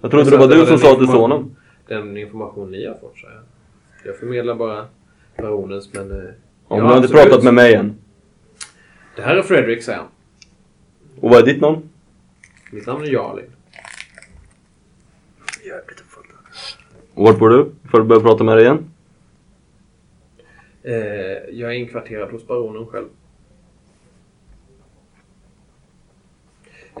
[0.00, 1.56] Jag trodde det var du som sa till sonen.
[1.86, 3.42] Den information ni har fått, säger jag.
[4.04, 4.86] Jag förmedlar bara
[5.36, 6.10] baronens, men...
[6.10, 6.24] Eh, Om
[6.68, 7.24] ja, du har inte absolut.
[7.24, 7.94] pratat med mig än.
[9.16, 10.08] Det här är Fredrik, säger han.
[11.20, 11.88] Och vad är ditt namn?
[12.72, 13.44] Mitt namn är Jarlin.
[17.14, 17.70] Och vart bor du?
[17.90, 18.90] För att börja prata med dig igen?
[20.82, 20.92] Eh,
[21.50, 23.06] jag är inkvarterad hos baronen själv.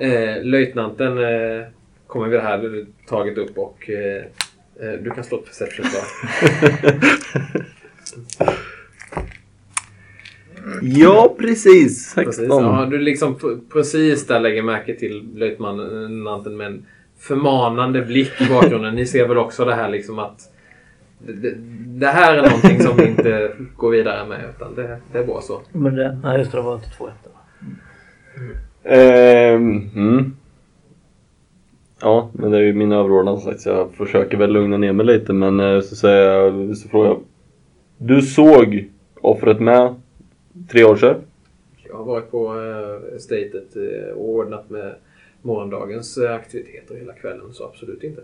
[0.00, 1.66] Eh, löjtnanten eh,
[2.06, 4.24] kommer vid det här taget upp och eh,
[4.80, 6.04] eh, du kan slå ett perception slag.
[10.82, 12.04] Ja, precis.
[12.04, 12.24] 16.
[12.24, 16.86] Precis, ja, du liksom precis där lägger märke till löjtnanten med en
[17.18, 18.94] förmanande blick i bakgrunden.
[18.94, 20.40] Ni ser väl också det här liksom att
[21.18, 21.54] det,
[21.86, 25.40] det, här är någonting som vi inte går vidare med utan det, det är bara
[25.40, 25.60] så.
[25.72, 27.32] Men det, nej just det, det var inte två ettor.
[28.84, 30.36] Ehm, mm.
[32.00, 34.92] Ja, men det är ju min överordnade som sagt så jag försöker väl lugna ner
[34.92, 37.20] mig lite men eh, så säger jag, så frågar jag.
[37.98, 38.88] Du såg
[39.20, 39.94] offret med
[40.70, 41.16] tre år sedan?
[41.88, 44.94] Jag har varit på eh, estatet eh, och ordnat med
[45.42, 48.22] morgondagens eh, aktiviteter hela kvällen så absolut inte.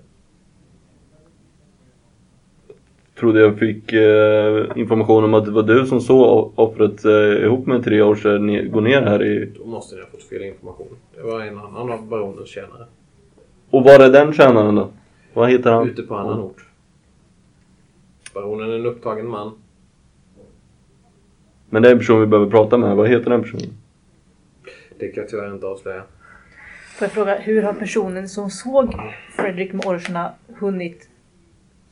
[3.18, 7.66] Trodde jag fick eh, information om att det var du som såg offret eh, ihop
[7.66, 9.52] med tre år sedan gå ner här i...
[9.59, 10.88] Då måste ni ha fått fel information.
[11.14, 12.86] Det var en annan av baronens tjänare.
[13.70, 14.88] Och var är den tjänaren då?
[15.34, 15.88] Vad heter han?
[15.88, 16.66] Ute på annan ort.
[18.34, 19.52] Baronen är en upptagen man.
[21.70, 22.97] Men det är en person vi behöver prata med.
[22.97, 23.76] Vad heter den personen?
[24.98, 26.02] Det kan jag tyvärr inte avslöja.
[26.98, 28.94] Får jag fråga, hur har personen som såg
[29.36, 31.09] Fredrik med orcherna hunnit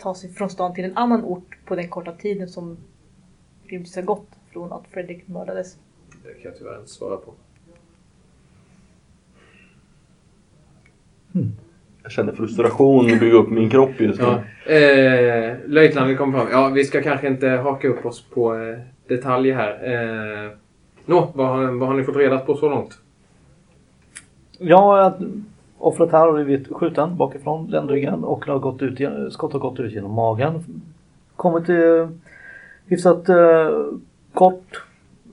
[0.05, 2.76] ta sig från stan till en annan ort på den korta tiden som
[3.66, 5.76] rimligtvis har gått från att Fredrik mördades?
[6.22, 7.32] Det kan jag tyvärr inte svara på.
[12.02, 14.26] Jag känner frustration bygga upp min kropp just nu.
[14.66, 14.72] Ja.
[14.72, 16.48] Eh, löjtnanten kommer fram.
[16.51, 18.78] Ja, vi ska kanske inte haka upp oss på eh,
[19.09, 19.93] detaljer här.
[20.44, 20.51] Eh,
[21.06, 22.98] Nå, vad, har- vad har ni fått reda på så långt?
[24.59, 25.16] Ja,
[25.85, 29.01] att offret här har blivit skjuten bakifrån ländryggen och har gått ut,
[29.32, 30.65] skott har gått ut genom magen.
[31.36, 32.09] Kommit till
[32.86, 33.70] hyfsat eh,
[34.35, 34.82] kort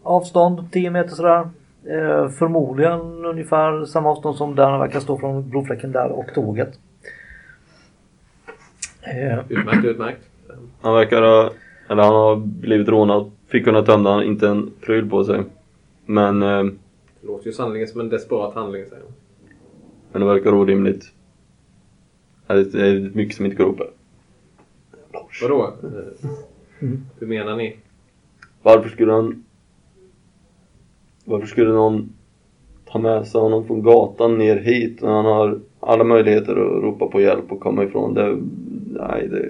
[0.04, 1.50] avstånd, 10 meter sådär.
[1.84, 6.80] Eh, förmodligen ungefär samma avstånd som där han verkar stå från blodfläcken där och tåget.
[9.02, 10.22] Eh, Utmärkt, utmärkt.
[10.82, 11.50] Han verkar ha...
[11.90, 13.32] Eller han har blivit rånad.
[13.48, 15.44] Fickorna tömda, inte en pryl på sig.
[16.06, 16.44] Men...
[16.44, 16.64] Eh,
[17.22, 19.14] Det låter ju sannoliken som en desperat handling, säger hon.
[20.12, 21.12] Men det verkar orimligt.
[22.48, 23.90] Det är mycket som inte går ihop här.
[25.42, 25.74] Vadå?
[25.84, 26.30] Eh,
[27.20, 27.76] Hur menar ni?
[28.62, 29.44] Varför skulle han...
[31.26, 32.14] Varför skulle någon
[32.86, 37.08] ta med sig honom från gatan ner hit när han har alla möjligheter att ropa
[37.08, 38.38] på hjälp och komma ifrån det?
[39.00, 39.50] Nej, det...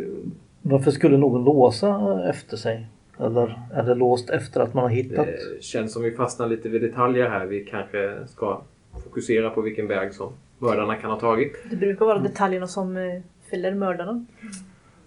[0.61, 2.85] varför skulle någon låsa efter sig?
[3.19, 5.25] Eller är det låst efter att man har hittat?
[5.25, 7.45] Det känns som vi fastnar lite vid detaljer här.
[7.45, 8.61] Vi kanske ska
[9.03, 11.53] fokusera på vilken väg som mördarna kan ha tagit.
[11.69, 14.25] Det brukar vara detaljerna som eh, fäller mördarna.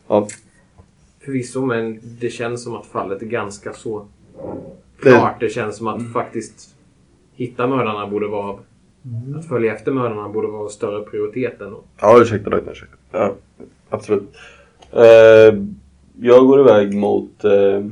[0.08, 0.26] Ja,
[1.24, 4.06] Förvisso, men det känns som att fallet är ganska så
[5.02, 5.40] Det- klart.
[5.40, 6.74] Det känns som att faktiskt
[7.34, 8.60] hitta mördarna borde vara av...
[9.38, 11.80] Att följa efter mördarna borde vara större prioritet än att...
[12.00, 12.76] ja ursäkta löjtnant.
[12.76, 12.96] ursäkta.
[13.10, 13.34] Ja,
[13.90, 14.28] absolut.
[14.92, 15.58] Eh,
[16.20, 17.84] jag går iväg mot eh,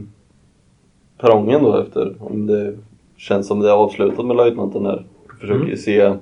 [1.18, 2.74] perrongen då efter om det
[3.16, 5.05] känns som det är avslutat med löjtnanten där.
[5.40, 5.76] Försöker Mm.
[5.76, 6.18] se mm,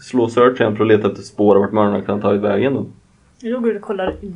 [0.00, 2.74] slå search igen för att leta efter spår av vart mördarna kan ha tagit vägen
[2.74, 2.86] då.
[3.40, 4.32] Jag går ut och kollar i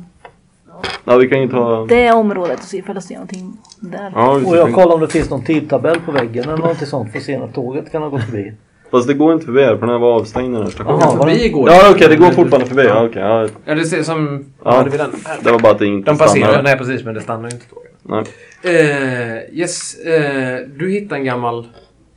[1.05, 1.85] Ja, vi kan ju ta...
[1.85, 4.11] det området och se ifall jag ser någonting där.
[4.15, 7.17] Ja, Och jag kollar om det finns någon tidtabell på väggen eller någonting sånt för
[7.19, 8.53] att se när tåget kan ha gått förbi.
[8.91, 10.99] Fast det går inte förbi här för den här var avstängd den här stationen.
[11.01, 12.83] Jaha, det- Förbi går Ja okej, det går fortfarande förbi.
[12.83, 14.45] Ja, okej, ja, Ja, det ser som...
[14.63, 14.75] Ja.
[14.77, 15.11] Ja, det den.
[15.43, 17.69] det var bara att det inte De passerar, nej precis, men det stannar ju inte
[17.69, 17.91] tåget.
[18.03, 18.23] Nej.
[18.63, 21.67] Eh, yes, eh, du hittar en gammal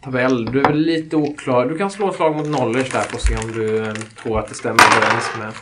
[0.02, 0.44] tabell.
[0.44, 1.66] Du är väl lite oklar.
[1.66, 4.38] Du kan slå ett slag mot knowledge där för att se om du eh, tror
[4.38, 5.52] att det stämmer överens med...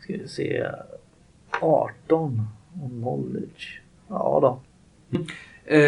[0.00, 0.66] Ska vi se.
[1.60, 2.48] 18
[2.82, 3.80] och knowledge.
[4.08, 4.60] Ja då.
[5.66, 5.80] Eh,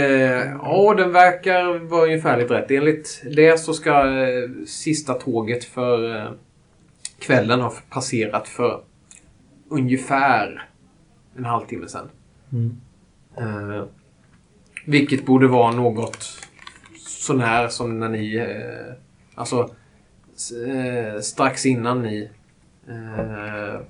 [0.62, 2.70] ja, den verkar vara ungefärligt rätt.
[2.70, 6.30] Enligt det så ska eh, sista tåget för eh,
[7.18, 8.80] kvällen ha passerat för
[9.68, 10.68] ungefär
[11.36, 12.10] en halvtimme sedan.
[12.52, 12.80] Mm.
[13.36, 13.84] Eh,
[14.84, 16.45] vilket borde vara något
[17.26, 18.36] sånär som när ni...
[18.36, 18.94] Eh,
[19.34, 19.70] alltså
[20.66, 22.30] eh, strax innan ni
[22.88, 23.80] eh, eh,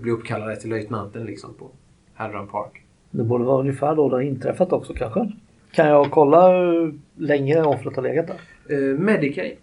[0.00, 1.70] blev uppkallade till löjtnanten liksom på
[2.14, 2.82] Hadron Park.
[3.10, 5.32] Det borde vara ungefär då det har inträffat också kanske.
[5.72, 8.36] Kan jag kolla hur länge offret har legat där?
[8.76, 9.56] Eh, Medicaid.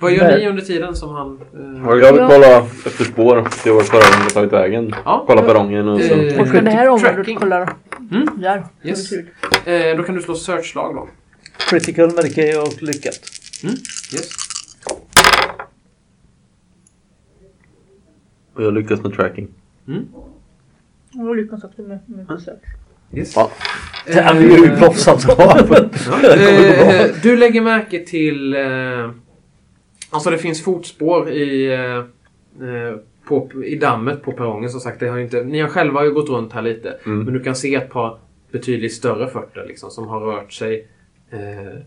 [0.00, 0.38] Vad gör Nej.
[0.40, 1.40] ni under tiden som han...
[1.54, 2.56] Eh, Ja, Jag vill kolla
[2.86, 3.48] efter spår.
[3.52, 4.94] Se vart föraren har tagit vägen.
[5.04, 5.24] Ja.
[5.26, 6.14] Kolla perrongen och så.
[6.14, 7.72] Eh, Och det här området kollar
[8.10, 8.28] Mm.
[8.36, 8.64] där.
[8.84, 9.10] Yes.
[9.64, 11.08] Det eh, då kan du slå search-slag då.
[11.70, 13.20] Critical, Medicaid och lyckat.
[13.62, 13.74] Mm.
[14.14, 14.28] Yes.
[18.54, 19.48] Och jag lyckas med tracking.
[21.18, 22.58] Och då lyckas också med, med besök.
[23.12, 23.32] yes.
[23.36, 23.50] Ja.
[24.06, 25.24] Det här är ju proffsat.
[26.24, 28.54] Eh, du lägger märke till...
[28.54, 29.10] Eh,
[30.10, 31.96] alltså det finns fotspår i, eh,
[32.68, 35.00] eh, på, i dammet på perrongen som sagt.
[35.00, 36.98] Det har inte, ni har själva ju gått runt här lite.
[37.06, 37.24] Mm.
[37.24, 38.18] Men du kan se ett par
[38.50, 40.88] betydligt större fötter liksom, som har rört sig
[41.30, 41.80] eh,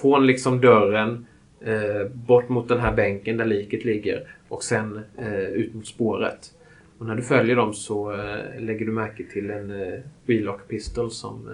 [0.00, 1.26] från liksom dörren
[1.60, 6.52] eh, bort mot den här bänken där liket ligger och sen eh, ut mot spåret.
[6.98, 8.16] Och när du följer dem så
[8.58, 11.48] lägger du märke till en eh, wheelock pistol som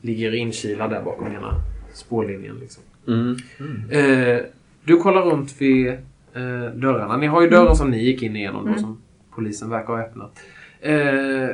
[0.00, 1.54] ligger inkilad där bakom ena
[1.92, 2.56] spårlinjen.
[2.60, 2.82] Liksom.
[3.06, 3.36] Mm.
[3.90, 4.42] Eh,
[4.84, 7.16] du kollar runt vid eh, dörrarna.
[7.16, 9.02] Ni har ju dörren som ni gick in igenom då, som
[9.34, 10.38] polisen verkar ha öppnat.
[10.80, 11.48] Eh,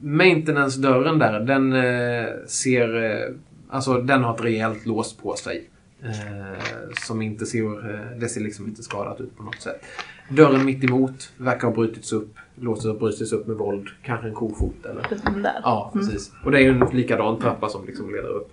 [0.00, 3.02] Maintenance-dörren där, den eh, ser...
[3.02, 3.34] Eh,
[3.68, 5.68] alltså den har ett rejält lås på sig.
[6.02, 6.58] Eh,
[7.06, 7.94] som inte ser...
[7.94, 9.84] Eh, det ser liksom inte skadat ut på något sätt.
[10.28, 12.36] Dörren mitt emot verkar ha brutits upp.
[12.54, 13.88] Låset har brutits upp med våld.
[14.02, 15.06] Kanske en kofot eller...
[15.24, 15.60] Den där.
[15.62, 16.32] Ja, precis.
[16.44, 18.52] Och det är ju en likadan trappa som liksom leder upp.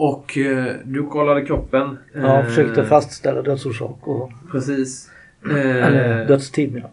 [0.00, 1.98] Eh, och eh, du kollade kroppen.
[2.14, 5.10] Ja, Eh, försökte fastställa dödsorsak och Precis.
[5.50, 6.72] eller Eh, dödstid.
[6.72, 6.90] menar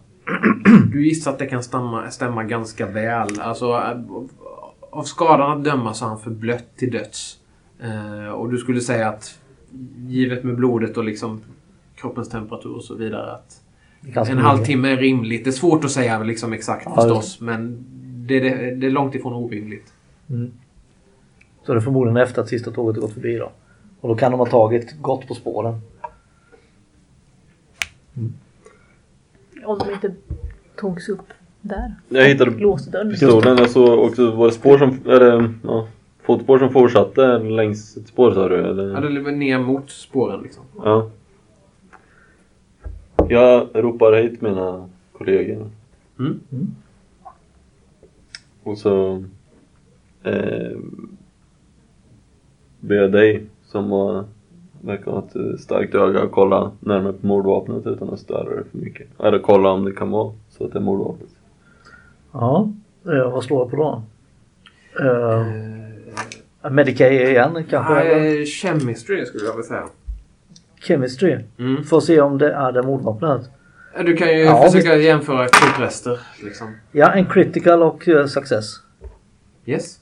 [0.91, 3.39] du gissar att det kan stämma, stämma ganska väl.
[3.39, 3.97] Alltså, eh,
[4.89, 7.37] av skadan att döma så är han förblött till döds.
[7.81, 9.39] Eh, och du skulle säga att
[10.07, 11.41] givet med blodet och liksom
[11.95, 13.61] kroppens temperatur och så vidare att
[14.29, 15.43] en halvtimme är rimligt.
[15.43, 17.41] Det är svårt att säga liksom exakt Ja, förstås.
[17.41, 17.85] Men
[18.27, 19.93] det, det, det är långt ifrån orimligt.
[20.29, 20.51] Mm.
[21.67, 23.51] Så det är förmodligen efter att sista tåget har gått förbi då.
[24.01, 25.81] Och då kan de ha tagit gått på spåren.
[29.65, 30.13] Om de inte
[30.75, 31.95] togs upp där.
[32.09, 32.51] Jag hittade
[33.11, 35.87] pistolen och så också var det spår som, eller ja,
[36.21, 38.93] fotspår som fortsatte längs ett spår sa du eller?
[38.93, 40.63] Ja, det var ner mot spåren liksom.
[40.83, 41.09] Ja.
[43.29, 45.69] Jag ropar hit mina kollegor.
[46.19, 46.39] Mm.
[48.63, 49.23] Och så
[50.23, 50.77] eh,
[52.79, 54.25] ber dig som var,
[54.81, 58.63] verkar ha ett eh, starkt öga att kolla närmare på mordvapnet utan att störa det
[58.71, 59.07] för mycket.
[59.19, 61.29] Eller kolla om det kan vara så att det är mordvapnet.
[62.31, 62.69] Ja,
[63.05, 64.03] eh, vad slår jag på då?
[65.03, 68.01] Uh, Medicaid igen kanske?
[68.01, 69.83] Eh, chemistry skulle jag vilja säga.
[70.79, 71.37] Chemistry.
[71.59, 71.83] Mm.
[71.83, 73.41] Får se om det är det mordvapnet.
[74.05, 76.19] Du kan ju Ja, försöka jämföra kroprester.
[76.43, 76.75] Liksom.
[76.91, 78.65] Ja, en critical och eh, success.
[79.65, 79.99] Yes.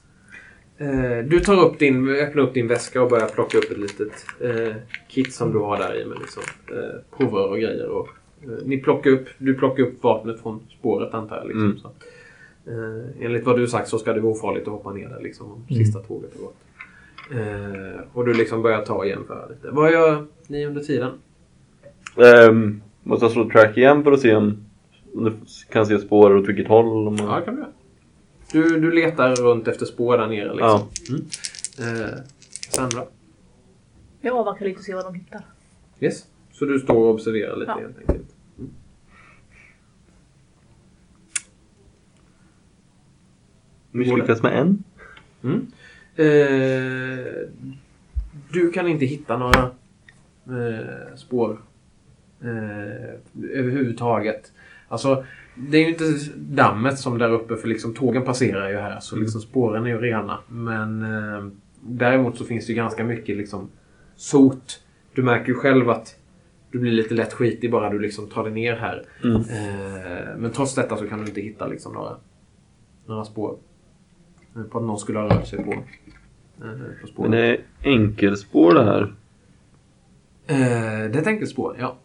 [0.78, 4.26] Eh, du tar upp din, öppnar upp din väska och börjar plocka upp ett litet
[4.40, 4.74] eh,
[5.08, 7.88] kit som du har där i med liksom, eh, provrör och grejer.
[7.88, 8.08] Och,
[8.42, 11.46] eh, ni plockar upp, du plockar upp vapnet från spåret antar jag.
[11.46, 11.78] Liksom, Mm.
[11.78, 11.88] så.
[12.70, 15.52] Eh, enligt vad du sagt så ska det vara ofarligt att hoppa ner där liksom,
[15.52, 16.56] om sista tåget har gått.
[18.12, 19.68] Och du liksom börjar ta och jämföra lite.
[19.70, 21.10] Vad gör ni under tiden?
[22.16, 24.64] Ehm, måste jag slå track igen för att se om,
[25.14, 25.32] om du
[25.72, 27.04] kan se spår åt vilket håll?
[27.04, 27.16] Man...
[27.28, 27.70] Ja, det kan du göra.
[28.52, 30.88] Du, du letar runt efter spår där nere liksom.
[31.08, 32.02] Mm.
[32.04, 32.14] Eh,
[32.70, 33.04] Sandra?
[34.20, 35.40] Jag avvaktar lite och ser vad de hittar.
[36.00, 36.24] Yes.
[36.52, 37.78] Så du står och observerar lite Ja.
[37.80, 38.26] helt enkelt.
[43.90, 44.84] Misslyckas med en?
[45.42, 45.66] Mm.
[46.16, 47.26] Eh,
[48.52, 49.70] du kan inte hitta några
[50.46, 51.58] eh, spår
[52.40, 53.14] eh,
[53.58, 54.52] överhuvudtaget.
[54.88, 55.24] Alltså,
[55.56, 56.04] det är ju inte
[56.36, 59.98] dammet som där uppe för liksom tågen passerar ju här så liksom spåren är ju
[59.98, 60.38] rena.
[60.48, 61.46] Men eh,
[61.80, 63.68] däremot så finns det ju ganska mycket liksom
[64.16, 64.82] sot.
[65.14, 66.16] Du märker ju själv att
[66.70, 69.04] du blir lite lätt skitig bara du liksom tar dig ner här.
[69.24, 69.36] Mm.
[69.36, 72.16] Eh, men trots detta så kan du inte hitta liksom några,
[73.06, 73.56] några spår.
[74.56, 77.30] eh, På att någon skulle ha rört sig på, eh, på spåren.
[77.30, 79.14] Men det är enkelspår det här.
[80.46, 81.96] Eh, det är ett enkelspår, ja.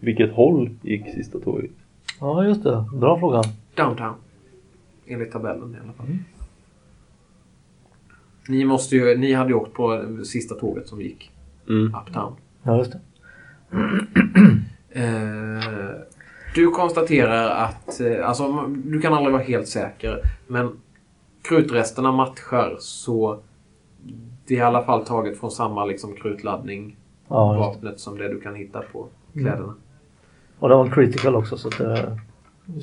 [0.00, 1.70] Vilket håll gick sista tåget?
[2.20, 2.84] Ja, just det.
[2.92, 3.42] Bra fråga.
[3.74, 4.14] Downtown.
[5.06, 6.06] Enligt tabellen i alla fall.
[8.48, 11.30] Ni, måste ju, ni hade ju åkt på sista tåget som gick
[11.68, 11.94] Mm.
[11.94, 12.32] uptown.
[12.62, 13.00] Ja, just det.
[14.90, 16.00] Eh,
[16.54, 20.70] du konstaterar att, eh, alltså du kan aldrig vara helt säker, men
[21.42, 23.38] krutresterna matchar så
[24.46, 26.96] det är i alla fall taget från samma liksom krutladdning,
[27.28, 29.74] Ja, vapnet, som det du kan hitta på kläderna.
[30.58, 32.18] Och det var en critical också så att det...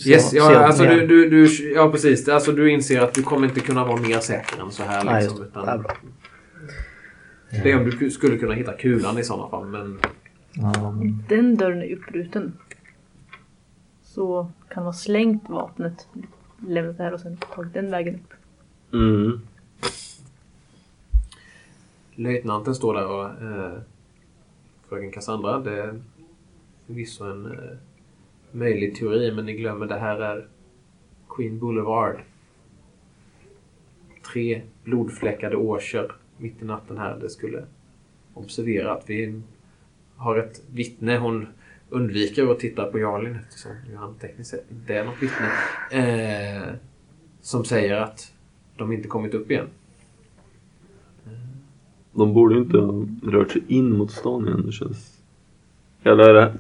[0.06, 2.30] Yes, ser- ja, ser alltså du, du, du, ja precis.
[2.30, 5.04] Alltså du inser att du kommer inte kunna vara mer säker än så här.
[5.04, 5.60] Nej, Liksom, just det.
[5.60, 5.92] utan Det är bra.
[7.64, 9.66] det är om du skulle kunna hitta kulan i sådana fall.
[9.66, 10.00] Men
[10.54, 12.54] Ja, men- Den dörren är uppbruten.
[14.04, 16.08] Så kan man ha slängt vapnet,
[16.68, 18.34] lämnat det här och sen tagit den vägen upp.
[18.94, 19.42] Mm.
[22.16, 23.74] löjtnanten står där och eh,
[24.90, 25.60] fröken Cassandra.
[25.60, 26.00] Det
[26.88, 27.78] förvisso en eh,
[28.52, 30.48] möjlig teori men ni glömmer det här är
[31.30, 32.20] Queen Boulevard.
[34.34, 37.20] Tre blodfläckade årsor mitt i natten här.
[37.20, 37.66] Det skulle
[38.34, 39.42] observera att vi
[40.16, 41.18] har ett vittne.
[41.18, 41.48] Hon
[41.90, 45.50] undviker att titta på Jarlin eftersom han tekniskt sett inte är något vittne.
[45.92, 46.74] Eh,
[47.42, 48.34] som säger att
[48.78, 49.68] de inte kommit upp igen.
[52.12, 54.64] De borde inte ha rört sig in mot stan igen.
[54.66, 55.22] Det känns...
[56.04, 56.54] Eller är det...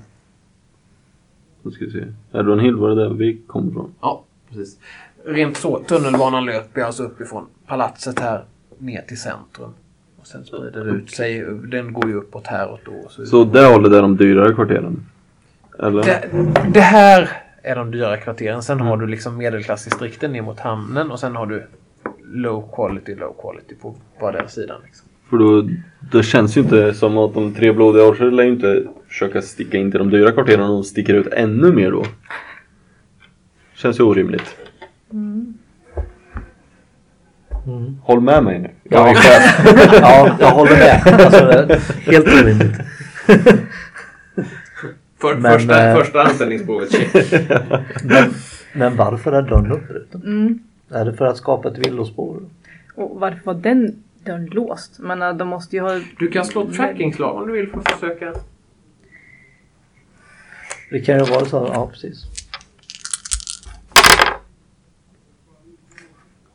[1.65, 2.03] Nu ska vi se.
[2.31, 3.93] Edwin Hill var det där vi kom ifrån.
[4.01, 4.79] Ja, precis.
[5.25, 8.43] Rent så, tunnelbanan löper alltså uppifrån palatset här
[8.77, 9.69] ner till centrum.
[10.19, 11.45] Och sen sprider det ut sig.
[11.63, 13.09] Den går ju uppåt här och då.
[13.09, 15.05] Så Så det hållet är de dyrare kvarteren?
[15.79, 16.03] Eller?
[16.03, 16.29] det,
[16.73, 17.29] det här
[17.61, 18.63] är de dyra kvarteren.
[18.63, 21.67] Sen har du liksom medelklassdistrikten ner mot hamnen och sen har du
[22.23, 24.81] low quality, low quality på vardera sidan.
[24.85, 25.07] Liksom.
[25.29, 25.69] För då,
[26.11, 29.77] då känns ju inte som att de tre blodiga orcher lär ju inte försöka sticka
[29.77, 32.05] in till de dyra kvarteren och de sticker ut ännu mer då.
[33.73, 34.55] Känns ju orimligt.
[38.01, 38.69] Håll med mig nu.
[38.83, 39.07] Ja.
[39.07, 39.15] Jag.
[40.01, 41.21] Ja, jag håller med.
[41.21, 41.81] Alltså, det
[42.11, 42.77] helt orimligt.
[45.21, 47.13] För, Men, första, eh, första anställningsprovet, check.
[48.03, 48.33] Men,
[48.73, 50.21] men varför är dörren uppbruten?
[50.23, 50.59] Mm.
[50.89, 52.39] Är det för att skapa ett villospår?
[52.95, 54.99] Och varför var den dörren låst?
[54.99, 56.01] Men äh, de måste ju ha...
[56.19, 58.33] Du kan slå trackingslag om du vill för att försöka.
[60.89, 61.69] Det kan ju vara så.
[61.73, 62.25] Ja, precis.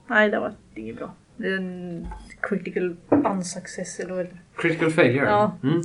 [0.07, 1.15] Nej, det var inget bra.
[1.37, 2.07] Det är en
[2.41, 4.27] critical unsuccess eller vad
[4.57, 5.27] Critical failure.
[5.27, 5.57] Ja.
[5.63, 5.83] Mm.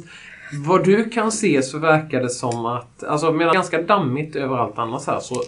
[0.67, 4.35] Vad du kan se så verkar det som att, alltså medan det är ganska dammigt
[4.35, 5.43] överallt annars här så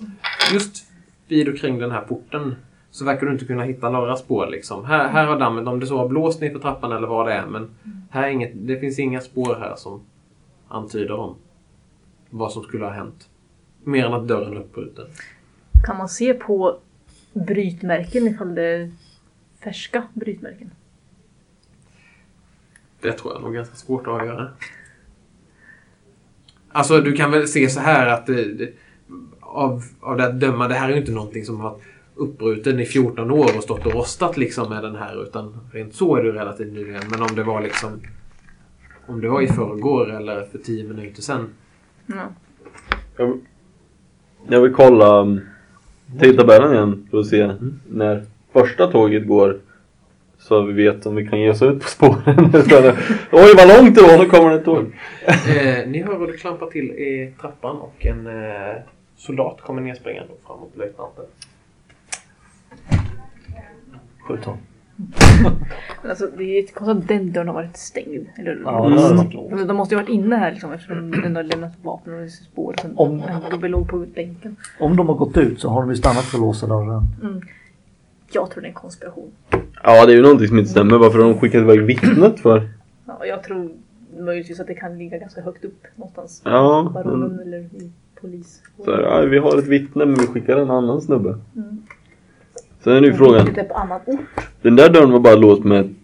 [0.54, 0.86] just
[1.28, 2.56] vid och kring den här porten
[2.98, 4.86] så verkar du inte kunna hitta några spår liksom.
[4.86, 7.34] Här, här har dammet, om det så har blåst ner för trappan eller vad det
[7.34, 7.70] är, men
[8.10, 10.02] här är inget, det finns inga spår här som
[10.68, 11.36] antyder om
[12.30, 13.30] vad som skulle ha hänt.
[13.84, 15.06] Mer än att dörren är uppbruten.
[15.86, 16.80] Kan man se på
[17.34, 18.92] brytmärken ifall det är
[19.64, 20.72] färska brytmärken?
[23.02, 24.50] Det tror jag nog är ganska svårt att avgöra.
[26.70, 28.30] Alltså du kan väl se så här att
[29.40, 31.78] av, av det att döma, det här är ju inte någonting som har
[32.18, 36.16] uppbruten i 14 år och stått och rostat liksom med den här utan rent så
[36.16, 37.02] är det ju relativt nyligen.
[37.12, 38.02] Men om det var liksom
[39.08, 41.50] om det var i förrgår eller för 10 minuter sedan.
[42.06, 42.30] Ja.
[43.18, 43.40] Jag,
[44.48, 45.42] jag vill kolla um,
[46.20, 47.52] tidtabellen igen för att se
[47.90, 49.60] när första tåget går.
[50.40, 52.52] Så vi vet om vi kan ge oss ut på spåren.
[53.32, 54.86] Oj vad långt det var, nu kommer det ett tåg.
[55.28, 58.76] Eh, ni hör hur det klampar till i trappan och en eh,
[59.18, 61.26] soldat kommer nerspringande framåt löjtnanten.
[64.28, 64.58] Honom.
[66.02, 68.28] Men alltså, det är ju konstigt att den dörren har varit stängd.
[68.38, 69.50] Eller, Ja, det har varit lågt.
[69.52, 72.30] de, de måste ju ha varit inne här liksom, eftersom den har lämnat vapen och
[72.32, 72.76] spår.
[72.82, 73.22] Sen Om-
[73.62, 74.56] vi låg på bänken.
[74.80, 77.02] Om de har gått ut så har de ju stannat för att låsa dörren.
[78.32, 79.32] Jag tror det är en konspiration.
[79.84, 80.98] Ja det är ju någonting som inte stämmer.
[80.98, 82.70] Varför har de skickat iväg vittnet för?
[83.06, 83.72] Ja, och jag tror
[84.20, 86.42] möjligtvis att det kan ligga ganska högt upp någonstans.
[86.46, 86.92] Ja.
[86.94, 87.70] Baronen men- eller
[88.22, 88.62] polis.
[88.86, 91.30] Så här, ja, vi har ett vittne men vi skickar en annan snubbe.
[91.56, 91.82] Mm.
[92.88, 93.48] Sen är nu frågan.
[93.70, 94.20] På annan ort.
[94.62, 95.96] Den där dörren var bara låst med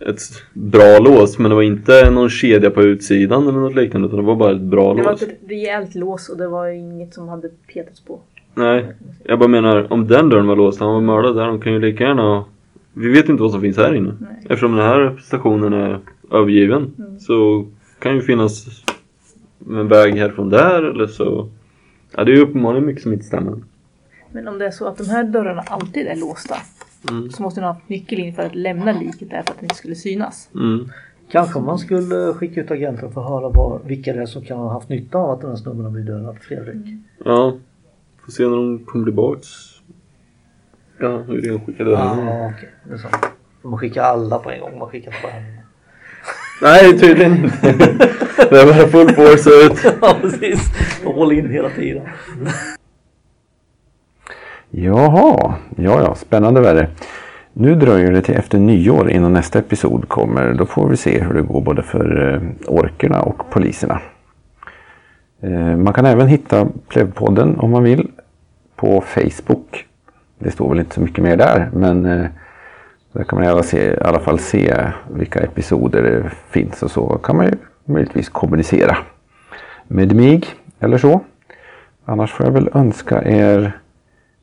[0.00, 0.20] ett,
[0.52, 4.24] bra lås men det var inte någon kedja på utsidan eller något liknande utan det
[4.26, 5.22] var bara ett bra Det var lås.
[5.22, 8.18] ett rejält lås och det var inget som hade petats på.
[8.54, 8.86] Nej,
[9.24, 11.80] jag bara menar om den dörren var låst, han var mördad där, de kan ju
[11.80, 12.44] lika gärna
[12.92, 14.14] Vi vet inte vad som finns här inne.
[14.20, 14.30] Nej.
[14.42, 15.98] Eftersom den här stationen är
[16.32, 17.20] övergiven Mm.
[17.20, 17.66] så
[17.98, 18.66] kan ju finnas
[19.70, 21.48] en väg härifrån där eller så
[22.16, 23.54] Ja det är ju uppenbarligen mycket som inte stämmer.
[24.32, 26.56] Men om det är så att de här dörrarna alltid är låsta
[27.10, 27.30] Mm.
[27.30, 29.64] så måste ni ha haft nyckel in för att lämna liket där för att det
[29.64, 30.48] inte skulle synas.
[30.54, 30.88] Mm.
[31.30, 34.58] Kanske man skulle skicka ut agenter för att höra vad, vilka det är som kan
[34.58, 36.36] ha haft nytta av att den här snubben har blivit dödad.
[36.40, 36.86] Fredrik.
[37.24, 37.56] Ja,
[38.24, 39.46] får se när de kommer tillbaks.
[40.98, 42.54] Ja, hur det skickade Ja, den.
[42.54, 42.68] okej.
[42.88, 43.26] Det är sant.
[43.62, 44.78] Man skickar alla på en gång.
[44.78, 45.44] Man skickar inte bara en.
[46.62, 47.56] Nej, tydligen inte.
[48.50, 49.96] Det är bara full force ut.
[50.02, 50.60] ja, precis.
[51.04, 52.02] Håll in hela tiden.
[54.72, 56.88] Jaha, ja ja, spännande värre.
[57.52, 60.54] Nu dröjer det till efter nyår innan nästa episod kommer.
[60.54, 64.00] Då får vi se hur det går både för eh, orkerna och poliserna.
[65.40, 68.10] Eh, man kan även hitta Plevpodden om man vill
[68.76, 69.86] på Facebook.
[70.38, 72.26] Det står väl inte så mycket mer där men eh,
[73.12, 74.74] där kan man i alla, se, i alla fall se
[75.10, 77.52] vilka episoder det finns och så kan man ju
[77.84, 78.96] möjligtvis kommunicera
[79.88, 80.42] med mig
[80.80, 81.20] eller så.
[82.04, 83.72] Annars får jag väl önska er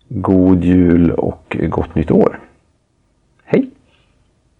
[0.09, 2.39] god jul och gott nytt år.